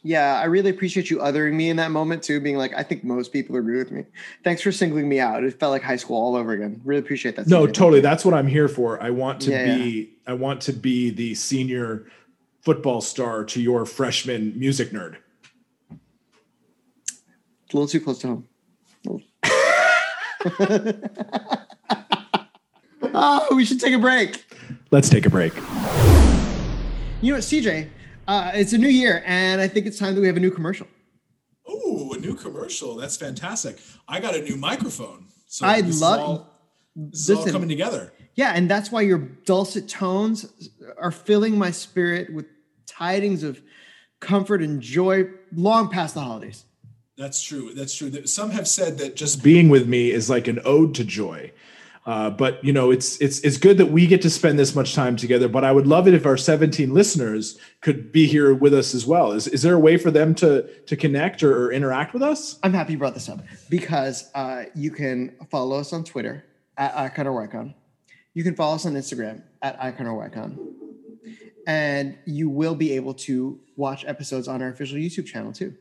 Yeah, 0.04 0.40
I 0.40 0.46
really 0.46 0.70
appreciate 0.70 1.10
you 1.10 1.18
othering 1.18 1.52
me 1.54 1.70
in 1.70 1.76
that 1.76 1.92
moment 1.92 2.24
too, 2.24 2.40
being 2.40 2.56
like, 2.56 2.74
I 2.74 2.82
think 2.82 3.04
most 3.04 3.32
people 3.32 3.54
agree 3.56 3.78
with 3.78 3.92
me. 3.92 4.04
Thanks 4.42 4.60
for 4.60 4.72
singling 4.72 5.08
me 5.08 5.20
out. 5.20 5.44
It 5.44 5.60
felt 5.60 5.70
like 5.70 5.82
high 5.82 5.96
school 5.96 6.16
all 6.16 6.34
over 6.34 6.52
again. 6.52 6.80
Really 6.84 7.00
appreciate 7.00 7.36
that. 7.36 7.46
No, 7.46 7.68
totally. 7.68 8.00
That's 8.00 8.24
what 8.24 8.34
I'm 8.34 8.48
here 8.48 8.66
for. 8.66 9.00
I 9.00 9.10
want 9.10 9.40
to 9.42 9.52
Yeah, 9.52 9.76
be 9.76 10.10
I 10.26 10.32
want 10.32 10.60
to 10.62 10.72
be 10.72 11.10
the 11.10 11.36
senior 11.36 12.06
football 12.62 13.00
star 13.00 13.44
to 13.44 13.62
your 13.62 13.86
freshman 13.86 14.58
music 14.58 14.90
nerd. 14.90 15.18
It's 17.02 17.74
a 17.74 17.76
little 17.76 17.86
too 17.86 18.00
close 18.00 18.18
to 18.20 18.26
home. 18.26 18.48
oh, 23.14 23.48
we 23.54 23.64
should 23.64 23.80
take 23.80 23.94
a 23.94 23.98
break. 23.98 24.44
Let's 24.90 25.08
take 25.08 25.26
a 25.26 25.30
break. 25.30 25.52
You 27.22 27.30
know 27.30 27.36
what, 27.36 27.44
CJ? 27.44 27.88
Uh, 28.26 28.50
it's 28.52 28.72
a 28.72 28.78
new 28.78 28.88
year, 28.88 29.22
and 29.24 29.60
I 29.60 29.68
think 29.68 29.86
it's 29.86 29.96
time 29.96 30.14
that 30.16 30.20
we 30.20 30.26
have 30.26 30.36
a 30.36 30.40
new 30.40 30.50
commercial. 30.50 30.88
Oh, 31.68 32.12
a 32.14 32.18
new 32.18 32.34
commercial. 32.34 32.96
That's 32.96 33.16
fantastic. 33.16 33.78
I 34.08 34.18
got 34.18 34.34
a 34.34 34.42
new 34.42 34.56
microphone. 34.56 35.26
So 35.46 35.64
I 35.64 35.80
love- 35.80 36.20
all, 36.20 36.60
this 36.96 37.28
is 37.28 37.30
all 37.30 37.46
coming 37.46 37.68
together. 37.68 38.12
Yeah, 38.34 38.52
and 38.56 38.68
that's 38.68 38.90
why 38.90 39.02
your 39.02 39.18
dulcet 39.18 39.88
tones 39.88 40.52
are 40.98 41.12
filling 41.12 41.56
my 41.56 41.70
spirit 41.70 42.32
with 42.32 42.46
tidings 42.86 43.44
of 43.44 43.62
comfort 44.20 44.60
and 44.60 44.80
joy 44.80 45.26
long 45.54 45.90
past 45.90 46.14
the 46.14 46.22
holidays. 46.22 46.64
That's 47.16 47.40
true. 47.40 47.72
That's 47.72 47.94
true. 47.94 48.26
Some 48.26 48.50
have 48.50 48.66
said 48.66 48.98
that 48.98 49.14
just 49.14 49.44
being 49.44 49.68
with 49.68 49.86
me 49.86 50.10
is 50.10 50.28
like 50.28 50.48
an 50.48 50.60
ode 50.64 50.94
to 50.96 51.04
joy. 51.04 51.52
Uh, 52.04 52.30
but 52.30 52.62
you 52.64 52.72
know, 52.72 52.90
it's 52.90 53.20
it's 53.20 53.38
it's 53.40 53.56
good 53.56 53.78
that 53.78 53.86
we 53.86 54.06
get 54.06 54.20
to 54.22 54.30
spend 54.30 54.58
this 54.58 54.74
much 54.74 54.94
time 54.94 55.16
together. 55.16 55.48
But 55.48 55.64
I 55.64 55.70
would 55.70 55.86
love 55.86 56.08
it 56.08 56.14
if 56.14 56.26
our 56.26 56.36
17 56.36 56.92
listeners 56.92 57.58
could 57.80 58.10
be 58.10 58.26
here 58.26 58.52
with 58.54 58.74
us 58.74 58.92
as 58.94 59.06
well. 59.06 59.30
Is 59.30 59.46
is 59.46 59.62
there 59.62 59.74
a 59.74 59.78
way 59.78 59.96
for 59.96 60.10
them 60.10 60.34
to 60.36 60.62
to 60.86 60.96
connect 60.96 61.42
or, 61.44 61.66
or 61.66 61.72
interact 61.72 62.12
with 62.12 62.22
us? 62.22 62.58
I'm 62.64 62.72
happy 62.72 62.94
you 62.94 62.98
brought 62.98 63.14
this 63.14 63.28
up 63.28 63.40
because 63.70 64.30
uh, 64.34 64.64
you 64.74 64.90
can 64.90 65.36
follow 65.50 65.78
us 65.78 65.92
on 65.92 66.02
Twitter 66.02 66.44
at 66.76 66.96
Icon 66.96 67.28
or 67.28 67.46
Wycon. 67.46 67.74
You 68.34 68.42
can 68.42 68.56
follow 68.56 68.74
us 68.74 68.86
on 68.86 68.94
Instagram 68.94 69.42
at 69.60 69.80
Icon 69.80 70.06
or 70.06 70.28
Wycon. 70.28 70.58
And 71.68 72.18
you 72.24 72.50
will 72.50 72.74
be 72.74 72.92
able 72.92 73.14
to 73.14 73.60
watch 73.76 74.04
episodes 74.04 74.48
on 74.48 74.60
our 74.60 74.68
official 74.68 74.98
YouTube 74.98 75.26
channel 75.26 75.52
too. 75.52 75.76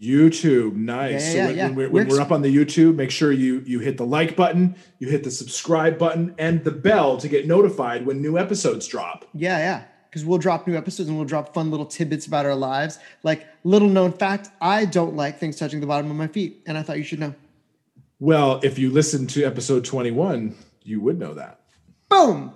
YouTube, 0.00 0.74
nice. 0.74 1.34
Yeah, 1.34 1.42
so 1.42 1.46
when, 1.46 1.56
yeah. 1.56 1.66
when 1.66 1.76
we're, 1.76 1.90
We're 1.90 2.06
we're 2.06 2.20
up 2.20 2.32
on 2.32 2.42
the 2.42 2.54
YouTube, 2.54 2.96
make 2.96 3.10
sure 3.10 3.32
you 3.32 3.62
you 3.64 3.78
hit 3.78 3.96
the 3.96 4.06
like 4.06 4.36
button, 4.36 4.76
you 4.98 5.08
hit 5.08 5.24
the 5.24 5.30
subscribe 5.30 5.98
button, 5.98 6.34
and 6.38 6.64
the 6.64 6.72
bell 6.72 7.16
to 7.18 7.28
get 7.28 7.46
notified 7.46 8.04
when 8.04 8.20
new 8.20 8.36
episodes 8.36 8.86
drop. 8.86 9.24
Yeah, 9.32 9.58
yeah. 9.58 9.84
Because 10.10 10.24
we'll 10.24 10.38
drop 10.38 10.66
new 10.68 10.76
episodes 10.76 11.08
and 11.08 11.18
we'll 11.18 11.26
drop 11.26 11.52
fun 11.54 11.70
little 11.72 11.86
tidbits 11.86 12.26
about 12.26 12.46
our 12.46 12.54
lives. 12.54 13.00
Like, 13.24 13.48
little 13.64 13.88
known 13.88 14.12
fact, 14.12 14.48
I 14.60 14.84
don't 14.84 15.16
like 15.16 15.40
things 15.40 15.56
touching 15.56 15.80
the 15.80 15.88
bottom 15.88 16.08
of 16.08 16.16
my 16.16 16.28
feet. 16.28 16.62
And 16.66 16.78
I 16.78 16.82
thought 16.84 16.98
you 16.98 17.04
should 17.04 17.18
know. 17.18 17.34
Well, 18.20 18.60
if 18.62 18.78
you 18.78 18.90
listen 18.90 19.26
to 19.28 19.44
episode 19.44 19.84
21, 19.84 20.54
you 20.84 21.00
would 21.00 21.18
know 21.18 21.34
that. 21.34 21.60
Boom! 22.08 22.52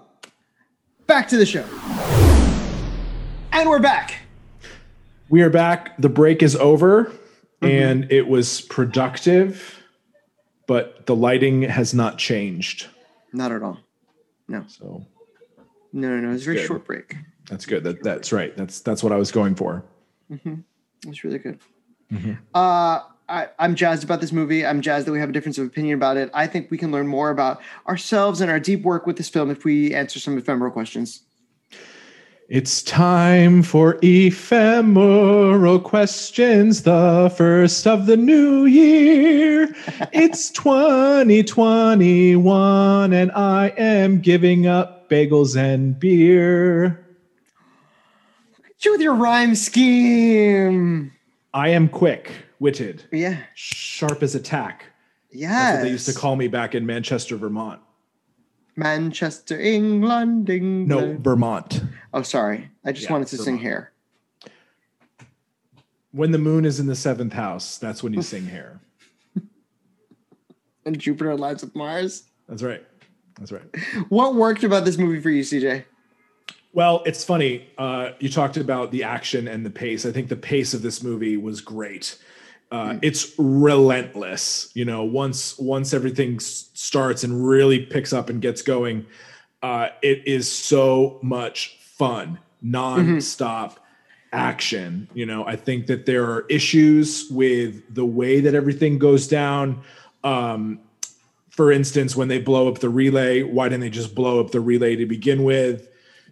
Back 1.09 1.27
to 1.29 1.37
the 1.37 1.46
show. 1.46 1.64
And 3.51 3.68
we're 3.68 3.81
back. 3.81 4.14
We 5.29 5.42
are 5.42 5.51
back. 5.51 6.01
The 6.01 6.09
break 6.09 6.42
is 6.44 6.55
over, 6.55 7.12
Mm-hmm. 7.61 7.66
and 7.75 8.12
it 8.12 8.29
was 8.29 8.61
productive, 8.62 9.83
but 10.68 11.07
the 11.07 11.16
lighting 11.16 11.62
has 11.62 11.92
not 11.92 12.16
changed. 12.18 12.87
Not 13.33 13.51
at 13.53 13.62
all. 13.62 13.79
No. 14.47 14.64
So 14.68 15.05
No, 15.92 16.09
no, 16.09 16.16
no. 16.29 16.33
It's 16.35 16.42
a 16.42 16.44
very 16.44 16.59
Good. 16.59 16.66
short 16.66 16.85
break. 16.85 17.16
that's 17.51 17.66
good. 17.66 17.83
That 17.83 18.03
that's 18.05 18.33
right. 18.33 18.57
That's 18.57 18.81
that's 18.81 19.03
what 19.03 19.12
I 19.12 19.16
was 19.16 19.33
going 19.33 19.55
for. 19.57 19.83
It's 21.07 21.25
really 21.25 21.38
good. 21.38 21.59
Mhm. 22.12 22.38
Uh, 22.55 23.01
I, 23.31 23.49
I'm 23.59 23.75
jazzed 23.75 24.05
about 24.05 24.21
this 24.21 24.33
movie. 24.33 24.64
I'm 24.64 24.81
jazzed 24.81 25.07
that 25.07 25.12
we 25.12 25.18
have 25.21 25.29
a 25.29 25.33
difference 25.33 25.59
of 25.59 25.66
opinion 25.66 25.94
about 25.94 26.16
it. 26.16 26.31
I 26.33 26.47
think 26.47 26.71
we 26.71 26.79
can 26.79 26.90
learn 26.90 27.07
more 27.07 27.29
about 27.31 27.61
ourselves 27.87 28.40
and 28.40 28.51
our 28.51 28.59
deep 28.61 28.83
work 28.83 29.07
with 29.07 29.16
this 29.18 29.29
film 29.29 29.51
if 29.51 29.64
we 29.64 29.94
answer 29.94 30.18
some 30.18 30.38
ephemeral 30.38 30.71
questions. 30.73 31.23
It's 32.48 32.80
time 32.82 33.62
for 33.62 33.98
ephemeral 34.02 35.78
questions, 35.80 36.82
the 36.84 37.30
first 37.37 37.87
of 37.87 38.06
the 38.06 38.16
new 38.16 38.64
year. 38.64 39.74
It's 40.12 40.50
2021, 40.52 43.12
and 43.12 43.30
I 43.32 43.68
am 43.76 44.20
giving 44.20 44.66
up 44.66 45.11
bagels 45.11 45.54
and 45.56 45.98
beer. 46.00 47.04
You 48.80 48.92
with 48.92 49.00
your 49.02 49.14
rhyme 49.14 49.54
scheme. 49.54 51.12
I 51.52 51.68
am 51.68 51.88
quick 51.90 52.30
witted, 52.61 53.04
Yeah. 53.12 53.37
sharp 53.54 54.22
as 54.22 54.34
a 54.34 54.40
tack. 54.40 54.87
Yes. 55.30 55.50
That's 55.52 55.76
what 55.76 55.82
they 55.84 55.90
used 55.90 56.06
to 56.08 56.14
call 56.14 56.37
me 56.37 56.48
back 56.48 56.74
in 56.74 56.87
Manchester, 56.87 57.37
Vermont. 57.37 57.80
Manchester, 58.76 59.61
England, 59.61 60.48
England. 60.48 60.88
No, 60.88 61.18
Vermont. 61.20 61.82
Oh, 62.12 62.23
sorry. 62.23 62.71
I 62.85 62.92
just 62.92 63.05
Yeah, 63.07 63.12
wanted 63.12 63.29
to 63.29 63.37
sing 63.37 63.59
Vermont. 63.59 63.62
here. 63.62 63.92
When 66.12 66.31
the 66.33 66.38
moon 66.38 66.64
is 66.64 66.81
in 66.81 66.87
the 66.87 66.97
seventh 66.97 67.35
house, 67.35 67.77
that's 67.79 68.03
when 68.03 68.12
you 68.14 68.23
sing 68.23 68.47
hair. 68.47 68.81
And 70.87 70.99
Jupiter 70.99 71.31
aligns 71.37 71.61
with 71.61 71.75
Mars. 71.77 72.23
That's 72.49 72.62
right. 72.62 72.83
That's 73.38 73.53
right. 73.53 73.62
What 74.09 74.35
worked 74.37 74.64
about 74.64 74.87
this 74.87 74.97
movie 74.97 75.21
for 75.21 75.29
you, 75.29 75.42
CJ? 75.42 75.85
Well, 76.73 77.03
it's 77.05 77.23
funny. 77.23 77.68
Uh, 77.77 78.12
you 78.21 78.31
talked 78.31 78.57
about 78.57 78.90
the 78.90 79.05
action 79.05 79.49
and 79.49 79.66
the 79.66 79.71
pace. 79.71 80.07
I 80.07 80.12
think 80.12 80.29
the 80.31 80.37
pace 80.37 80.73
of 80.73 80.81
this 80.81 81.03
movie 81.03 81.37
was 81.37 81.61
great. 81.61 82.16
Uh, 82.73 82.97
It's 83.03 83.35
relentless. 83.38 84.71
You 84.75 84.87
know, 84.87 85.05
once 85.05 85.59
once 85.59 85.92
everything 85.92 86.37
s- 86.37 86.71
starts 86.73 87.23
and 87.23 87.47
really 87.47 87.85
picks 87.85 88.14
up 88.14 88.31
and 88.31 88.40
gets 88.40 88.62
going, 88.62 89.05
uh, 89.62 89.88
it 90.03 90.27
is 90.27 90.51
so 90.51 91.18
much 91.23 91.78
fun, 91.98 92.38
nonstop 92.64 93.76
action. 94.32 95.08
You 95.14 95.26
know, 95.26 95.44
I 95.46 95.56
think 95.56 95.87
that 95.88 96.06
there 96.06 96.24
are 96.24 96.46
issues 96.48 97.28
with 97.30 97.82
the 97.94 98.04
way 98.04 98.40
that 98.40 98.54
everything 98.54 98.98
goes 98.98 99.26
down. 99.28 99.82
Um, 100.24 100.80
for 101.50 101.72
instance, 101.72 102.14
when 102.14 102.28
they 102.28 102.38
blow 102.38 102.68
up 102.68 102.78
the 102.78 102.88
relay, 102.88 103.42
why 103.42 103.68
didn't 103.68 103.80
they 103.80 103.90
just 103.90 104.14
blow 104.14 104.38
up 104.40 104.50
the 104.52 104.61
relay 104.61 104.96
to 104.96 105.06
begin 105.06 105.42
with? 105.42 105.88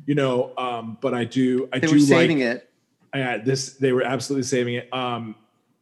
You 0.07 0.15
know, 0.15 0.53
um, 0.57 0.99
but 1.01 1.15
I 1.15 1.25
do, 1.25 1.69
I 1.73 1.81
They 1.81 1.89
do 1.89 1.95
were 1.95 2.01
saving 2.01 2.39
like 2.41 2.47
it. 2.57 2.71
yeah, 3.15 3.39
this 3.39 3.71
they 3.75 3.91
were 3.93 4.03
absolutely 4.05 4.45
saving 4.45 4.75
it. 4.75 4.93
Um, 4.93 5.35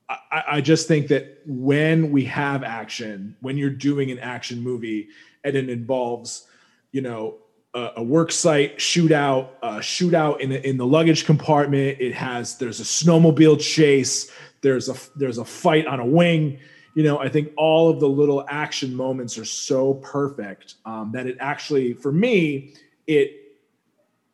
I- 0.08 0.44
I 0.52 0.60
just 0.60 0.86
think 0.88 1.08
that 1.08 1.40
when 1.46 2.10
we 2.10 2.24
have 2.26 2.62
action, 2.62 3.36
when 3.40 3.56
you're 3.58 3.70
doing 3.70 4.10
an 4.10 4.18
action 4.18 4.60
movie 4.60 5.08
and 5.42 5.56
it 5.56 5.68
involves, 5.68 6.46
you 6.92 7.00
know, 7.02 7.36
a, 7.74 8.02
work 8.02 8.30
site 8.30 8.78
shootout, 8.78 9.48
a 9.62 9.78
shootout 9.78 10.40
in 10.40 10.50
the, 10.50 10.68
in 10.68 10.76
the 10.76 10.86
luggage 10.86 11.26
compartment. 11.26 12.00
It 12.00 12.14
has 12.14 12.56
there's 12.58 12.80
a 12.80 12.84
snowmobile 12.84 13.60
chase. 13.60 14.30
There's 14.60 14.88
a 14.88 14.94
there's 15.16 15.38
a 15.38 15.44
fight 15.44 15.86
on 15.86 16.00
a 16.00 16.06
wing. 16.06 16.58
You 16.94 17.02
know, 17.02 17.18
I 17.18 17.28
think 17.28 17.52
all 17.56 17.90
of 17.90 17.98
the 17.98 18.08
little 18.08 18.44
action 18.48 18.94
moments 18.94 19.36
are 19.36 19.44
so 19.44 19.94
perfect 19.94 20.74
um, 20.86 21.10
that 21.12 21.26
it 21.26 21.36
actually, 21.40 21.92
for 21.92 22.12
me, 22.12 22.74
it 23.06 23.40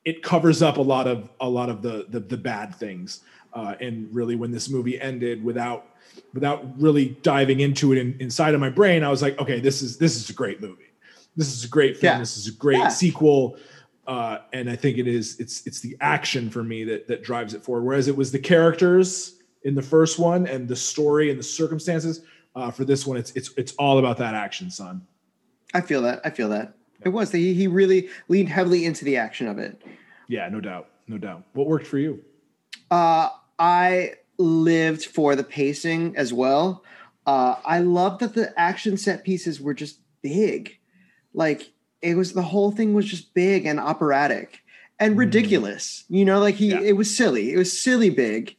it 0.05 0.23
covers 0.23 0.63
up 0.63 0.77
a 0.77 0.83
lot 0.83 1.07
of 1.07 1.31
a 1.41 1.49
lot 1.49 1.71
of 1.71 1.83
the 1.83 2.07
the, 2.11 2.21
the 2.21 2.37
bad 2.37 2.75
things. 2.75 3.21
Uh, 3.53 3.75
and 3.81 4.09
really, 4.15 4.37
when 4.37 4.53
this 4.53 4.69
movie 4.69 5.01
ended, 5.01 5.43
without 5.43 5.87
without 6.35 6.81
really 6.81 7.17
diving 7.23 7.61
into 7.61 7.93
it 7.93 7.99
in, 7.99 8.17
inside 8.21 8.55
of 8.55 8.61
my 8.61 8.71
brain, 8.71 9.03
I 9.03 9.09
was 9.09 9.23
like, 9.23 9.39
okay, 9.41 9.61
this 9.61 9.83
is 9.83 9.97
this 9.97 10.17
is 10.17 10.29
a 10.29 10.35
great 10.35 10.61
movie. 10.61 10.90
This 11.37 11.53
is 11.57 11.65
a 11.65 11.69
great 11.69 11.97
film. 11.97 12.15
Yeah. 12.15 12.19
This 12.19 12.37
is 12.37 12.49
a 12.49 12.53
great 12.53 12.79
Yeah. 12.79 12.89
sequel. 12.89 13.57
Uh, 14.07 14.39
and 14.53 14.69
I 14.69 14.77
think 14.77 14.99
it 14.99 15.07
is 15.07 15.39
it's 15.39 15.67
it's 15.67 15.81
the 15.81 15.97
action 16.01 16.51
for 16.51 16.65
me 16.65 16.85
that 16.85 17.07
that 17.09 17.23
drives 17.23 17.55
it 17.55 17.63
forward. 17.63 17.85
Whereas 17.85 18.09
it 18.09 18.17
was 18.17 18.33
the 18.33 18.39
characters 18.39 19.37
in 19.63 19.75
the 19.75 19.83
first 19.83 20.19
one 20.19 20.47
and 20.47 20.67
the 20.67 20.77
story 20.77 21.31
and 21.31 21.39
the 21.39 21.45
circumstances. 21.45 22.23
Uh, 22.57 22.71
for 22.71 22.85
this 22.85 23.07
one, 23.07 23.17
it's 23.17 23.31
it's 23.33 23.51
it's 23.57 23.73
all 23.75 23.99
about 23.99 24.17
that 24.19 24.35
action, 24.35 24.71
son. 24.71 25.03
I 25.73 25.81
feel 25.81 26.03
that. 26.03 26.21
I 26.25 26.31
feel 26.31 26.49
that. 26.49 26.75
It 27.05 27.11
was. 27.11 27.31
He, 27.31 27.55
he 27.55 27.69
really 27.69 28.09
leaned 28.29 28.49
heavily 28.49 28.85
into 28.85 29.05
the 29.05 29.17
action 29.17 29.47
of 29.47 29.59
it. 29.59 29.81
Yeah, 30.29 30.49
no 30.49 30.61
doubt, 30.61 30.89
no 31.07 31.17
doubt. 31.17 31.45
What 31.53 31.67
worked 31.69 31.87
for 31.87 31.99
you? 31.99 32.23
Uh, 32.91 33.29
I 33.59 34.15
lived 34.39 35.05
for 35.05 35.37
the 35.37 35.45
pacing 35.45 36.17
as 36.17 36.33
well. 36.33 36.85
Uh, 37.27 37.55
I 37.65 37.79
love 37.79 38.19
that 38.19 38.35
the 38.35 38.59
action 38.59 38.97
set 38.97 39.23
pieces 39.25 39.61
were 39.61 39.75
just 39.75 40.01
big. 40.23 40.79
Like 41.35 41.73
it 42.03 42.17
was 42.17 42.33
the 42.33 42.43
whole 42.43 42.71
thing 42.71 42.95
was 42.95 43.07
just 43.07 43.35
big 43.35 43.67
and 43.67 43.79
operatic 43.79 44.61
and 44.99 45.15
mm. 45.15 45.19
ridiculous. 45.19 46.05
You 46.09 46.25
know, 46.25 46.41
like 46.41 46.55
he 46.57 46.71
Yeah. 46.71 46.81
it 46.81 46.97
was 46.97 47.15
silly. 47.15 47.53
It 47.53 47.59
was 47.59 47.81
silly 47.81 48.11
big. 48.11 48.57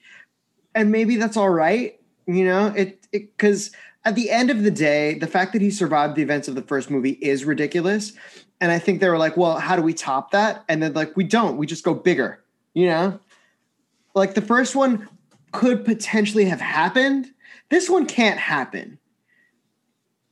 And 0.73 0.91
maybe 0.91 1.17
that's 1.17 1.37
all 1.37 1.49
right. 1.49 1.99
You 2.27 2.45
know, 2.45 2.67
it 2.67 3.07
it 3.11 3.35
because 3.37 3.71
at 4.05 4.15
the 4.15 4.29
end 4.29 4.49
of 4.49 4.63
the 4.63 4.71
day, 4.71 5.15
the 5.19 5.27
fact 5.27 5.53
that 5.53 5.61
he 5.61 5.69
survived 5.69 6.15
the 6.15 6.21
events 6.23 6.47
of 6.47 6.55
the 6.55 6.61
first 6.61 6.89
movie 6.89 7.17
is 7.21 7.45
ridiculous. 7.45 8.13
And 8.59 8.71
I 8.71 8.79
think 8.79 8.99
they 8.99 9.09
were 9.09 9.17
like, 9.17 9.37
well, 9.37 9.59
how 9.59 9.75
do 9.75 9.81
we 9.81 9.93
top 9.93 10.31
that? 10.31 10.63
And 10.69 10.81
then 10.81 10.93
like 10.93 11.15
we 11.17 11.23
don't, 11.23 11.57
we 11.57 11.65
just 11.65 11.83
go 11.83 11.93
bigger, 11.93 12.43
you 12.73 12.87
know? 12.87 13.19
Like 14.13 14.33
the 14.33 14.41
first 14.41 14.75
one 14.75 15.07
could 15.51 15.83
potentially 15.83 16.45
have 16.45 16.61
happened. 16.61 17.31
This 17.69 17.89
one 17.89 18.05
can't 18.05 18.39
happen. 18.39 18.99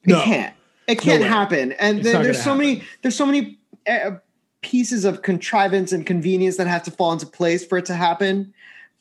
It 0.03 0.09
No. 0.09 0.21
can't. 0.21 0.55
It 0.89 0.99
can't 0.99 1.23
happen. 1.23 1.73
And 1.73 2.03
not 2.03 2.23
there's 2.23 2.43
so 2.43 2.55
many 2.55 2.83
there's 3.01 3.15
so 3.15 3.25
many 3.25 3.57
uh, 3.87 4.11
pieces 4.61 5.05
of 5.05 5.21
contrivance 5.21 5.91
and 5.91 6.05
convenience 6.05 6.57
that 6.57 6.67
have 6.67 6.83
to 6.83 6.91
fall 6.91 7.13
into 7.13 7.25
place 7.25 7.65
for 7.65 7.77
it 7.77 7.85
to 7.85 7.95
happen. 7.95 8.53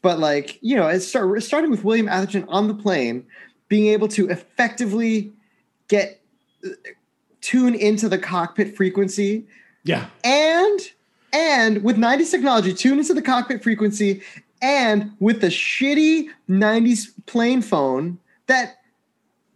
But 0.03 0.19
like, 0.19 0.59
you 0.63 0.77
know, 0.77 0.87
it's 0.87 1.07
start, 1.07 1.43
starting 1.43 1.71
with 1.71 1.85
William 1.85 2.09
Atherton 2.09 2.45
on 2.49 2.69
the 2.69 2.75
plane, 2.75 3.27
being 3.69 3.87
able 3.87 4.09
to 4.09 4.29
effectively 4.29 5.33
get 5.89 6.21
uh, 6.65 6.71
tune 7.41 7.75
into 7.75 8.09
the 8.09 8.19
cockpit 8.19 8.77
frequency 8.77 9.47
Yeah, 9.85 10.07
and 10.25 10.81
and 11.33 11.83
with 11.83 11.97
90s 11.97 12.31
technology 12.31 12.73
tune 12.73 12.99
into 12.99 13.15
the 13.15 13.23
cockpit 13.23 13.63
frequency 13.63 14.23
and 14.63 15.13
with 15.21 15.41
the 15.41 15.49
shitty 15.49 16.29
90s 16.49 17.13
plane 17.27 17.63
phone 17.63 18.19
that 18.47 18.78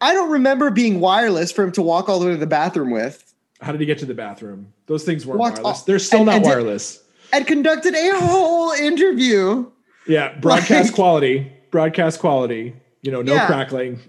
I 0.02 0.12
don't 0.12 0.30
remember 0.30 0.70
being 0.70 1.00
wireless 1.00 1.50
for 1.52 1.64
him 1.64 1.72
to 1.72 1.82
walk 1.82 2.08
all 2.08 2.18
the 2.18 2.26
way 2.26 2.32
to 2.32 2.38
the 2.38 2.46
bathroom 2.46 2.90
with 2.90 3.32
How 3.60 3.70
did 3.72 3.80
he 3.80 3.86
get 3.86 3.98
to 3.98 4.06
the 4.06 4.14
bathroom? 4.14 4.72
Those 4.86 5.04
things 5.04 5.24
weren't 5.24 5.38
Walked 5.40 5.58
wireless. 5.58 5.80
off- 5.80 5.86
They're 5.86 5.98
still 5.98 6.20
and- 6.20 6.26
not 6.26 6.34
and 6.36 6.44
did- 6.44 6.50
wireless. 6.50 7.02
and 7.32 7.46
conducted 7.46 7.94
a 7.94 8.10
whole 8.18 8.72
interview. 8.72 9.66
yeah, 10.06 10.34
broadcast 10.40 10.88
like- 10.88 10.94
quality. 10.94 11.52
Broadcast 11.70 12.18
quality. 12.20 12.74
You 13.02 13.12
know, 13.12 13.22
no 13.22 13.34
Yeah. 13.34 13.46
crackling, 13.46 14.00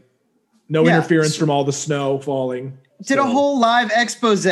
no 0.70 0.84
Yeah. 0.86 0.98
interference 0.98 1.36
from 1.36 1.50
all 1.50 1.64
the 1.64 1.72
snow 1.74 2.20
falling. 2.20 2.78
Did 3.06 3.18
a 3.20 3.24
whole 3.24 3.60
live 3.60 3.92
expose. 3.96 4.46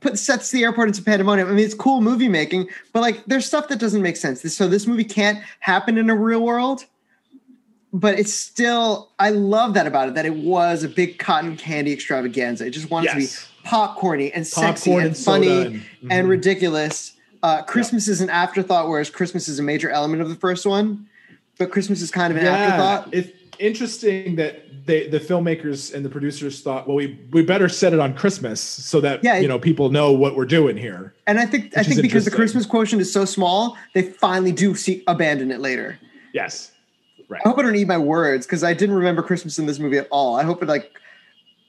Put 0.00 0.18
sets 0.18 0.50
the 0.50 0.62
airport 0.64 0.88
into 0.88 1.02
pandemonium. 1.02 1.48
I 1.48 1.52
mean, 1.52 1.64
it's 1.64 1.74
cool 1.74 2.00
movie 2.00 2.28
making, 2.28 2.68
but 2.92 3.00
like, 3.02 3.22
there's 3.26 3.44
stuff 3.44 3.68
that 3.68 3.78
doesn't 3.78 4.00
make 4.02 4.16
sense. 4.16 4.40
So 4.54 4.66
this 4.68 4.86
movie 4.86 5.04
can't 5.04 5.38
happen 5.60 5.98
in 5.98 6.08
a 6.08 6.14
real 6.16 6.40
world. 6.40 6.84
But 7.92 8.18
it's 8.18 8.34
still, 8.34 9.10
I 9.18 9.30
love 9.30 9.74
that 9.74 9.86
about 9.86 10.08
it. 10.08 10.14
That 10.14 10.26
it 10.26 10.34
was 10.36 10.82
a 10.82 10.88
big 10.88 11.18
cotton 11.18 11.56
candy 11.56 11.92
extravaganza. 11.92 12.66
It 12.66 12.70
just 12.70 12.90
wanted 12.90 13.06
Yes. 13.14 13.14
to 13.14 13.62
be 13.62 13.68
popcorny 13.68 14.30
and 14.34 14.46
sexy 14.46 14.90
popcorn 14.90 15.06
and, 15.06 15.14
and, 15.14 15.24
funny 15.24 15.60
and, 15.66 15.82
and 16.10 16.28
ridiculous. 16.28 17.12
Uh, 17.42 17.62
Christmas 17.62 18.08
is 18.08 18.20
an 18.20 18.28
afterthought, 18.30 18.88
whereas 18.88 19.08
Christmas 19.08 19.48
is 19.48 19.58
a 19.58 19.62
major 19.62 19.88
element 19.90 20.20
of 20.20 20.28
the 20.28 20.34
first 20.34 20.66
one. 20.66 21.06
But 21.58 21.70
Christmas 21.70 22.02
is 22.02 22.10
kind 22.10 22.32
of 22.32 22.36
an 22.38 22.46
afterthought. 22.46 23.14
It's 23.14 23.30
interesting 23.58 24.36
that 24.36 24.86
they, 24.86 25.08
the 25.08 25.18
filmmakers 25.18 25.94
and 25.94 26.04
the 26.04 26.08
producers 26.10 26.60
thought, 26.60 26.86
well, 26.86 26.96
we 26.96 27.18
we 27.32 27.42
better 27.42 27.68
set 27.68 27.92
it 27.94 27.98
on 27.98 28.14
Christmas 28.14 28.60
so 28.60 29.00
that 29.00 29.24
Yeah, 29.24 29.36
it- 29.36 29.42
you 29.42 29.48
know 29.48 29.58
people 29.58 29.88
know 29.90 30.12
what 30.12 30.36
we're 30.36 30.44
doing 30.44 30.76
here. 30.76 31.14
And 31.26 31.38
I 31.40 31.46
think 31.46 31.76
I 31.76 31.82
think 31.82 32.02
because 32.02 32.24
the. 32.26 32.30
Christmas 32.30 32.66
quotient 32.66 33.00
is 33.00 33.10
so 33.12 33.24
small, 33.24 33.76
they 33.94 34.02
finally 34.02 34.52
do 34.52 34.74
see 34.74 35.02
abandon 35.06 35.50
it 35.50 35.60
later. 35.60 35.98
Yes, 36.34 36.72
right. 37.28 37.40
I 37.44 37.48
hope 37.48 37.58
I 37.58 37.62
don't 37.62 37.76
eat 37.76 37.86
my 37.86 37.98
words 37.98 38.46
because 38.46 38.62
I 38.64 38.74
didn't 38.74 38.94
remember 38.96 39.22
Christmas 39.22 39.58
in 39.58 39.66
this 39.66 39.78
movie 39.78 39.98
at 39.98 40.08
all. 40.10 40.36
I 40.36 40.42
hope 40.42 40.62
it 40.62 40.68
like 40.68 40.92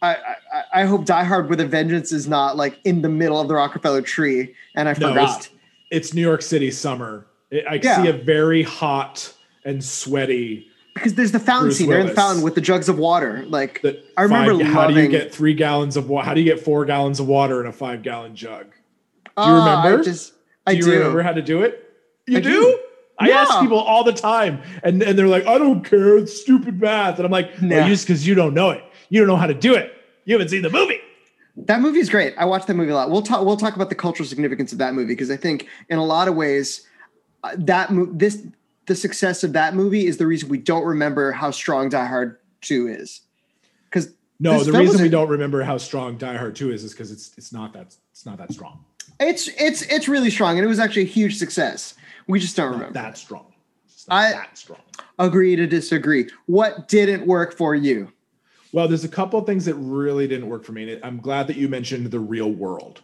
I, 0.01 0.15
I 0.15 0.81
I 0.81 0.85
hope 0.85 1.05
Die 1.05 1.23
Hard 1.23 1.49
with 1.49 1.59
a 1.59 1.65
Vengeance 1.65 2.11
is 2.11 2.27
not 2.27 2.55
like 2.57 2.79
in 2.83 3.01
the 3.01 3.09
middle 3.09 3.39
of 3.39 3.47
the 3.47 3.55
Rockefeller 3.55 4.01
tree 4.01 4.53
and 4.75 4.87
I 4.87 4.93
No, 4.93 5.09
forgot. 5.09 5.49
It's 5.89 6.13
New 6.13 6.21
York 6.21 6.41
City 6.41 6.69
summer 6.71 7.25
I 7.69 7.79
Yeah. 7.81 8.03
see 8.03 8.09
a 8.09 8.13
very 8.13 8.61
hot 8.63 9.33
and 9.65 9.83
sweaty. 9.83 10.67
because 10.93 11.13
there's 11.15 11.31
the 11.31 11.39
fountain 11.39 11.67
Bruce 11.67 11.77
scene. 11.77 11.89
They're 11.89 11.99
in 11.99 12.07
the 12.07 12.13
fountain 12.13 12.43
with 12.43 12.55
the 12.55 12.61
jugs 12.61 12.89
of 12.89 12.97
water. 12.99 13.43
Like 13.47 13.81
That 13.83 14.03
I 14.17 14.23
remember 14.23 14.57
five- 14.63 14.73
how 14.73 14.87
do 14.87 15.01
you 15.01 15.07
get 15.07 15.33
three 15.33 15.53
gallons 15.53 15.95
of 15.97 16.09
water? 16.09 16.25
How 16.27 16.33
do 16.33 16.41
you 16.41 16.45
get 16.53 16.59
four 16.63 16.85
gallons 16.85 17.19
of 17.19 17.27
water 17.27 17.61
in 17.61 17.67
a 17.67 17.71
five 17.71 18.01
gallon 18.03 18.35
jug? 18.35 18.65
Do 18.65 19.43
you 19.43 19.49
ah, 19.53 19.81
remember? 19.83 20.01
I 20.01 20.03
just 20.03 20.33
I 20.65 20.71
do 20.73 20.77
you 20.79 20.83
do. 20.85 20.91
remember 20.97 21.21
how 21.21 21.31
to 21.31 21.41
do 21.41 21.61
it? 21.63 21.83
You 22.27 22.41
do? 22.41 22.49
do. 22.49 22.79
I 23.19 23.29
ask 23.31 23.59
people 23.61 23.79
all 23.79 24.03
the 24.03 24.13
time, 24.13 24.61
and, 24.83 25.01
and 25.01 25.17
they're 25.17 25.27
like, 25.27 25.45
I 25.47 25.57
don't 25.57 25.83
care. 25.83 26.17
It's 26.17 26.39
stupid 26.39 26.79
math. 26.79 27.17
And 27.17 27.25
I'm 27.25 27.31
like, 27.31 27.61
no, 27.61 27.79
Nah. 27.81 27.87
just 27.87 28.05
because 28.05 28.27
you 28.27 28.35
don't 28.35 28.53
know 28.53 28.69
it. 28.69 28.83
You 29.09 29.19
don't 29.19 29.27
know 29.27 29.35
how 29.37 29.47
to 29.47 29.53
do 29.55 29.73
it. 29.73 29.91
You 30.25 30.35
haven't 30.35 30.49
seen 30.49 30.61
the 30.61 30.69
movie. 30.69 30.99
That 31.55 31.81
movie 31.81 31.99
is 31.99 32.09
great. 32.09 32.35
I 32.37 32.45
watched 32.45 32.67
that 32.67 32.75
movie 32.75 32.91
a 32.91 32.95
lot. 32.95 33.09
We'll 33.09 33.23
talk. 33.23 33.43
We'll 33.45 33.57
talk 33.57 33.75
about 33.75 33.89
the 33.89 33.95
cultural 33.95 34.27
significance 34.27 34.71
of 34.71 34.77
that 34.77 34.93
movie 34.93 35.07
because 35.13 35.31
I 35.31 35.37
think 35.37 35.67
in 35.89 35.97
a 35.97 36.05
lot 36.05 36.27
of 36.27 36.35
ways, 36.35 36.85
uh, 37.43 37.55
that 37.57 37.91
mo- 37.91 38.09
this 38.11 38.43
the 38.85 38.95
success 38.95 39.43
of 39.43 39.53
that 39.53 39.73
movie 39.73 40.05
is 40.05 40.17
the 40.17 40.27
reason 40.27 40.49
we 40.49 40.59
don't 40.59 40.85
remember 40.85 41.31
how 41.31 41.49
strong 41.49 41.89
Die 41.89 42.05
Hard 42.05 42.37
Two 42.61 42.87
is. 42.87 43.21
Because 43.89 44.13
No, 44.39 44.63
the 44.63 44.71
reason 44.77 45.01
we 45.01 45.09
don't 45.09 45.29
remember 45.29 45.63
how 45.63 45.77
strong 45.77 46.17
Die 46.17 46.37
Hard 46.37 46.55
2 46.55 46.71
is 46.71 46.83
is 46.83 46.91
because 46.91 47.11
it's 47.11 47.31
it's 47.37 47.51
not 47.51 47.73
that 47.73 47.95
it's 48.11 48.25
not 48.25 48.37
that 48.37 48.51
strong. 48.53 48.83
it's 49.19 49.47
it's 49.57 49.81
it's 49.83 50.07
really 50.07 50.29
strong 50.29 50.57
and 50.57 50.63
it 50.65 50.67
was 50.67 50.79
actually 50.79 51.03
a 51.03 51.05
huge 51.05 51.37
success. 51.37 51.95
We 52.27 52.39
just 52.39 52.55
don't 52.55 52.71
remember. 52.71 52.93
that 52.93 53.17
strong. 53.17 53.53
I- 54.09 54.31
that 54.33 54.57
strong. 54.57 54.79
Agree 55.19 55.55
to 55.55 55.65
disagree. 55.67 56.29
What 56.45 56.87
didn't 56.87 57.25
work 57.25 57.55
for 57.57 57.73
you? 57.75 58.11
Well, 58.71 58.87
there's 58.87 59.03
a 59.03 59.09
couple 59.09 59.39
of 59.39 59.45
things 59.45 59.65
that 59.65 59.75
really 59.75 60.27
didn't 60.27 60.47
work 60.49 60.63
for 60.63 60.71
me. 60.73 60.91
and 60.93 61.03
I'm 61.03 61.19
glad 61.19 61.47
that 61.47 61.55
you 61.57 61.67
mentioned 61.69 62.11
the 62.11 62.19
real 62.19 62.51
world. 62.51 63.01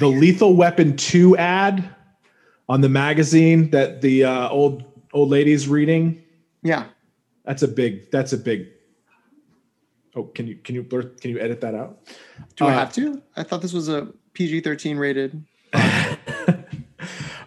The 0.00 0.06
Lethal 0.08 0.54
Weapon 0.56 0.96
2 0.96 1.36
ad 1.36 1.94
on 2.68 2.80
the 2.80 2.88
magazine 2.88 3.70
that 3.70 4.00
the 4.00 4.24
uh, 4.24 4.48
old 4.50 4.84
old 5.12 5.30
lady's 5.30 5.68
reading. 5.68 6.22
Yeah. 6.62 6.86
That's 7.44 7.62
a 7.62 7.68
big. 7.68 8.10
That's 8.10 8.32
a 8.32 8.36
big. 8.38 8.68
Oh, 10.14 10.24
can 10.24 10.46
you 10.46 10.56
can 10.56 10.74
you 10.74 10.82
blur, 10.82 11.02
can 11.02 11.30
you 11.30 11.38
edit 11.40 11.60
that 11.62 11.74
out? 11.74 11.98
Do 12.56 12.66
I 12.66 12.74
Uh, 12.74 12.78
have 12.78 12.92
to? 12.94 13.22
I 13.36 13.42
thought 13.42 13.62
this 13.62 13.72
was 13.72 13.88
a 13.88 14.08
PG 14.34 14.60
thirteen 14.60 14.96
rated. 14.98 15.42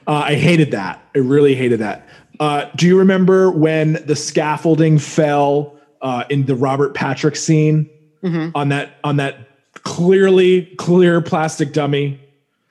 Uh, 0.08 0.24
I 0.26 0.36
hated 0.36 0.72
that. 0.72 1.02
I 1.16 1.20
really 1.20 1.56
hated 1.56 1.80
that. 1.80 2.08
Uh, 2.40 2.66
do 2.76 2.88
you 2.88 2.98
remember 2.98 3.52
when 3.52 3.94
the 4.06 4.16
scaffolding 4.16 4.98
fell 4.98 5.76
uh, 6.02 6.24
in 6.30 6.46
the 6.46 6.56
Robert 6.56 6.94
Patrick 6.96 7.36
scene 7.36 7.90
Mhm. 8.24 8.52
on 8.56 8.70
that 8.70 8.94
on 9.04 9.18
that 9.18 9.38
clearly 9.84 10.64
clear 10.78 11.22
plastic 11.22 11.74
dummy? 11.74 12.20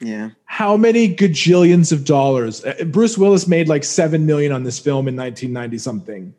Yeah. 0.01 0.31
How 0.47 0.77
many 0.77 1.15
gajillions 1.15 1.93
of 1.93 2.05
dollars? 2.05 2.65
Uh, 2.65 2.85
Bruce 2.87 3.19
Willis 3.19 3.47
made 3.47 3.69
like 3.69 3.85
seven 3.85 4.27
million 4.27 4.51
on 4.53 4.65
this 4.65 4.79
film 4.79 5.07
in 5.07 5.15
1990 5.15 5.79
something. 5.79 6.35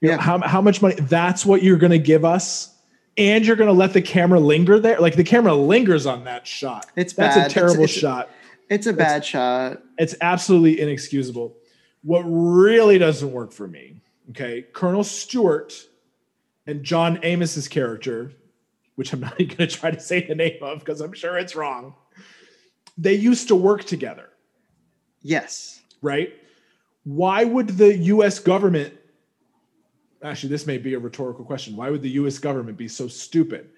You 0.00 0.08
know, 0.08 0.14
Yeah. 0.14 0.20
how 0.20 0.38
how 0.40 0.60
much 0.62 0.80
money? 0.80 0.94
That's 0.94 1.44
what 1.44 1.62
you're 1.62 1.76
going 1.76 1.90
to 1.92 1.98
give 1.98 2.24
us, 2.24 2.70
and 3.18 3.44
you're 3.44 3.56
going 3.56 3.68
to 3.68 3.74
let 3.74 3.92
the 3.92 4.00
camera 4.02 4.40
linger 4.40 4.78
there. 4.78 4.98
Like 5.00 5.16
the 5.16 5.24
camera 5.24 5.54
lingers 5.54 6.06
on 6.06 6.24
that 6.24 6.46
shot. 6.46 6.86
It's 6.96 7.12
that's 7.12 7.36
bad. 7.36 7.50
a 7.50 7.52
terrible 7.52 7.84
It's- 7.84 7.96
it's- 7.96 8.00
shot. 8.00 8.30
It's 8.70 8.86
a 8.86 8.92
bad 8.92 9.24
shot. 9.24 9.82
It's 10.00 10.14
absolutely 10.22 10.80
inexcusable. 10.80 11.54
What 12.02 12.22
really 12.22 12.96
doesn't 12.96 13.30
work 13.30 13.52
for 13.52 13.68
me, 13.68 14.00
okay, 14.30 14.64
Colonel 14.72 15.04
Stuart 15.04 15.74
and 16.66 16.82
John 16.82 17.22
Amos's 17.22 17.68
character, 17.68 18.32
which 18.94 19.12
I'm 19.12 19.20
not 19.20 19.34
even 19.38 19.54
going 19.56 19.68
to 19.68 19.76
try 19.76 19.90
to 19.90 20.00
say 20.00 20.26
the 20.26 20.34
name 20.34 20.62
of 20.62 20.78
because 20.78 21.02
I'm 21.02 21.12
sure 21.12 21.36
it's 21.36 21.54
wrong. 21.54 21.94
They 22.96 23.12
used 23.14 23.48
to 23.48 23.54
work 23.54 23.84
together, 23.84 24.30
Yes. 25.20 25.82
right? 26.00 26.32
Why 27.04 27.44
would 27.44 27.68
the 27.68 27.94
US 27.96 28.38
government 28.38 28.94
actually 30.22 30.48
this 30.48 30.66
may 30.66 30.78
be 30.78 30.94
a 30.94 30.98
rhetorical 30.98 31.44
question. 31.44 31.76
Why 31.76 31.90
would 31.90 32.02
the 32.02 32.10
US 32.10 32.38
government 32.38 32.78
be 32.78 32.88
so 32.88 33.06
stupid 33.06 33.68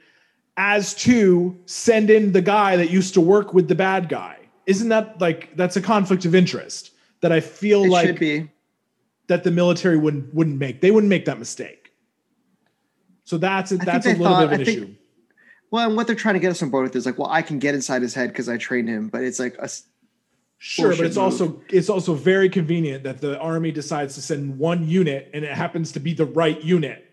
as 0.57 0.95
to 0.95 1.59
send 1.67 2.11
in 2.11 2.31
the 2.31 2.43
guy 2.43 2.77
that 2.77 2.91
used 2.91 3.15
to 3.15 3.21
work 3.21 3.55
with 3.55 3.67
the 3.67 3.75
bad 3.75 4.09
guy? 4.09 4.42
Isn't 4.67 4.89
that 4.91 5.21
like 5.21 5.57
that's 5.57 5.77
a 5.77 5.83
conflict 5.83 6.25
of 6.25 6.35
interest 6.35 6.93
that 7.21 7.33
I 7.33 7.41
feel 7.41 7.85
It 7.85 7.91
like 7.91 8.07
should 8.07 8.19
be. 8.19 8.51
that 9.29 9.45
the 9.45 9.51
military 9.51 9.97
wouldn't 9.97 10.33
wouldn't 10.35 10.59
make. 10.59 10.81
They 10.81 10.91
wouldn't 10.91 11.09
make 11.11 11.25
that 11.27 11.39
mistake. 11.39 11.93
So 13.25 13.39
that's 13.39 13.73
a, 13.73 13.77
that's 13.77 14.07
a 14.07 14.11
little 14.11 14.27
thought- 14.27 14.41
bit 14.51 14.53
of 14.53 14.61
an 14.61 14.65
think- 14.65 14.79
issue. 14.79 14.95
Well, 15.71 15.87
and 15.89 15.97
what 15.97 16.07
they're 16.07 16.15
trying 16.17 16.35
to 16.35 16.41
get 16.41 16.51
us 16.51 16.63
on 16.63 16.69
board 16.69 16.85
with 16.85 16.95
is 16.97 17.07
like, 17.07 17.19
well, 17.19 17.31
I 17.31 17.41
can 17.41 17.59
get 17.59 17.75
inside 17.75 18.03
his 18.03 18.13
head 18.13 18.29
because 18.29 18.47
I 18.47 18.59
trained 18.59 18.91
him, 18.91 19.09
but 19.09 19.23
it's 19.25 19.39
like 19.39 19.57
a 19.59 19.71
Sure, 20.59 20.91
but 20.91 21.01
it's 21.01 21.17
move. 21.17 21.25
also 21.25 21.63
it's 21.71 21.89
also 21.89 22.15
very 22.15 22.49
convenient 22.51 23.03
that 23.05 23.21
the 23.21 23.37
army 23.39 23.73
decides 23.73 24.15
to 24.17 24.23
send 24.23 24.59
one 24.59 24.87
unit 24.87 25.31
and 25.35 25.45
it 25.45 25.51
happens 25.53 25.91
to 25.93 26.01
be 26.01 26.13
the 26.15 26.27
right 26.27 26.63
unit, 26.63 27.05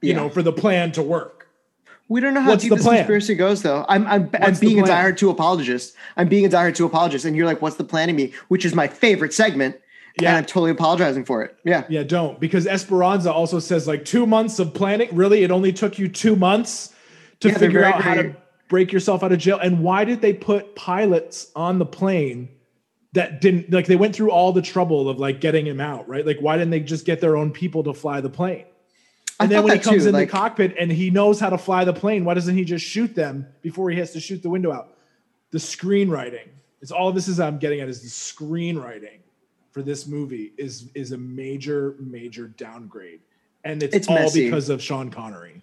you 0.00 0.10
yeah. 0.10 0.16
know, 0.16 0.28
for 0.30 0.42
the 0.42 0.52
plan 0.52 0.90
to 0.92 1.02
work. 1.02 1.43
We 2.14 2.20
don't 2.20 2.32
know 2.32 2.42
how 2.42 2.50
What's 2.50 2.62
deep 2.62 2.70
the 2.70 2.76
this 2.76 2.84
plan? 2.84 2.98
conspiracy 2.98 3.34
goes, 3.34 3.62
though. 3.62 3.84
I'm 3.88 4.06
I'm, 4.06 4.30
I'm 4.34 4.54
being 4.54 4.78
a 4.78 4.84
diehard 4.84 5.16
two 5.16 5.30
apologist. 5.30 5.96
I'm 6.16 6.28
being 6.28 6.46
a 6.46 6.48
diehard 6.48 6.76
two 6.76 6.86
apologist, 6.86 7.24
and 7.24 7.34
you're 7.36 7.44
like, 7.44 7.60
"What's 7.60 7.74
the 7.74 7.82
plan 7.82 8.06
to 8.06 8.14
me?" 8.14 8.32
Which 8.46 8.64
is 8.64 8.72
my 8.72 8.86
favorite 8.86 9.34
segment, 9.34 9.74
Yeah. 10.20 10.28
and 10.28 10.36
I'm 10.38 10.44
totally 10.44 10.70
apologizing 10.70 11.24
for 11.24 11.42
it. 11.42 11.56
Yeah, 11.64 11.82
Yeah, 11.88 12.04
don't 12.04 12.38
because 12.38 12.68
Esperanza 12.68 13.32
also 13.32 13.58
says 13.58 13.88
like 13.88 14.04
two 14.04 14.26
months 14.26 14.60
of 14.60 14.72
planning. 14.74 15.08
Really, 15.10 15.42
it 15.42 15.50
only 15.50 15.72
took 15.72 15.98
you 15.98 16.06
two 16.06 16.36
months 16.36 16.94
to 17.40 17.48
Yeah, 17.48 17.58
figure 17.58 17.82
out 17.82 18.00
how 18.00 18.14
to 18.14 18.36
break 18.68 18.92
yourself 18.92 19.24
out 19.24 19.32
of 19.32 19.40
jail. 19.40 19.58
And 19.58 19.82
why 19.82 20.04
did 20.04 20.20
they 20.20 20.34
put 20.34 20.76
pilots 20.76 21.50
on 21.56 21.80
the 21.80 21.86
plane 21.86 22.48
that 23.14 23.40
didn't 23.40 23.72
like 23.72 23.86
they 23.86 23.96
went 23.96 24.14
through 24.14 24.30
all 24.30 24.52
the 24.52 24.62
trouble 24.62 25.08
of 25.08 25.18
like 25.18 25.40
getting 25.40 25.66
him 25.66 25.80
out, 25.80 26.08
right? 26.08 26.24
Like 26.24 26.38
why 26.38 26.58
didn't 26.58 26.70
they 26.70 26.78
just 26.78 27.06
get 27.06 27.20
their 27.20 27.36
own 27.36 27.50
people 27.50 27.82
to 27.82 27.92
fly 27.92 28.20
the 28.20 28.30
plane? 28.30 28.66
I 29.40 29.44
And 29.44 29.52
then 29.52 29.64
when 29.64 29.72
he 29.76 29.82
comes 29.82 30.02
too, 30.04 30.08
in 30.08 30.14
like- 30.14 30.28
the 30.28 30.32
cockpit 30.32 30.74
and 30.78 30.90
he 30.92 31.10
knows 31.10 31.40
how 31.40 31.50
to 31.50 31.58
fly 31.58 31.84
the 31.84 31.92
plane, 31.92 32.24
why 32.24 32.34
doesn't 32.34 32.56
he 32.56 32.64
just 32.64 32.84
shoot 32.84 33.14
them 33.14 33.46
before 33.62 33.90
he 33.90 33.98
has 33.98 34.12
to 34.12 34.20
shoot 34.20 34.42
the 34.42 34.50
window 34.50 34.72
out? 34.72 34.96
The 35.50 35.58
screenwriting. 35.58 36.48
It's 36.80 36.90
all 36.92 37.12
this 37.12 37.28
is 37.28 37.40
I'm 37.40 37.58
getting 37.58 37.80
at 37.80 37.88
is 37.88 38.02
the 38.02 38.08
screenwriting 38.08 39.18
for 39.72 39.82
this 39.82 40.06
movie 40.06 40.52
is 40.58 40.88
is 40.94 41.12
a 41.12 41.18
major 41.18 41.96
major 41.98 42.46
downgrade, 42.48 43.20
and 43.64 43.82
it's, 43.82 43.94
It's 43.96 44.08
all 44.08 44.14
messy. 44.16 44.44
because 44.44 44.68
of 44.68 44.80
Sean 44.82 45.10
Connery. 45.10 45.62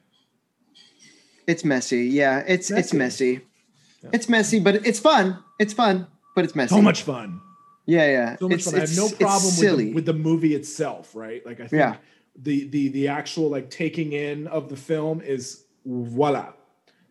it's 1.47 1.63
messy. 1.63 2.05
Yeah, 2.05 2.43
it's 2.47 2.71
it's 2.71 2.93
Messy. 2.93 3.33
messy. 3.35 4.11
It's 4.11 4.27
messy, 4.27 4.59
but 4.59 4.85
it's 4.85 4.99
fun. 4.99 5.37
It's 5.59 5.73
fun, 5.73 6.07
but 6.35 6.43
it's 6.43 6.55
messy. 6.55 6.75
So 6.75 6.81
much 6.81 7.03
fun. 7.03 7.39
Yeah, 7.85 8.05
yeah. 8.11 8.35
So 8.37 8.49
much 8.49 8.55
it's, 8.59 8.65
fun. 8.65 8.75
I 8.75 8.79
have 8.81 8.95
no 8.97 9.09
problem 9.09 9.45
with 9.45 9.53
silly. 9.53 9.85
the, 9.89 9.93
with 9.93 10.05
the 10.05 10.13
movie 10.13 10.55
itself, 10.55 11.15
right? 11.15 11.45
Like 11.45 11.59
I 11.59 11.67
think 11.67 11.79
Yeah. 11.79 11.95
The 12.43 12.67
the 12.69 12.89
the 12.89 13.07
actual 13.07 13.49
like 13.49 13.69
taking 13.69 14.13
in 14.13 14.47
of 14.47 14.69
the 14.69 14.75
film 14.75 15.21
is 15.21 15.65
voila. 15.85 16.53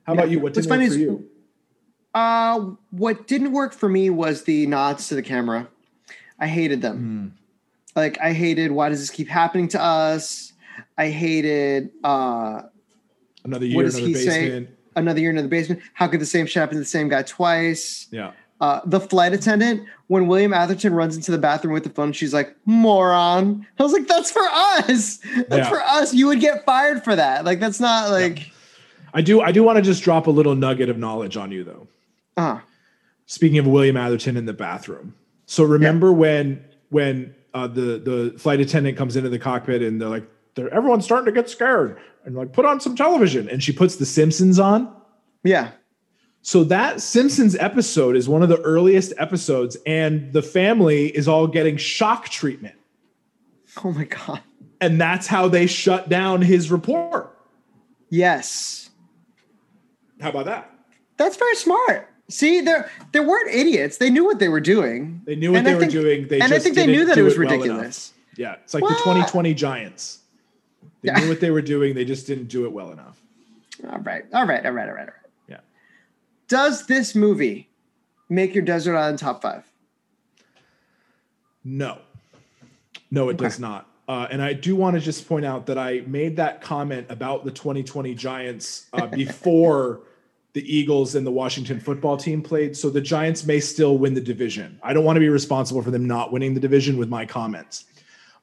How 0.05 0.13
Yeah. 0.13 0.13
about 0.15 0.31
you? 0.31 0.39
What 0.39 0.55
What's 0.55 0.67
didn't 0.67 0.71
work 0.71 0.79
funny 0.79 0.89
for 0.89 0.95
is- 0.95 1.01
you? 1.01 1.27
Uh, 2.13 2.71
what 2.91 3.27
didn't 3.29 3.53
work 3.53 3.73
for 3.73 3.89
me 3.89 4.11
was 4.11 4.43
the 4.43 4.67
nods 4.67 5.09
to 5.09 5.15
the 5.15 5.23
camera. 5.23 5.69
I 6.41 6.49
hated 6.49 6.83
them. 6.83 7.35
Like 7.95 8.19
I 8.21 8.33
hated 8.33 8.73
why 8.73 8.89
does 8.89 9.01
this 9.01 9.11
keep 9.11 9.29
happening 9.29 9.69
to 9.69 9.83
us? 9.83 10.53
I 10.97 11.09
hated 11.09 11.91
uh 12.03 12.63
Another 13.45 13.67
year, 13.67 13.77
what 13.77 13.85
does 13.85 13.95
another 13.97 14.09
he 14.09 14.15
say? 14.15 14.41
basement. 14.49 14.69
another 14.97 15.21
year 15.21 15.31
in 15.31 15.37
the 15.37 15.43
basement. 15.49 15.81
How 15.95 16.09
could 16.09 16.21
the 16.21 16.27
same 16.27 16.47
shit 16.47 16.61
happen 16.61 16.75
to 16.75 16.81
the 16.81 16.85
same 16.85 17.09
guy 17.09 17.23
twice? 17.23 18.07
Yeah. 18.11 18.33
Uh, 18.61 18.81
the 18.85 19.01
flight 19.01 19.33
attendant, 19.33 19.87
when 20.09 20.27
William 20.27 20.53
Atherton 20.53 20.93
runs 20.93 21.17
into 21.17 21.31
the 21.31 21.39
bathroom 21.39 21.73
with 21.73 21.83
the 21.85 21.89
phone, 21.91 22.13
she's 22.13 22.35
like, 22.35 22.55
moron. 22.67 23.67
I 23.79 23.83
was 23.83 23.93
like, 23.95 24.07
that's 24.07 24.31
for 24.31 24.43
us. 24.53 25.17
That's 25.49 25.51
Yeah. 25.51 25.69
for 25.71 25.81
us. 25.81 26.13
You 26.13 26.27
would 26.27 26.41
get 26.41 26.65
fired 26.67 27.03
for 27.03 27.17
that. 27.17 27.45
Like, 27.47 27.59
that's 27.59 27.81
not 27.81 28.11
like, 28.11 28.51
I 29.15 29.23
do 29.23 29.41
I 29.41 29.51
do 29.51 29.63
want 29.63 29.77
to 29.77 29.83
just 29.83 30.03
drop 30.05 30.27
a 30.27 30.31
little 30.31 30.55
nugget 30.55 30.89
of 30.91 30.99
knowledge 30.99 31.37
on 31.37 31.51
you 31.51 31.65
though. 31.65 31.89
uh, 32.37 32.61
Speaking 33.27 33.59
of 33.59 33.67
William 33.67 33.97
Atherton 33.97 34.37
in 34.37 34.45
the 34.47 34.53
bathroom. 34.53 35.15
So 35.47 35.65
remember 35.65 36.13
when 36.13 36.65
when 36.91 37.35
uh, 37.55 37.67
the 37.67 37.99
the 37.99 38.35
flight 38.39 38.61
attendant 38.61 38.97
comes 38.99 39.17
into 39.17 39.29
the 39.31 39.39
cockpit 39.39 39.83
and 39.83 40.01
they're 40.01 40.09
like 40.09 40.29
they're, 40.55 40.73
everyone's 40.73 41.05
starting 41.05 41.27
to 41.27 41.33
get 41.33 41.49
scared 41.51 41.99
and 42.25 42.37
like 42.37 42.53
put 42.53 42.65
on 42.65 42.79
some 42.81 42.95
television 42.95 43.49
and 43.49 43.63
she 43.63 43.73
puts 43.73 43.97
the 43.97 44.07
Simpsons 44.07 44.59
on. 44.61 44.95
yeah. 45.45 45.71
So 46.43 46.65
that 46.65 47.01
Simpsons 47.03 47.55
episode 47.57 48.17
is 48.17 48.29
one 48.29 48.43
of 48.43 48.49
the 48.49 48.61
earliest 48.63 49.13
episodes 49.19 49.77
and 49.87 50.33
the 50.33 50.43
family 50.43 51.09
is 51.09 51.29
all 51.29 51.47
getting 51.47 51.77
shock 51.77 52.29
treatment. 52.29 52.75
Oh 53.85 53.93
my 53.93 54.05
God. 54.05 54.41
And 54.81 54.99
that's 55.01 55.27
how 55.27 55.49
they 55.49 55.67
shut 55.67 56.09
down 56.09 56.41
his 56.41 56.71
report. 56.71 57.37
Yes. 58.09 58.89
How 60.21 60.31
about 60.31 60.47
that? 60.47 60.71
That's 61.19 61.37
very 61.37 61.55
smart. 61.57 62.09
See, 62.31 62.61
they're 62.63 62.91
they 63.13 63.21
weren't 63.21 63.51
idiots. 63.55 63.99
They 63.99 64.09
knew 64.09 64.25
what 64.25 64.39
they 64.39 64.49
were 64.49 64.61
doing. 64.61 65.21
They 65.27 65.37
knew 65.37 65.51
what 65.51 65.59
And 65.59 65.67
they 65.67 65.73
I 65.73 65.75
were 65.75 65.81
think- 65.81 65.93
doing. 65.93 66.29
They 66.29 66.41
and 66.41 66.53
I 66.55 66.59
think 66.59 66.75
they 66.75 66.87
knew 66.87 67.05
that 67.05 67.19
it 67.19 67.23
was 67.23 67.37
well 67.39 67.49
enough. 67.49 67.61
ridiculous. 67.61 68.13
Yeah, 68.37 68.55
it's 68.65 68.73
like 68.73 68.83
What? 68.83 68.91
the 68.91 68.97
2020 69.05 69.53
Giants. 69.55 70.21
They 71.03 71.09
Yeah. 71.13 71.19
knew 71.21 71.29
what 71.29 71.41
they 71.41 71.51
were 71.51 71.61
doing. 71.63 71.95
They 71.95 72.05
just 72.05 72.27
didn't 72.27 72.47
do 72.49 72.65
it 72.65 72.73
well 72.73 72.93
enough. 72.93 73.21
All 73.91 73.99
right. 73.99 74.25
All 74.33 74.47
right. 74.47 74.65
All 74.65 74.73
right. 74.73 74.89
All 74.89 74.95
right. 74.95 75.01
All 75.01 75.07
right. 75.07 75.11
Does 76.51 76.85
this 76.87 77.15
movie 77.15 77.71
make 78.29 78.55
your 78.57 78.65
Desert 78.65 78.97
Island 78.97 79.21
top 79.21 79.41
five? 79.41 79.65
No, 81.63 81.99
no, 83.13 83.29
it 83.29 83.37
does 83.37 83.61
not. 83.61 83.89
Uh, 84.09 84.27
and 84.33 84.43
I 84.43 84.55
do 84.55 84.75
want 84.75 84.95
to 84.95 85.01
just 85.01 85.29
point 85.29 85.45
out 85.45 85.67
that 85.67 85.79
I 85.79 86.03
made 86.09 86.37
that 86.39 86.61
comment 86.61 87.07
about 87.09 87.45
the 87.45 87.53
2020 87.53 88.15
Giants 88.15 88.87
uh, 88.93 89.07
before 89.13 90.01
the 90.53 90.77
Eagles 90.77 91.15
and 91.15 91.25
the 91.25 91.31
Washington 91.31 91.79
football 91.79 92.17
team 92.17 92.43
played. 92.43 92.77
So 92.77 92.91
the 92.91 93.01
Giants 93.01 93.47
may 93.47 93.61
still 93.61 93.97
win 93.97 94.15
the 94.15 94.21
division. 94.21 94.81
I 94.83 94.93
don't 94.93 95.05
want 95.05 95.15
to 95.15 95.21
be 95.21 95.29
responsible 95.29 95.83
for 95.83 95.93
them 95.93 96.05
not 96.05 96.33
winning 96.33 96.55
the 96.55 96.61
division 96.61 96.97
with 96.97 97.09
my 97.09 97.25
comments. 97.25 97.85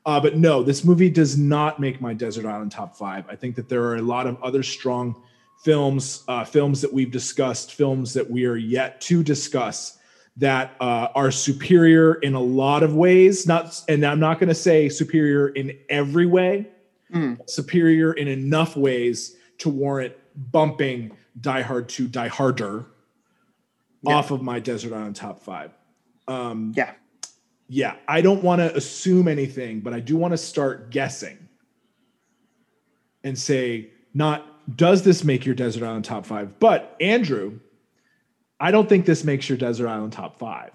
Uh, 0.06 0.18
but 0.22 0.38
no, 0.38 0.64
this 0.64 0.86
movie 0.86 1.10
does 1.10 1.38
not 1.38 1.82
make 1.82 2.00
my 2.00 2.14
Desert 2.14 2.46
Island 2.46 2.72
top 2.72 2.96
five. 2.96 3.26
I 3.30 3.36
think 3.36 3.58
that 3.58 3.68
there 3.68 3.84
are 3.84 3.98
a 3.98 4.02
lot 4.02 4.28
of 4.28 4.42
other 4.42 4.64
strong 4.64 5.22
films, 5.64 6.24
uh, 6.28 6.44
films 6.44 6.82
that 6.82 6.92
we've 6.92 7.12
discussed, 7.12 7.74
films 7.74 8.14
that 8.14 8.30
we 8.30 8.46
are 8.46 8.56
yet 8.56 9.02
to 9.02 9.24
discuss 9.24 9.98
that 10.38 10.76
uh, 10.80 11.08
are 11.16 11.32
superior 11.32 12.16
in 12.16 12.36
a 12.36 12.40
lot 12.40 12.84
of 12.84 12.94
ways. 12.96 13.48
Not, 13.48 13.82
and 13.90 14.06
I'm 14.06 14.20
not 14.20 14.40
going 14.40 14.50
to 14.50 14.56
say 14.56 14.88
superior 14.90 15.50
in 15.50 15.78
every 15.90 16.26
way, 16.26 16.70
Mm. 17.14 17.40
superior 17.50 18.12
in 18.12 18.28
enough 18.28 18.76
ways 18.76 19.38
to 19.60 19.70
warrant 19.70 20.14
bumping 20.52 21.16
Die 21.40 21.62
Hard 21.62 21.88
2 21.88 22.08
Die 22.10 22.28
Harder 22.28 22.86
Yeah. 24.04 24.16
off 24.16 24.30
of 24.32 24.42
my 24.42 24.60
Desert 24.60 24.92
Island 24.94 25.16
top 25.16 25.42
five. 25.42 25.72
Um, 26.28 26.74
Yeah. 26.76 26.92
yeah, 27.70 27.96
I 28.10 28.20
don't 28.20 28.44
want 28.44 28.60
to 28.60 28.76
assume 28.76 29.30
anything, 29.30 29.80
but 29.80 29.94
I 29.94 30.02
do 30.02 30.18
want 30.18 30.34
to 30.34 30.38
start 30.38 30.90
guessing 30.92 31.38
and 33.24 33.38
say, 33.40 33.92
not 34.14 34.46
does 34.76 35.04
this 35.04 35.24
make 35.24 35.46
your 35.46 35.56
Desert 35.56 35.86
Island 35.86 36.06
top 36.06 36.26
five? 36.26 36.60
But 36.60 36.96
Andrew, 37.00 37.60
I 38.60 38.72
don't 38.72 38.90
think 38.90 39.06
this 39.06 39.24
makes 39.24 39.48
your 39.48 39.58
Desert 39.58 39.88
Island 39.88 40.14
top 40.14 40.38
five. 40.38 40.72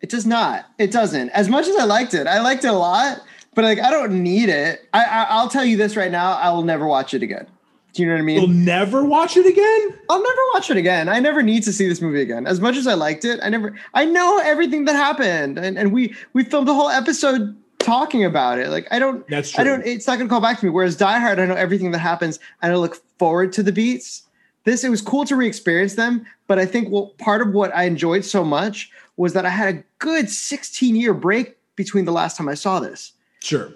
It 0.00 0.10
does 0.10 0.26
not. 0.26 0.66
It 0.78 0.92
doesn't. 0.92 1.30
As 1.30 1.48
much 1.48 1.66
as 1.66 1.76
I 1.76 1.84
liked 1.84 2.14
it, 2.14 2.26
I 2.26 2.40
liked 2.40 2.64
it 2.64 2.68
a 2.68 2.72
lot, 2.72 3.20
but 3.54 3.64
like 3.64 3.80
I 3.80 3.90
don't 3.90 4.22
need 4.22 4.48
it. 4.48 4.88
I, 4.92 5.04
I 5.04 5.26
I'll 5.30 5.48
tell 5.48 5.64
you 5.64 5.76
this 5.76 5.96
right 5.96 6.10
now. 6.10 6.32
I 6.32 6.50
will 6.50 6.62
never 6.62 6.86
watch 6.86 7.14
it 7.14 7.22
again. 7.22 7.46
Do 7.94 8.02
you 8.02 8.08
know 8.08 8.14
what 8.14 8.20
I 8.20 8.24
mean? 8.24 8.38
You'll 8.38 8.48
never 8.48 9.06
watch 9.06 9.38
it 9.38 9.46
again? 9.46 9.98
I'll 10.10 10.22
never 10.22 10.40
watch 10.52 10.70
it 10.70 10.76
again. 10.76 11.08
I 11.08 11.18
never 11.18 11.42
need 11.42 11.62
to 11.62 11.72
see 11.72 11.88
this 11.88 12.02
movie 12.02 12.20
again. 12.20 12.46
As 12.46 12.60
much 12.60 12.76
as 12.76 12.86
I 12.86 12.92
liked 12.92 13.24
it, 13.24 13.40
I 13.42 13.48
never. 13.48 13.74
I 13.94 14.04
know 14.04 14.38
everything 14.44 14.84
that 14.84 14.94
happened, 14.94 15.58
and 15.58 15.78
and 15.78 15.92
we 15.92 16.14
we 16.34 16.44
filmed 16.44 16.68
a 16.68 16.74
whole 16.74 16.90
episode 16.90 17.56
talking 17.78 18.22
about 18.22 18.58
it. 18.58 18.68
Like 18.68 18.86
I 18.90 18.98
don't. 18.98 19.26
That's 19.28 19.50
true. 19.50 19.62
I 19.62 19.64
don't. 19.64 19.86
It's 19.86 20.06
not 20.06 20.16
going 20.16 20.28
to 20.28 20.30
call 20.30 20.42
back 20.42 20.60
to 20.60 20.66
me. 20.66 20.70
Whereas 20.70 20.94
Die 20.94 21.18
Hard, 21.18 21.40
I 21.40 21.46
know 21.46 21.54
everything 21.54 21.90
that 21.92 22.00
happens, 22.00 22.38
and 22.60 22.70
I 22.70 22.76
look 22.76 23.02
forward 23.18 23.52
to 23.54 23.62
the 23.62 23.72
beats. 23.72 24.22
This 24.64 24.82
it 24.82 24.88
was 24.88 25.00
cool 25.00 25.24
to 25.26 25.36
re-experience 25.36 25.94
them, 25.94 26.26
but 26.48 26.58
I 26.58 26.66
think 26.66 26.88
what 26.88 27.16
part 27.18 27.40
of 27.40 27.52
what 27.54 27.74
I 27.74 27.84
enjoyed 27.84 28.24
so 28.24 28.44
much 28.44 28.90
was 29.16 29.32
that 29.32 29.46
I 29.46 29.50
had 29.50 29.74
a 29.74 29.82
good 29.98 30.28
16 30.28 30.96
year 30.96 31.14
break 31.14 31.56
between 31.76 32.04
the 32.04 32.12
last 32.12 32.36
time 32.36 32.48
I 32.48 32.54
saw 32.54 32.80
this. 32.80 33.12
Sure. 33.40 33.72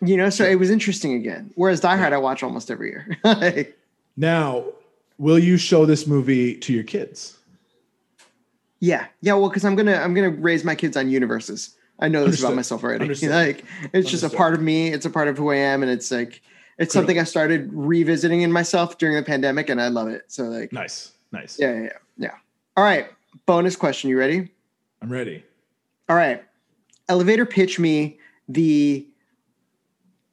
You 0.00 0.16
know, 0.16 0.30
so 0.30 0.44
it 0.44 0.56
was 0.56 0.70
interesting 0.70 1.14
again. 1.14 1.50
Whereas 1.56 1.80
Die 1.80 1.96
Hard, 1.96 2.12
I 2.12 2.18
watch 2.18 2.42
almost 2.42 2.70
every 2.70 2.90
year. 2.90 3.74
Now, 4.16 4.66
will 5.18 5.38
you 5.38 5.56
show 5.56 5.86
this 5.86 6.06
movie 6.06 6.56
to 6.58 6.72
your 6.72 6.84
kids? 6.84 7.36
Yeah, 8.80 9.06
yeah. 9.22 9.34
Well, 9.34 9.48
because 9.48 9.64
I'm 9.64 9.76
gonna 9.76 9.96
I'm 9.96 10.14
gonna 10.14 10.30
raise 10.30 10.62
my 10.62 10.74
kids 10.74 10.96
on 10.96 11.08
universes. 11.08 11.74
I 12.00 12.08
know 12.08 12.24
this 12.24 12.40
about 12.40 12.54
myself 12.54 12.84
already. 12.84 13.02
Understood. 13.02 13.30
Like 13.30 13.64
it's 13.92 14.10
just 14.10 14.24
a 14.24 14.30
part 14.30 14.54
of 14.54 14.60
me. 14.60 14.92
It's 14.92 15.06
a 15.06 15.10
part 15.10 15.28
of 15.28 15.38
who 15.38 15.50
I 15.50 15.56
am, 15.56 15.82
and 15.82 15.90
it's 15.90 16.10
like 16.10 16.42
it's 16.78 16.92
Cool. 16.92 17.00
something 17.00 17.18
I 17.18 17.24
started 17.24 17.70
revisiting 17.72 18.42
in 18.42 18.50
myself 18.52 18.98
during 18.98 19.16
the 19.16 19.22
pandemic, 19.22 19.68
and 19.70 19.80
I 19.80 19.88
love 19.88 20.08
it. 20.08 20.24
So 20.28 20.44
like, 20.44 20.72
Nice. 20.72 21.12
Nice. 21.32 21.58
yeah, 21.58 21.72
yeah, 21.74 21.82
yeah, 21.82 21.88
yeah. 22.18 22.34
All 22.76 22.84
right. 22.84 23.06
Bonus 23.46 23.76
question. 23.76 24.10
You 24.10 24.18
ready? 24.18 24.48
I'm 25.02 25.10
ready. 25.10 25.44
All 26.08 26.16
right. 26.16 26.42
Elevator 27.08 27.44
pitch 27.46 27.78
me 27.78 28.18
the 28.48 29.06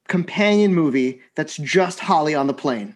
companion 0.08 0.74
movie 0.74 1.22
that's 1.36 1.56
just 1.58 2.00
Holly 2.00 2.36
on 2.36 2.48
the 2.48 2.54
plane. 2.54 2.96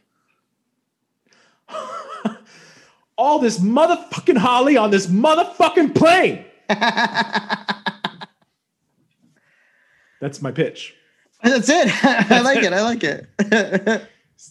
All 3.18 3.40
this 3.40 3.60
motherfucking 3.60 4.38
Holly 4.38 4.76
on 4.78 4.92
this 4.92 5.08
motherfucking 5.08 5.96
plane. 5.96 6.44
That's 10.22 10.42
my 10.42 10.52
pitch. 10.52 10.96
That's 11.46 11.70
it. 11.72 12.04
I 12.04 12.42
like 12.42 12.64
it. 12.64 12.74
I 12.74 12.82
like 12.82 13.04
it. 13.04 14.02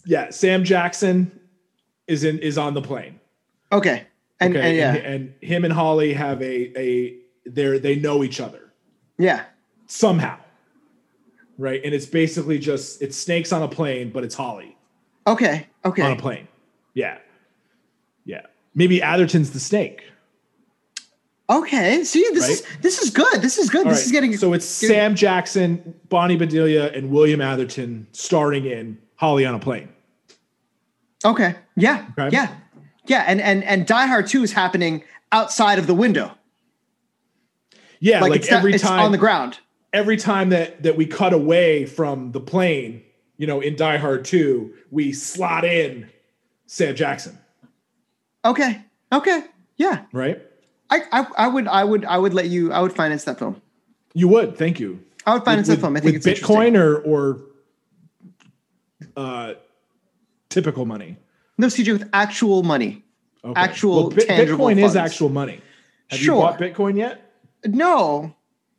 Yeah, 0.05 0.29
Sam 0.31 0.63
Jackson 0.63 1.39
is 2.07 2.23
in 2.23 2.39
is 2.39 2.57
on 2.57 2.73
the 2.73 2.81
plane. 2.81 3.19
okay. 3.71 4.07
And, 4.39 4.55
Okay, 4.55 4.67
and 4.67 4.77
yeah, 4.77 4.93
and, 4.95 5.05
and 5.05 5.33
him 5.41 5.63
and 5.63 5.73
Holly 5.73 6.11
have 6.13 6.41
a 6.41 6.77
a 6.79 7.17
they 7.45 7.77
they 7.79 7.95
know 7.95 8.23
each 8.23 8.41
other 8.41 8.73
yeah. 9.17 9.45
somehow, 9.87 10.37
right? 11.57 11.79
And 11.85 11.93
it's 11.93 12.05
basically 12.05 12.59
just 12.59 13.01
it's 13.01 13.15
snakes 13.15 13.53
on 13.53 13.61
a 13.63 13.67
plane, 13.67 14.09
but 14.11 14.23
it's 14.25 14.35
Holly 14.35 14.75
Okay. 15.27 15.67
Okay. 15.85 16.01
on 16.01 16.11
a 16.11 16.15
plane. 16.17 16.47
Yeah, 16.95 17.17
yeah. 18.25 18.41
Maybe 18.73 19.01
Atherton's 19.01 19.51
the 19.51 19.59
snake. 19.59 20.03
Okay. 21.49 22.03
See, 22.03 22.27
this 22.33 22.49
is 22.49 22.63
this 22.81 22.99
is 23.01 23.09
good. 23.11 23.41
This 23.41 23.57
is 23.57 23.69
good. 23.69 23.85
All 23.85 23.91
this 23.91 23.99
right, 23.99 24.05
is 24.07 24.11
getting 24.11 24.37
so 24.37 24.53
it's 24.53 24.81
getting- 24.81 24.95
Sam 24.95 25.15
Jackson, 25.15 25.93
Bonnie 26.09 26.37
Bedelia, 26.37 26.91
and 26.95 27.11
William 27.11 27.39
Atherton 27.41 28.07
starring 28.13 28.65
in 28.65 28.97
Holly 29.15 29.45
on 29.45 29.53
a 29.55 29.59
plane. 29.59 29.89
okay. 31.23 31.55
Yeah. 31.75 32.05
Okay. 32.17 32.29
Yeah. 32.35 32.55
Yeah. 33.05 33.23
And 33.27 33.39
and 33.41 33.63
and 33.63 33.85
Die 33.85 34.05
Hard 34.07 34.27
2 34.27 34.43
is 34.43 34.53
happening 34.53 35.03
outside 35.31 35.77
of 35.79 35.85
the 35.87 35.93
window. 35.93 36.31
Yeah, 37.99 38.19
like, 38.21 38.35
it's 38.35 38.49
not- 38.51 38.57
every 38.57 38.73
it's 38.73 38.83
time 38.83 38.99
on 38.99 39.11
the 39.11 39.17
ground. 39.17 39.59
every 39.93 40.17
time 40.17 40.49
that 40.49 40.83
that 40.83 40.97
we 40.97 41.05
cut 41.05 41.33
away 41.33 41.85
from 41.85 42.31
the 42.31 42.39
plane, 42.39 43.03
you 43.37 43.47
know, 43.47 43.61
in 43.61 43.75
Die 43.75 43.97
Hard 43.97 44.25
2, 44.25 44.73
we 44.91 45.13
slot 45.13 45.63
in 45.63 46.09
Sam 46.67 46.95
Jackson, 46.95 47.37
Okay. 48.43 48.81
Okay. 49.11 49.43
Yeah. 49.77 50.05
right? 50.11 50.41
I, 50.89 51.01
I 51.11 51.27
I 51.37 51.47
would 51.47 51.67
I 51.67 51.83
would 51.83 52.05
I 52.05 52.17
would 52.17 52.33
let 52.33 52.47
you 52.49 52.71
I 52.71 52.79
would 52.79 52.93
finance 52.93 53.23
that 53.25 53.39
film. 53.39 53.61
You 54.13 54.27
would, 54.29 54.57
thank 54.57 54.79
you. 54.79 55.03
I 55.25 55.33
would 55.33 55.43
finance 55.43 55.67
with, 55.67 55.77
that 55.77 55.81
film. 55.81 55.97
I 55.97 55.99
think 55.99 56.13
with 56.13 56.27
it's 56.27 56.39
Bitcoin 56.39 56.77
or 56.77 56.99
or 56.99 57.41
uh 59.17 59.53
typical 60.49 60.85
money. 60.85 61.17
No, 61.57 61.67
CJ, 61.67 61.93
with 61.93 62.09
actual 62.13 62.63
money. 62.63 63.03
Okay. 63.43 63.59
Actual 63.59 64.09
Bi- 64.09 64.23
tangible 64.23 64.65
Bitcoin 64.65 64.83
is 64.83 64.95
actual 64.95 65.29
money. 65.29 65.61
Have 66.09 66.19
Sure. 66.19 66.35
you 66.35 66.41
bought 66.41 66.59
Bitcoin 66.59 66.97
yet? 66.97 67.31
No. 67.65 68.35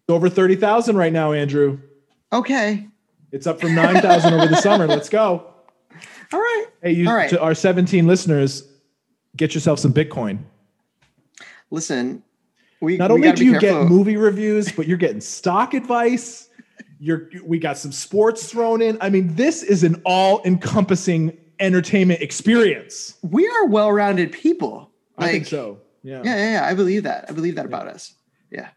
It's 0.09 0.15
over 0.15 0.29
30,000 0.29 0.97
right 0.97 1.13
now, 1.13 1.33
Andrew. 1.33 1.79
Okay. 2.33 2.87
It's 3.33 3.47
up 3.47 3.61
from 3.61 3.75
9,000 3.75 4.33
over 4.35 4.47
the 4.47 4.57
summer. 4.57 4.87
Let's 4.87 5.09
go. 5.09 5.47
All 6.33 6.39
right. 6.41 6.67
Hey, 6.83 6.93
you 6.93 7.09
All 7.09 7.15
right. 7.15 7.31
to 7.31 7.41
our 7.41 7.55
17 7.55 8.07
listeners, 8.07 8.69
get 9.37 9.55
yourself 9.55 9.79
some 9.79 9.93
Bitcoin. 9.93 10.41
Listen, 11.71 12.23
we 12.81 12.97
Not 12.97 13.11
we 13.11 13.17
only 13.17 13.33
do 13.33 13.45
you 13.45 13.59
careful. 13.59 13.83
get 13.83 13.89
movie 13.91 14.17
reviews, 14.17 14.71
but 14.73 14.87
you're 14.87 14.99
getting 14.99 15.21
stock 15.21 15.75
advice. 15.75 16.49
You're 16.99 17.31
we 17.45 17.59
got 17.59 17.79
some 17.79 17.93
sports 17.93 18.51
thrown 18.51 18.81
in. 18.83 18.99
I 19.01 19.11
mean, 19.11 19.35
this 19.35 19.63
is 19.63 19.85
an 19.85 20.01
all-encompassing 20.05 21.37
entertainment 21.59 22.21
experience. 22.21 23.15
we 23.23 23.47
are 23.49 23.67
well-rounded 23.67 24.33
people. 24.33 24.91
I 25.19 25.31
think 25.31 25.47
so. 25.47 25.81
Yeah. 26.03 26.23
Yeah, 26.25 26.37
yeah, 26.37 26.53
yeah. 26.53 26.67
I 26.67 26.75
believe 26.75 27.03
that. 27.05 27.27
I 27.29 27.33
believe 27.33 27.57
that 27.57 27.67
about 27.67 27.89
us. 27.89 28.15
Yeah. 28.51 28.69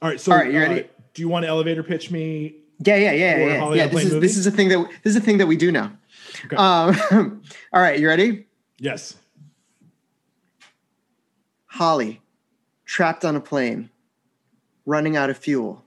All 0.00 0.08
right. 0.08 0.20
So, 0.20 0.32
All 0.32 0.38
right, 0.38 0.52
you 0.52 0.58
uh, 0.58 0.62
ready? 0.62 0.88
do 1.14 1.22
you 1.22 1.28
want 1.28 1.44
to 1.44 1.48
elevator 1.48 1.82
pitch 1.82 2.10
me? 2.10 2.56
Yeah, 2.78 2.96
yeah, 2.96 3.12
yeah, 3.12 3.36
yeah. 3.36 3.74
Yeah. 3.74 3.86
This 3.86 4.04
is 4.04 4.12
movie? 4.12 4.26
this 4.26 4.36
is 4.36 4.46
a 4.46 4.50
thing 4.50 4.68
that 4.68 4.88
this 5.02 5.14
is 5.14 5.16
a 5.16 5.20
thing 5.20 5.38
that 5.38 5.46
we 5.46 5.56
do 5.56 5.72
now. 5.72 5.92
Okay. 6.44 6.56
Um, 6.56 7.42
all 7.72 7.80
right, 7.80 7.98
you 7.98 8.08
ready? 8.08 8.46
Yes. 8.78 9.16
Holly, 11.82 12.22
trapped 12.84 13.24
on 13.24 13.34
a 13.34 13.40
plane, 13.40 13.90
running 14.86 15.16
out 15.16 15.30
of 15.30 15.36
fuel. 15.36 15.84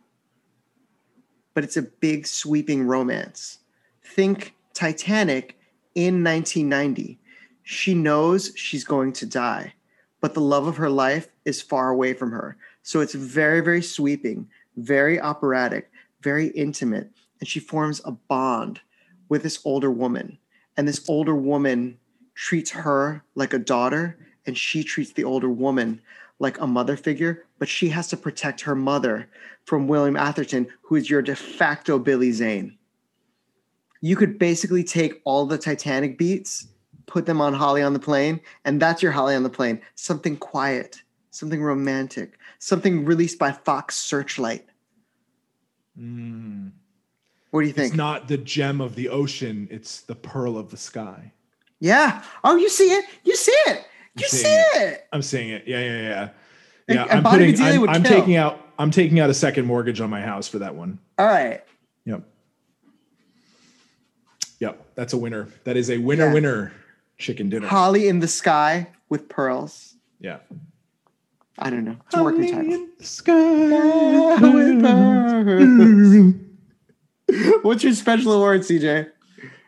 But 1.53 1.63
it's 1.63 1.77
a 1.77 1.83
big 1.83 2.27
sweeping 2.27 2.85
romance. 2.85 3.59
Think 4.03 4.55
Titanic 4.73 5.57
in 5.95 6.21
1990. 6.21 7.17
She 7.63 7.93
knows 7.93 8.51
she's 8.57 8.83
going 8.83 9.13
to 9.13 9.25
die, 9.25 9.75
but 10.19 10.33
the 10.33 10.41
love 10.41 10.67
of 10.67 10.75
her 10.75 10.89
life 10.89 11.29
is 11.45 11.61
far 11.61 11.91
away 11.91 12.11
from 12.11 12.31
her. 12.31 12.57
So 12.83 12.99
it's 12.99 13.15
very, 13.15 13.61
very 13.61 13.81
sweeping, 13.81 14.49
very 14.75 15.17
operatic, 15.17 15.89
very 16.19 16.47
intimate. 16.47 17.09
And 17.39 17.47
she 17.47 17.61
forms 17.61 18.01
a 18.03 18.11
bond 18.11 18.81
with 19.29 19.43
this 19.43 19.61
older 19.63 19.89
woman. 19.89 20.39
And 20.75 20.89
this 20.89 21.07
older 21.07 21.35
woman 21.37 21.99
treats 22.33 22.71
her 22.71 23.23
like 23.33 23.53
a 23.53 23.59
daughter, 23.59 24.17
and 24.45 24.57
she 24.57 24.83
treats 24.83 25.11
the 25.13 25.23
older 25.23 25.49
woman 25.49 26.01
like 26.39 26.59
a 26.59 26.67
mother 26.67 26.97
figure, 26.97 27.45
but 27.59 27.69
she 27.69 27.89
has 27.89 28.07
to 28.09 28.17
protect 28.17 28.61
her 28.61 28.75
mother 28.75 29.29
from 29.65 29.87
William 29.87 30.17
Atherton, 30.17 30.67
who 30.81 30.95
is 30.95 31.09
your 31.09 31.21
de 31.21 31.35
facto 31.35 31.97
Billy 31.97 32.31
Zane. 32.31 32.77
You 34.01 34.15
could 34.15 34.37
basically 34.37 34.83
take 34.83 35.21
all 35.23 35.45
the 35.45 35.57
Titanic 35.57 36.17
beats, 36.17 36.67
put 37.05 37.25
them 37.25 37.41
on 37.41 37.53
Holly 37.53 37.81
on 37.81 37.93
the 37.93 37.99
plane, 37.99 38.41
and 38.65 38.81
that's 38.81 39.01
your 39.01 39.11
Holly 39.11 39.35
on 39.35 39.43
the 39.43 39.49
plane. 39.49 39.81
Something 39.95 40.37
quiet, 40.37 41.01
something 41.31 41.63
romantic, 41.63 42.37
something 42.59 43.05
released 43.05 43.39
by 43.39 43.51
Fox 43.51 43.95
Searchlight. 43.95 44.65
Mm. 45.97 46.71
What 47.51 47.61
do 47.61 47.67
you 47.67 47.73
think? 47.73 47.87
It's 47.87 47.97
not 47.97 48.27
the 48.27 48.37
gem 48.37 48.81
of 48.81 48.95
the 48.95 49.07
ocean, 49.07 49.67
it's 49.71 50.01
the 50.01 50.15
pearl 50.15 50.57
of 50.57 50.69
the 50.69 50.77
sky. 50.77 51.31
yeah. 51.79 52.21
Oh, 52.43 52.57
you 52.57 52.69
see 52.69 52.91
it? 52.91 53.05
You 53.23 53.35
see 53.35 53.55
it? 53.67 53.85
You 54.18 54.28
see 54.28 54.47
it? 54.47 55.07
I'm 55.11 55.22
seeing 55.22 55.49
it. 55.49 55.63
Yeah, 55.68 55.80
yeah, 55.80 56.01
yeah. 56.01 56.30
Yeah, 56.88 57.03
and 57.09 57.11
I'm 57.28 57.32
putting 57.32 57.59
I'm, 57.61 57.89
I'm 57.89 58.03
taking 58.03 58.36
out 58.36 58.61
I'm 58.78 58.91
taking 58.91 59.20
out 59.20 59.30
a 59.30 59.34
second 59.34 59.66
mortgage 59.66 59.99
on 60.01 60.09
my 60.09 60.22
house 60.22 60.47
for 60.47 60.59
that 60.59 60.76
one. 60.76 60.99
All 61.18 61.26
right. 61.26 61.63
Yep. 62.05 62.22
Yep. 64.59 64.86
That's 64.95 65.13
a 65.13 65.18
winner. 65.18 65.49
That 65.63 65.78
is 65.78 65.89
a 65.89 65.97
winner 65.97 66.28
Yeah. 66.28 66.34
winner 66.34 66.72
chicken 67.18 67.49
dinner. 67.49 67.68
Holly 67.68 68.07
in 68.07 68.20
the 68.20 68.28
sky 68.28 68.88
with 69.09 69.30
pearls. 69.30 69.95
yeah. 70.20 70.38
I 71.57 71.70
don't 71.70 71.86
know. 71.86 71.95
It's 72.07 72.16
a 72.16 72.22
working 72.24 72.51
title. 72.51 72.74
in 72.74 72.89
the 72.97 73.05
sky 73.05 74.36
with 74.36 74.82
pearls. 74.82 76.36
What's 77.63 77.82
your 77.84 77.93
special 77.93 78.34
award, 78.34 78.61
CJ? 78.61 79.09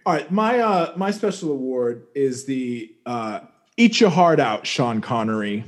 All 0.06 0.14
right, 0.14 0.30
my 0.32 0.60
uh 0.60 0.94
my 0.98 1.12
special 1.12 1.52
award 1.52 2.08
is 2.14 2.46
the 2.46 2.94
uh 3.06 3.40
Eat 3.78 4.02
Your 4.02 4.10
Heart 4.10 4.40
Out 4.40 4.66
Sean 4.66 5.02
Connery. 5.02 5.64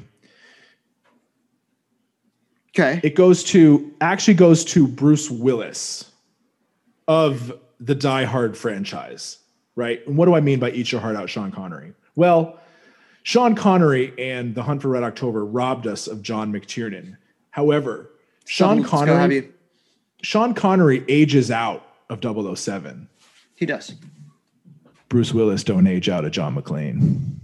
Okay. 2.69 2.99
It 3.03 3.15
goes 3.15 3.43
to 3.45 3.93
actually 4.01 4.33
goes 4.33 4.65
to 4.65 4.87
Bruce 4.87 5.29
Willis 5.29 6.11
of 7.07 7.53
the 7.79 7.95
Die 7.95 8.25
Hard 8.25 8.57
franchise, 8.57 9.37
right? 9.75 10.05
And 10.07 10.17
what 10.17 10.25
do 10.25 10.35
I 10.35 10.41
mean 10.41 10.59
by 10.59 10.71
Eat 10.71 10.91
Your 10.91 11.01
Heart 11.01 11.15
Out 11.15 11.29
Sean 11.29 11.51
Connery? 11.51 11.93
Well, 12.15 12.59
Sean 13.23 13.55
Connery 13.55 14.13
and 14.17 14.55
The 14.55 14.63
Hunt 14.63 14.81
for 14.81 14.89
Red 14.89 15.03
October 15.03 15.45
robbed 15.45 15.87
us 15.87 16.07
of 16.07 16.21
John 16.21 16.51
McTiernan. 16.51 17.17
However, 17.51 18.11
Sean 18.45 18.83
Connery. 18.83 19.49
Sean 20.21 20.53
Connery 20.53 21.03
ages 21.07 21.49
out 21.51 21.85
of 22.09 22.19
007. 22.57 23.07
He 23.55 23.65
does. 23.65 23.93
Bruce 25.07 25.33
Willis 25.33 25.63
don't 25.63 25.87
age 25.87 26.09
out 26.09 26.25
of 26.25 26.31
John 26.31 26.55
McClane. 26.55 27.38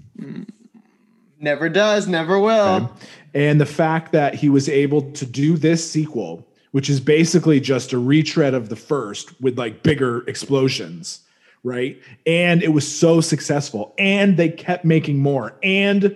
Never 1.39 1.69
does, 1.69 2.07
never 2.07 2.39
will. 2.39 2.91
And 3.33 3.59
the 3.59 3.65
fact 3.65 4.11
that 4.13 4.33
he 4.33 4.49
was 4.49 4.69
able 4.69 5.11
to 5.11 5.25
do 5.25 5.57
this 5.57 5.89
sequel, 5.89 6.47
which 6.71 6.89
is 6.89 6.99
basically 6.99 7.59
just 7.59 7.93
a 7.93 7.99
retread 7.99 8.53
of 8.53 8.69
the 8.69 8.75
first 8.75 9.39
with 9.41 9.57
like 9.57 9.83
bigger 9.83 10.27
explosions, 10.27 11.21
right? 11.63 12.01
And 12.25 12.63
it 12.63 12.69
was 12.69 12.87
so 12.87 13.21
successful, 13.21 13.93
and 13.97 14.37
they 14.37 14.49
kept 14.49 14.85
making 14.85 15.19
more. 15.19 15.55
And 15.61 16.15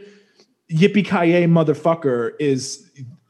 Yippee 0.72 1.06
Ki 1.06 1.46
motherfucker 1.46 2.34
is 2.40 2.90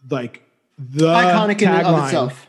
like 0.10 0.44
the 0.78 1.08
Iconic 1.08 1.62
in 1.62 1.70
tagline. 1.70 2.06
itself. 2.06 2.46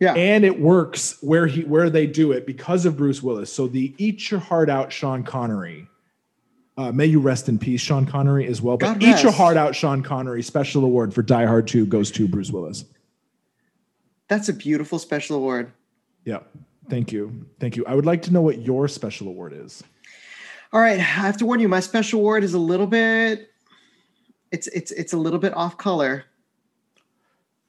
Yeah. 0.00 0.14
and 0.14 0.46
it 0.46 0.58
works 0.58 1.18
where 1.20 1.46
he 1.46 1.62
where 1.64 1.90
they 1.90 2.06
do 2.06 2.32
it 2.32 2.46
because 2.46 2.86
of 2.86 2.96
Bruce 2.96 3.22
Willis. 3.22 3.52
So 3.52 3.66
the 3.66 3.94
Eat 3.98 4.30
Your 4.30 4.40
Heart 4.40 4.70
Out 4.70 4.90
Sean 4.92 5.22
Connery. 5.22 5.86
Uh, 6.80 6.92
may 6.92 7.04
you 7.04 7.20
rest 7.20 7.48
in 7.48 7.58
peace, 7.58 7.80
Sean 7.80 8.06
Connery, 8.06 8.46
as 8.46 8.62
well. 8.62 8.78
But 8.78 8.98
God 8.98 9.02
Eat 9.02 9.22
Your. 9.22 9.32
Heart 9.32 9.56
Out, 9.58 9.74
Sean 9.74 10.02
Connery. 10.02 10.42
Special 10.42 10.84
award 10.84 11.12
for 11.12 11.22
Die 11.22 11.44
Hard 11.44 11.68
2 11.68 11.84
goes 11.84 12.10
to 12.12 12.26
Bruce 12.26 12.50
Willis. 12.50 12.84
That's 14.28 14.48
a 14.48 14.52
beautiful 14.52 14.98
special 14.98 15.36
award. 15.36 15.72
Yeah. 16.24 16.38
Thank 16.88 17.12
you. 17.12 17.46
Thank 17.58 17.76
you. 17.76 17.84
I 17.86 17.94
would 17.94 18.06
like 18.06 18.22
to 18.22 18.32
know 18.32 18.40
what 18.40 18.62
your 18.62 18.88
special 18.88 19.28
award 19.28 19.52
is. 19.52 19.82
All 20.72 20.80
right, 20.80 20.98
I 20.98 21.02
have 21.02 21.36
to 21.38 21.46
warn 21.46 21.60
you, 21.60 21.68
my 21.68 21.80
special 21.80 22.20
award 22.20 22.44
is 22.44 22.54
a 22.54 22.58
little 22.58 22.86
bit 22.86 23.50
it's 24.50 24.66
it's 24.68 24.90
it's 24.92 25.12
a 25.12 25.16
little 25.16 25.38
bit 25.38 25.54
off 25.56 25.76
color. 25.76 26.24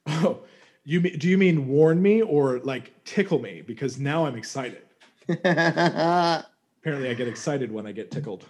Oh, 0.08 0.40
you 0.84 1.00
mean, 1.00 1.20
do 1.20 1.30
you 1.30 1.38
mean 1.38 1.68
warn 1.68 2.02
me 2.02 2.24
or 2.24 2.58
like 2.60 2.92
tickle 3.06 3.38
me? 3.38 3.62
Because 3.62 4.00
now 4.00 4.26
I'm 4.26 4.36
excited. 4.36 4.82
Apparently, 5.30 6.48
I 7.08 7.14
get 7.14 7.28
excited 7.28 7.72
when 7.72 7.86
I 7.86 7.92
get 7.92 8.10
tickled. 8.10 8.46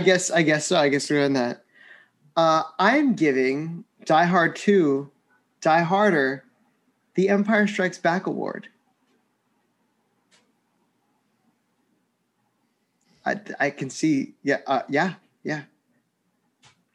Guess 0.00 0.30
I 0.30 0.42
guess 0.42 0.66
so. 0.66 0.76
I 0.76 0.88
guess 0.88 1.10
we're 1.10 1.24
on 1.24 1.34
that. 1.34 1.64
Uh, 2.36 2.62
I'm 2.78 3.14
giving 3.14 3.84
Die 4.04 4.24
Hard 4.24 4.56
2, 4.56 5.10
Die 5.60 5.82
Harder, 5.82 6.44
the 7.14 7.28
Empire 7.28 7.66
Strikes 7.66 7.98
Back 7.98 8.26
award. 8.26 8.68
I, 13.24 13.40
I 13.60 13.70
can 13.70 13.88
see, 13.88 14.34
yeah, 14.42 14.58
uh, 14.66 14.82
yeah, 14.88 15.14
yeah, 15.44 15.62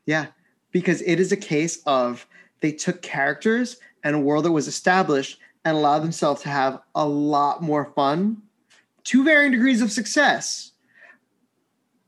yeah, 0.06 0.28
because 0.72 1.02
it 1.04 1.20
is 1.20 1.32
a 1.32 1.38
case 1.38 1.82
of 1.86 2.26
they 2.60 2.72
took 2.72 3.02
characters 3.02 3.78
and 4.04 4.16
a 4.16 4.20
world 4.20 4.44
that 4.46 4.52
was 4.52 4.68
established 4.68 5.40
and 5.64 5.78
allowed 5.78 6.00
themselves 6.00 6.42
to 6.42 6.50
have 6.50 6.82
a 6.96 7.08
lot 7.08 7.62
more 7.62 7.92
fun 7.96 8.42
to 9.06 9.24
varying 9.24 9.52
degrees 9.52 9.82
of 9.82 9.92
success. 9.92 10.72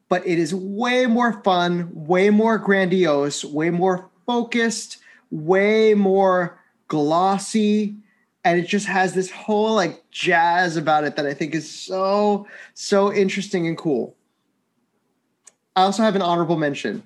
But 0.10 0.26
it 0.26 0.40
is 0.40 0.54
way 0.54 1.06
more 1.06 1.42
fun, 1.44 1.90
way 1.94 2.30
more 2.30 2.58
grandiose, 2.58 3.46
way 3.46 3.70
more 3.70 4.10
focused, 4.26 4.98
way 5.32 5.94
more 5.94 6.60
glossy. 6.88 7.96
And 8.44 8.60
it 8.60 8.68
just 8.68 8.88
has 8.88 9.14
this 9.14 9.30
whole 9.30 9.76
like 9.76 10.04
jazz 10.12 10.78
about 10.78 11.04
it 11.04 11.16
that 11.16 11.26
I 11.26 11.34
think 11.34 11.54
is 11.54 11.70
so, 11.70 12.48
so 12.74 13.14
interesting 13.14 13.68
and 13.68 13.78
cool. 13.78 14.16
I 15.76 15.84
also 15.84 16.04
have 16.04 16.16
an 16.16 16.22
honorable 16.22 16.58
mention. 16.58 17.04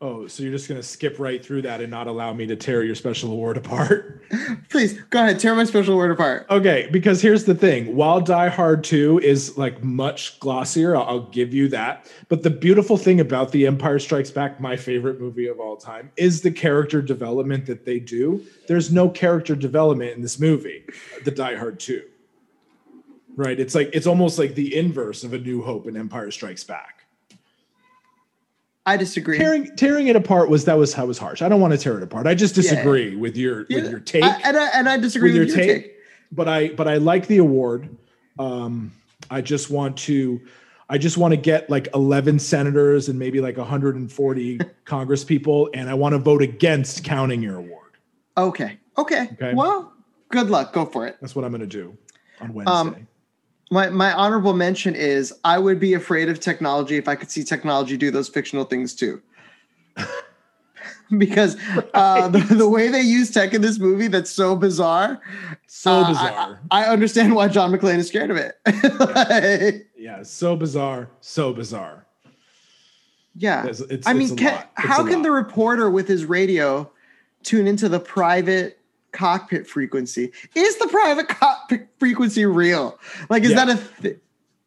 Oh, 0.00 0.28
so 0.28 0.44
you're 0.44 0.52
just 0.52 0.68
going 0.68 0.80
to 0.80 0.86
skip 0.86 1.18
right 1.18 1.44
through 1.44 1.62
that 1.62 1.80
and 1.80 1.90
not 1.90 2.06
allow 2.06 2.32
me 2.32 2.46
to 2.46 2.54
tear 2.54 2.84
your 2.84 2.94
special 2.94 3.32
award 3.32 3.56
apart? 3.56 4.22
Please 4.68 4.92
go 5.10 5.24
ahead, 5.24 5.40
tear 5.40 5.56
my 5.56 5.64
special 5.64 5.94
award 5.94 6.12
apart. 6.12 6.46
Okay, 6.50 6.88
because 6.92 7.20
here's 7.20 7.46
the 7.46 7.54
thing. 7.54 7.96
While 7.96 8.20
Die 8.20 8.48
Hard 8.48 8.84
2 8.84 9.18
is 9.18 9.58
like 9.58 9.82
much 9.82 10.38
glossier, 10.38 10.94
I'll, 10.94 11.02
I'll 11.02 11.26
give 11.30 11.52
you 11.52 11.66
that. 11.70 12.08
But 12.28 12.44
the 12.44 12.50
beautiful 12.50 12.96
thing 12.96 13.18
about 13.18 13.50
The 13.50 13.66
Empire 13.66 13.98
Strikes 13.98 14.30
Back, 14.30 14.60
my 14.60 14.76
favorite 14.76 15.20
movie 15.20 15.48
of 15.48 15.58
all 15.58 15.76
time, 15.76 16.12
is 16.16 16.42
the 16.42 16.52
character 16.52 17.02
development 17.02 17.66
that 17.66 17.84
they 17.84 17.98
do. 17.98 18.44
There's 18.68 18.92
no 18.92 19.08
character 19.08 19.56
development 19.56 20.12
in 20.12 20.22
this 20.22 20.38
movie, 20.38 20.84
the 21.24 21.32
Die 21.32 21.56
Hard 21.56 21.80
2. 21.80 22.04
Right? 23.34 23.58
It's 23.58 23.74
like 23.74 23.90
it's 23.92 24.06
almost 24.06 24.38
like 24.38 24.54
the 24.54 24.76
inverse 24.76 25.24
of 25.24 25.32
A 25.32 25.38
New 25.38 25.62
Hope 25.62 25.86
and 25.86 25.96
Empire 25.96 26.30
Strikes 26.30 26.62
Back. 26.62 26.97
I 28.88 28.96
disagree. 28.96 29.36
Tearing 29.36 29.76
tearing 29.76 30.06
it 30.06 30.16
apart 30.16 30.48
was 30.48 30.64
that 30.64 30.78
was 30.78 30.94
how 30.94 31.04
was 31.04 31.18
harsh. 31.18 31.42
I 31.42 31.48
don't 31.50 31.60
want 31.60 31.72
to 31.72 31.78
tear 31.78 31.98
it 31.98 32.02
apart. 32.02 32.26
I 32.26 32.34
just 32.34 32.54
disagree 32.54 33.16
with 33.16 33.36
your 33.36 33.66
Yeah, 33.68 33.82
with 33.82 33.90
your 33.90 34.00
take. 34.00 34.24
I- 34.24 34.40
and, 34.44 34.56
I, 34.56 34.66
and 34.68 34.88
I 34.88 34.96
disagree 34.96 35.32
with 35.32 35.40
with, 35.40 35.56
your 35.56 35.64
your 35.66 35.74
take, 35.74 35.84
take. 35.84 35.96
but 36.32 36.48
I 36.48 36.68
but 36.68 36.88
I 36.88 36.96
like 36.96 37.26
the 37.26 37.36
award. 37.38 37.94
Um, 38.38 38.92
I 39.30 39.42
just 39.42 39.68
want 39.68 39.98
to 39.98 40.40
I 40.88 40.96
just 40.96 41.18
want 41.18 41.32
to 41.32 41.36
get 41.36 41.68
like 41.68 41.88
11 41.94 42.38
senators 42.38 43.10
and 43.10 43.18
maybe 43.18 43.42
like 43.42 43.58
140 43.58 44.60
Congress 44.86 45.22
people, 45.22 45.68
and 45.74 45.90
I 45.90 45.94
want 45.94 46.14
to 46.14 46.18
vote 46.18 46.40
against 46.40 47.04
counting 47.04 47.42
your 47.42 47.56
award. 47.56 47.92
Okay. 48.38 48.78
Okay. 48.96 49.28
Okay. 49.34 49.52
Well, 49.52 49.92
good 50.30 50.48
luck. 50.48 50.72
Go 50.72 50.86
for 50.86 51.06
it. 51.06 51.18
That's 51.20 51.36
what 51.36 51.44
I'm 51.44 51.50
going 51.50 51.60
to 51.60 51.66
do 51.66 51.94
on 52.40 52.54
Wednesday. 52.54 52.72
Um, 52.72 53.08
My 53.70 53.90
my 53.90 54.12
honorable 54.12 54.54
mention 54.54 54.94
is 54.94 55.32
I 55.44 55.58
would 55.58 55.78
be 55.78 55.94
afraid 55.94 56.28
of 56.28 56.40
technology 56.40 56.96
if 56.96 57.08
I 57.08 57.14
could 57.14 57.30
see 57.30 57.44
technology 57.44 57.96
do 57.96 58.10
those 58.10 58.28
fictional 58.28 58.64
things 58.64 58.94
too. 58.94 59.20
because 61.16 61.56
uh, 61.94 62.28
the, 62.28 62.40
the 62.40 62.68
way 62.68 62.88
they 62.88 63.00
use 63.00 63.30
tech 63.30 63.54
in 63.54 63.62
this 63.62 63.78
movie 63.78 64.08
that's 64.08 64.30
so 64.30 64.54
bizarre. 64.54 65.20
so 65.66 65.92
uh, 65.92 66.08
bizarre. 66.08 66.60
I, 66.70 66.84
understand 66.84 67.34
why 67.34 67.48
John 67.48 67.72
McClane 67.72 67.98
is 67.98 68.08
scared 68.08 68.30
of 68.30 68.36
it. 68.36 68.56
Like, 68.98 69.86
yeah, 69.96 70.22
so 70.22 70.56
bizarre. 70.56 71.08
So 71.20 71.52
bizarre. 71.52 72.06
yeah. 73.34 73.66
It's, 73.66 73.80
it's, 73.80 74.06
I 74.06 74.12
mean, 74.12 74.36
can. 74.36 74.64
How 74.74 75.04
can 75.06 75.22
the 75.22 75.30
reporter 75.30 75.90
with 75.90 76.08
his 76.08 76.24
radio 76.24 76.90
tune 77.42 77.66
into 77.66 77.88
the 77.88 78.00
private 78.00 78.77
cockpit 79.12 79.66
frequency? 79.66 80.32
Is 80.54 80.76
the 80.78 80.86
private 80.88 81.28
cockpit 81.28 81.88
frequency 81.98 82.44
real? 82.46 82.98
Like, 83.28 83.42
is 83.44 83.50
Yeah. 83.50 83.64
that 83.64 83.78
a 83.78 84.02
th- 84.02 84.18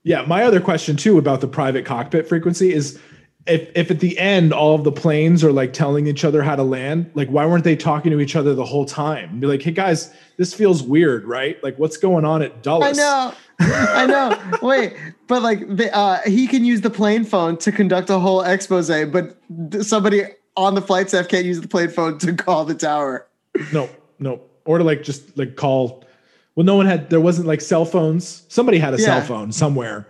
Yeah, 0.03 0.23
my 0.27 0.43
other 0.43 0.59
question 0.59 0.95
too 0.95 1.17
about 1.17 1.41
the 1.41 1.47
private 1.47 1.85
cockpit 1.85 2.27
frequency 2.27 2.73
is 2.73 2.99
if 3.47 3.69
if 3.75 3.89
at 3.91 3.99
the 3.99 4.17
end 4.19 4.53
all 4.53 4.75
of 4.75 4.83
the 4.83 4.91
planes 4.91 5.43
are 5.43 5.51
like 5.51 5.73
telling 5.73 6.05
each 6.07 6.23
other 6.23 6.41
how 6.43 6.55
to 6.55 6.63
land, 6.63 7.09
like 7.15 7.27
why 7.29 7.45
weren't 7.45 7.63
they 7.63 7.75
talking 7.75 8.11
to 8.11 8.19
each 8.19 8.35
other 8.35 8.53
the 8.53 8.65
whole 8.65 8.85
time? 8.85 9.39
Be 9.39 9.47
like, 9.47 9.61
hey 9.61 9.71
guys, 9.71 10.11
this 10.37 10.53
feels 10.53 10.83
weird, 10.83 11.25
right? 11.25 11.61
Like 11.63 11.77
what's 11.79 11.97
going 11.97 12.23
on 12.25 12.41
at 12.41 12.61
Dulles? 12.63 12.83
I 12.83 12.91
know. 12.91 13.33
I 13.59 14.05
know. 14.07 14.57
Wait, 14.67 14.95
but 15.27 15.41
like 15.43 15.67
the, 15.75 15.95
uh, 15.95 16.19
he 16.25 16.47
can 16.47 16.65
use 16.65 16.81
the 16.81 16.89
plane 16.89 17.23
phone 17.23 17.57
to 17.57 17.71
conduct 17.71 18.09
a 18.09 18.17
whole 18.19 18.41
expose, 18.41 18.89
but 19.11 19.37
somebody 19.81 20.23
on 20.57 20.73
the 20.75 20.81
flight 20.81 21.09
staff 21.09 21.27
can't 21.27 21.45
use 21.45 21.61
the 21.61 21.67
plane 21.67 21.89
phone 21.89 22.17
to 22.19 22.33
call 22.33 22.65
the 22.65 22.73
tower. 22.75 23.27
No, 23.71 23.87
no. 24.21 24.39
Or 24.63 24.77
to 24.77 24.83
like 24.83 25.03
just 25.03 25.37
like 25.37 25.55
call. 25.57 26.05
Well, 26.55 26.65
no 26.65 26.75
one 26.75 26.85
had. 26.85 27.09
There 27.09 27.19
wasn't 27.19 27.47
like 27.47 27.59
cell 27.61 27.83
phones. 27.83 28.43
Somebody 28.47 28.77
had 28.77 28.93
a 28.93 28.97
Yeah. 28.97 29.05
cell 29.05 29.21
phone 29.21 29.51
somewhere. 29.51 30.07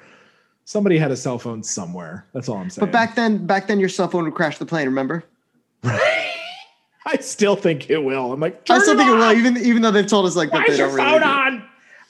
Somebody 0.66 0.98
had 0.98 1.10
a 1.12 1.16
cell 1.18 1.40
phone 1.40 1.64
somewhere. 1.64 2.26
That's 2.34 2.48
all 2.50 2.58
I'm 2.58 2.70
saying. 2.70 2.86
But 2.86 2.92
back 2.92 3.16
then, 3.16 3.46
back 3.48 3.68
then, 3.68 3.80
your 3.80 3.90
cell 3.90 4.08
phone 4.08 4.26
would 4.26 4.36
crash 4.36 4.58
the 4.58 4.66
plane. 4.66 4.86
Remember? 4.86 5.24
I 5.84 7.18
still 7.20 7.56
think 7.56 7.90
it 7.90 7.98
will. 8.04 8.32
I'm 8.32 8.40
like, 8.40 8.62
I 8.70 8.78
still 8.80 8.96
"Turn 8.96 8.98
think 9.06 9.10
it 9.10 9.14
will, 9.18 9.34
even 9.34 9.58
even 9.58 9.82
though 9.82 9.92
they've 9.92 10.06
told 10.06 10.26
us 10.26 10.36
like 10.36 10.52
that 10.52 10.58
Why 10.60 10.64
they 10.68 10.74
is 10.74 10.80
your 10.80 10.88
don't 10.88 10.98
really. 10.98 11.24
on? 11.24 11.64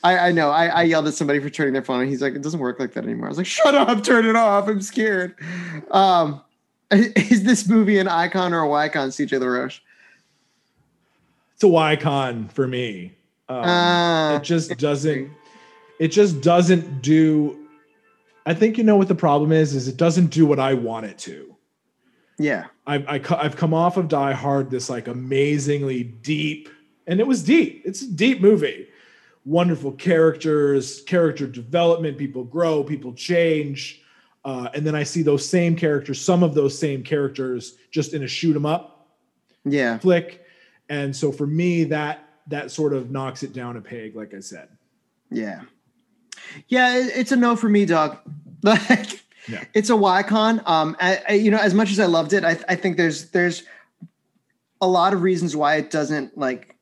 I, 0.04 0.18
I 0.18 0.32
know. 0.32 0.50
I, 0.50 0.66
I 0.68 0.82
yelled 0.84 1.08
at 1.08 1.14
somebody 1.14 1.40
for 1.40 1.50
turning 1.50 1.74
their 1.74 1.84
phone, 1.84 2.02
and 2.02 2.10
he's 2.10 2.22
like, 2.22 2.34
"It 2.34 2.42
doesn't 2.42 2.60
work 2.60 2.80
like 2.80 2.94
that 2.94 3.04
anymore." 3.04 3.28
I 3.28 3.30
was 3.30 3.38
like, 3.38 3.46
"Shut 3.48 3.74
up! 3.76 4.04
Turn 4.04 4.26
it 4.26 4.36
off! 4.36 4.68
I'm 4.68 4.82
scared." 4.82 5.36
Um, 5.92 6.42
is 6.92 7.44
this 7.44 7.68
movie 7.70 8.00
an 8.00 8.08
icon 8.08 8.54
or 8.54 8.62
a 8.62 8.68
Y-con, 8.68 9.10
CJ 9.10 9.40
LaRoche? 9.40 9.80
A 11.64 11.68
Ycon 11.68 12.52
for 12.52 12.68
me. 12.68 13.14
Um, 13.50 13.64
Ah, 13.66 14.36
it 14.36 14.44
just 14.44 14.78
doesn't. 14.78 15.32
It 16.00 16.10
just 16.10 16.42
doesn't 16.42 17.02
do. 17.02 17.68
I 18.46 18.54
think 18.54 18.78
you 18.78 18.84
know 18.84 18.96
what 18.96 19.08
the 19.08 19.16
problem 19.16 19.52
is. 19.52 19.76
Is 19.76 19.88
it 19.88 19.98
doesn't 19.98 20.28
do 20.28 20.46
what 20.46 20.60
I 20.60 20.74
want 20.74 21.06
it 21.06 21.18
to. 21.20 21.56
Yeah, 22.40 22.66
I've 22.88 23.08
I, 23.08 23.22
I've 23.38 23.56
come 23.56 23.74
off 23.74 23.98
of 23.98 24.08
Die 24.08 24.34
Hard, 24.34 24.72
this 24.72 24.90
like 24.90 25.08
amazingly 25.08 26.04
deep, 26.04 26.70
and 27.08 27.20
it 27.20 27.28
was 27.28 27.44
deep. 27.44 27.84
It's 27.86 28.02
a 28.02 28.12
deep 28.12 28.42
movie. 28.42 28.88
Wonderful 29.46 29.94
characters, 29.94 31.02
character 31.02 31.48
development. 31.48 32.18
People 32.18 32.44
grow, 32.44 32.84
people 32.84 33.14
change, 33.14 34.02
uh, 34.46 34.70
and 34.74 34.86
then 34.86 34.96
I 34.96 35.04
see 35.04 35.24
those 35.24 35.48
same 35.48 35.76
characters, 35.76 36.22
some 36.22 36.44
of 36.44 36.54
those 36.54 36.78
same 36.78 37.04
characters, 37.04 37.76
just 37.92 38.14
in 38.14 38.24
a 38.24 38.28
shoot 38.28 38.56
'em 38.56 38.66
up 38.66 39.02
yeah, 39.66 39.98
flick, 40.00 40.41
and 40.92 41.16
so 41.16 41.32
for 41.32 41.48
me, 41.48 41.86
that 41.86 42.28
that 42.48 42.70
sort 42.70 42.94
of 42.94 43.10
knocks 43.10 43.44
it 43.44 43.54
down 43.54 43.78
a 43.78 43.82
peg. 43.82 44.14
Like 44.16 44.34
I 44.34 44.42
said, 44.42 44.68
yeah, 45.32 45.62
yeah. 46.68 46.98
It's 46.98 47.32
a 47.32 47.38
no 47.38 47.56
for 47.56 47.70
me, 47.70 47.86
dog. 47.86 48.18
Like, 48.64 49.24
Yeah. 49.48 49.64
it's 49.74 49.90
a 49.90 49.96
Y-con. 49.96 50.62
Um, 50.68 50.96
I, 51.00 51.20
I, 51.28 51.34
you 51.34 51.50
know, 51.50 51.58
as 51.58 51.74
much 51.74 51.90
as 51.92 52.00
I 52.00 52.06
loved 52.06 52.32
it, 52.34 52.44
I, 52.44 52.60
I 52.70 52.76
think 52.76 52.96
there's 52.98 53.32
there's 53.32 53.64
a 54.82 54.88
lot 54.88 55.14
of 55.14 55.24
reasons 55.24 55.56
why 55.56 55.78
it 55.78 55.90
doesn't 55.90 56.38
like 56.38 56.76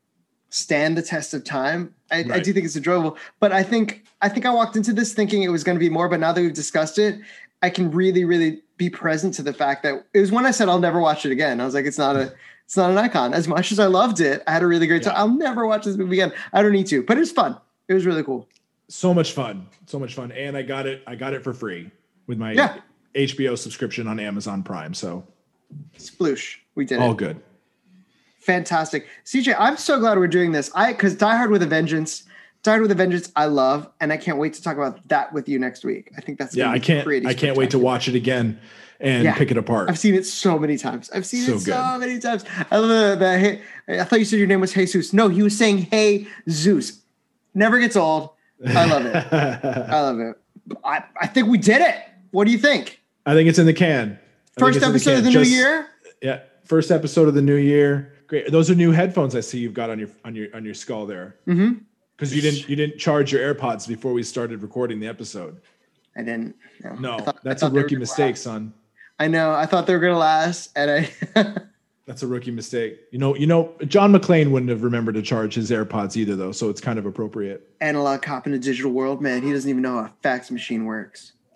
stand 0.49 0.97
the 0.97 1.01
test 1.01 1.33
of 1.33 1.45
time. 1.45 1.93
I, 2.11 2.25
I 2.33 2.39
do 2.39 2.51
think 2.51 2.65
it's 2.65 2.75
enjoyable, 2.75 3.15
but 3.39 3.53
I 3.53 3.63
think 3.63 4.03
I 4.21 4.27
think 4.27 4.45
I 4.45 4.51
walked 4.51 4.75
into 4.75 4.91
this 4.91 5.13
thinking 5.13 5.43
it 5.43 5.49
was 5.49 5.63
going 5.63 5.77
to 5.77 5.79
be 5.79 5.89
more. 5.89 6.09
But 6.09 6.19
now 6.19 6.33
that 6.33 6.41
we've 6.41 6.53
discussed 6.53 6.97
it, 6.99 7.19
I 7.61 7.69
can 7.69 7.91
really, 7.91 8.25
really 8.25 8.61
be 8.75 8.89
present 8.89 9.35
to 9.35 9.43
the 9.43 9.53
fact 9.53 9.83
that 9.83 10.05
it 10.13 10.19
was 10.19 10.31
when 10.31 10.45
I 10.45 10.51
said 10.51 10.67
I'll 10.67 10.79
never 10.79 10.99
watch 10.99 11.25
it 11.25 11.31
again. 11.31 11.61
I 11.61 11.65
was 11.65 11.73
like, 11.75 11.85
it's 11.85 11.97
not 11.97 12.15
a, 12.15 12.33
it's 12.69 12.77
not 12.77 12.91
an 12.91 12.99
icon. 12.99 13.33
As 13.33 13.47
much 13.47 13.71
as 13.71 13.79
I 13.79 13.87
loved 13.87 14.19
it, 14.21 14.43
I 14.45 14.51
had 14.51 14.61
a 14.61 14.67
really 14.67 14.85
great 14.85 15.01
time. 15.01 15.15
I'll 15.17 15.27
never 15.27 15.65
watch 15.65 15.85
this 15.85 15.97
movie 15.97 16.21
again. 16.21 16.31
I 16.53 16.61
don't 16.61 16.71
need 16.71 16.85
to, 16.85 17.01
but 17.01 17.17
it's 17.17 17.31
fun. 17.31 17.57
It 17.87 17.95
was 17.95 18.05
really 18.05 18.21
cool. 18.21 18.47
so 18.89 19.11
much 19.11 19.31
fun, 19.31 19.65
so 19.87 19.97
much 19.97 20.13
fun, 20.13 20.31
and 20.33 20.55
I 20.55 20.61
got 20.61 20.85
it. 20.85 21.01
I 21.07 21.15
got 21.15 21.33
it 21.33 21.43
for 21.43 21.51
free 21.51 21.89
with 22.27 22.37
my 22.37 22.51
Yeah. 22.51 22.77
HBO 23.15 23.57
subscription 23.57 24.07
on 24.07 24.19
Amazon 24.19 24.61
Prime. 24.61 24.93
So 24.93 25.23
Sploosh, 25.97 26.57
we 26.75 26.85
did 26.85 26.99
it. 26.99 27.01
all 27.01 27.13
it. 27.13 27.17
good. 27.17 27.41
Fantastic, 28.41 29.07
CJ. 29.25 29.55
I'm 29.57 29.75
so 29.75 29.99
glad 29.99 30.19
we're 30.19 30.27
doing 30.27 30.51
this. 30.51 30.69
I 30.75 30.91
because 30.93 31.15
Die 31.15 31.35
Hard 31.35 31.49
with 31.49 31.63
a 31.63 31.67
Vengeance, 31.67 32.25
Hard 32.65 32.81
with 32.81 32.91
a 32.91 32.95
Vengeance, 32.95 33.31
I 33.35 33.45
love, 33.45 33.89
and 33.99 34.11
I 34.13 34.17
can't 34.17 34.37
wait 34.37 34.53
to 34.53 34.61
talk 34.61 34.75
about 34.77 35.07
that 35.07 35.33
with 35.33 35.47
you 35.49 35.57
next 35.59 35.83
week. 35.83 36.11
I 36.17 36.21
think 36.21 36.37
that's 36.37 36.55
Yeah, 36.55 36.69
I 36.69 36.77
can't. 36.79 37.07
I 37.25 37.33
can't 37.33 37.57
wait 37.57 37.71
to 37.71 37.79
watch 37.79 38.07
it 38.07 38.15
again 38.15 38.59
and 38.99 39.23
Yeah. 39.23 39.33
pick 39.35 39.49
it 39.49 39.57
apart. 39.57 39.89
I've 39.89 39.97
seen 39.97 40.13
it 40.13 40.25
so 40.25 40.59
many 40.59 40.77
times. 40.77 41.09
I've 41.13 41.25
seen 41.25 41.43
So 41.43 41.53
it 41.55 41.59
so 41.61 41.97
many 41.97 42.19
times. 42.19 42.43
I 42.69 42.77
love 42.77 42.89
the, 42.89 43.15
the 43.25 43.37
hey, 43.39 43.61
I 43.99 44.03
thought 44.03 44.19
you 44.19 44.25
said 44.25 44.37
your 44.39 44.47
name 44.47 44.59
was 44.61 44.73
Jesus. 44.73 45.13
No, 45.13 45.29
he 45.29 45.41
was 45.41 45.57
saying 45.57 45.79
Hey 45.89 46.27
Zeus. 46.49 47.01
Never 47.55 47.79
gets 47.79 47.95
old. 47.95 48.31
I 48.67 48.85
love 48.85 49.05
it. 49.05 49.15
I 49.33 50.01
love 50.01 50.19
it. 50.19 50.35
I, 50.83 51.03
I 51.19 51.27
think 51.27 51.47
we 51.47 51.57
did 51.57 51.81
it. 51.81 51.95
What 52.31 52.45
do 52.45 52.51
you 52.51 52.59
think? 52.59 53.01
I 53.25 53.33
think 53.33 53.49
it's 53.49 53.57
in 53.57 53.65
the 53.65 53.73
can. 53.73 54.19
I 54.57 54.59
First 54.59 54.83
episode 54.83 55.17
of 55.19 55.23
can. 55.23 55.33
the 55.33 55.39
new 55.39 55.45
year? 55.45 55.87
Yeah, 56.21 56.41
first 56.65 56.91
episode 56.91 57.27
of 57.29 57.33
the 57.33 57.41
new 57.41 57.55
year. 57.55 58.13
Great. 58.27 58.51
Those 58.51 58.69
are 58.69 58.75
new 58.75 58.91
headphones 58.91 59.33
I 59.35 59.39
see 59.39 59.57
you've 59.59 59.73
got 59.73 59.89
on 59.89 59.97
your 59.97 60.09
on 60.25 60.35
your 60.35 60.47
on 60.53 60.63
your 60.65 60.73
skull 60.75 61.05
there. 61.07 61.37
Mm-hmm. 61.47 61.79
Because 62.19 62.35
you 62.35 62.41
didn't 62.41 62.67
you 62.67 62.75
didn't 62.75 62.97
charge 62.99 63.31
your 63.31 63.53
AirPods 63.53 63.87
before 63.87 64.11
we 64.11 64.23
started 64.23 64.61
recording 64.61 64.99
the 64.99 65.07
episode. 65.07 65.61
I 66.17 66.23
didn't. 66.23 66.55
No, 66.99 67.15
I 67.15 67.21
thought- 67.21 67.43
that's 67.43 67.61
a 67.61 67.65
thought 67.67 67.73
they 67.73 67.77
were 67.79 67.83
rookie 67.83 67.95
mistake, 67.95 68.31
last. 68.31 68.43
son. 68.43 68.73
I 69.19 69.27
know. 69.27 69.53
I 69.53 69.65
thought 69.65 69.87
they 69.87 69.93
were 69.93 69.99
gonna 70.01 70.17
last, 70.17 70.71
and 70.75 71.07
I 71.35 71.55
That's 72.05 72.23
a 72.23 72.27
rookie 72.27 72.51
mistake. 72.51 72.99
You 73.11 73.19
know, 73.19 73.35
you 73.35 73.45
know, 73.45 73.71
John 73.85 74.11
McClane 74.11 74.49
wouldn't 74.51 74.69
have 74.71 74.81
remembered 74.83 75.13
to 75.15 75.21
charge 75.21 75.53
his 75.53 75.69
AirPods 75.71 76.17
either, 76.17 76.35
though. 76.35 76.51
So 76.51 76.67
it's 76.69 76.81
kind 76.81 76.97
of 76.97 77.05
appropriate. 77.05 77.69
analog 77.81 78.21
cop 78.23 78.47
in 78.47 78.53
a 78.53 78.57
digital 78.57 78.91
world, 78.91 79.21
man. 79.21 79.43
He 79.43 79.51
doesn't 79.51 79.69
even 79.69 79.83
know 79.83 79.93
how 79.99 80.05
a 80.05 80.13
fax 80.23 80.49
machine 80.49 80.85
works. 80.85 81.33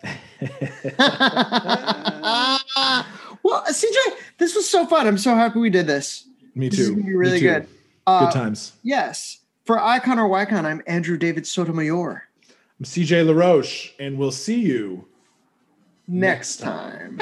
well, 3.42 3.64
CJ, 3.68 3.96
this 4.38 4.54
was 4.54 4.68
so 4.68 4.86
fun. 4.86 5.06
I'm 5.06 5.18
so 5.18 5.34
happy 5.34 5.58
we 5.58 5.70
did 5.70 5.86
this. 5.86 6.26
Me 6.54 6.70
too. 6.70 6.76
This 6.76 6.80
is 6.86 6.90
gonna 6.90 7.02
be 7.02 7.14
really 7.16 7.40
too. 7.40 7.46
good. 7.48 7.68
Uh, 8.06 8.26
Good 8.26 8.34
times. 8.34 8.72
Yes. 8.82 9.40
For 9.64 9.80
Icon 9.80 10.18
or 10.18 10.28
Wycon, 10.28 10.66
I'm 10.66 10.82
Andrew 10.86 11.16
David 11.16 11.46
Sotomayor. 11.46 12.28
I'm 12.78 12.84
CJ 12.84 13.26
LaRoche, 13.26 13.92
and 13.98 14.18
we'll 14.18 14.30
see 14.30 14.60
you 14.60 15.08
Next 16.06 16.58
time. 16.58 17.18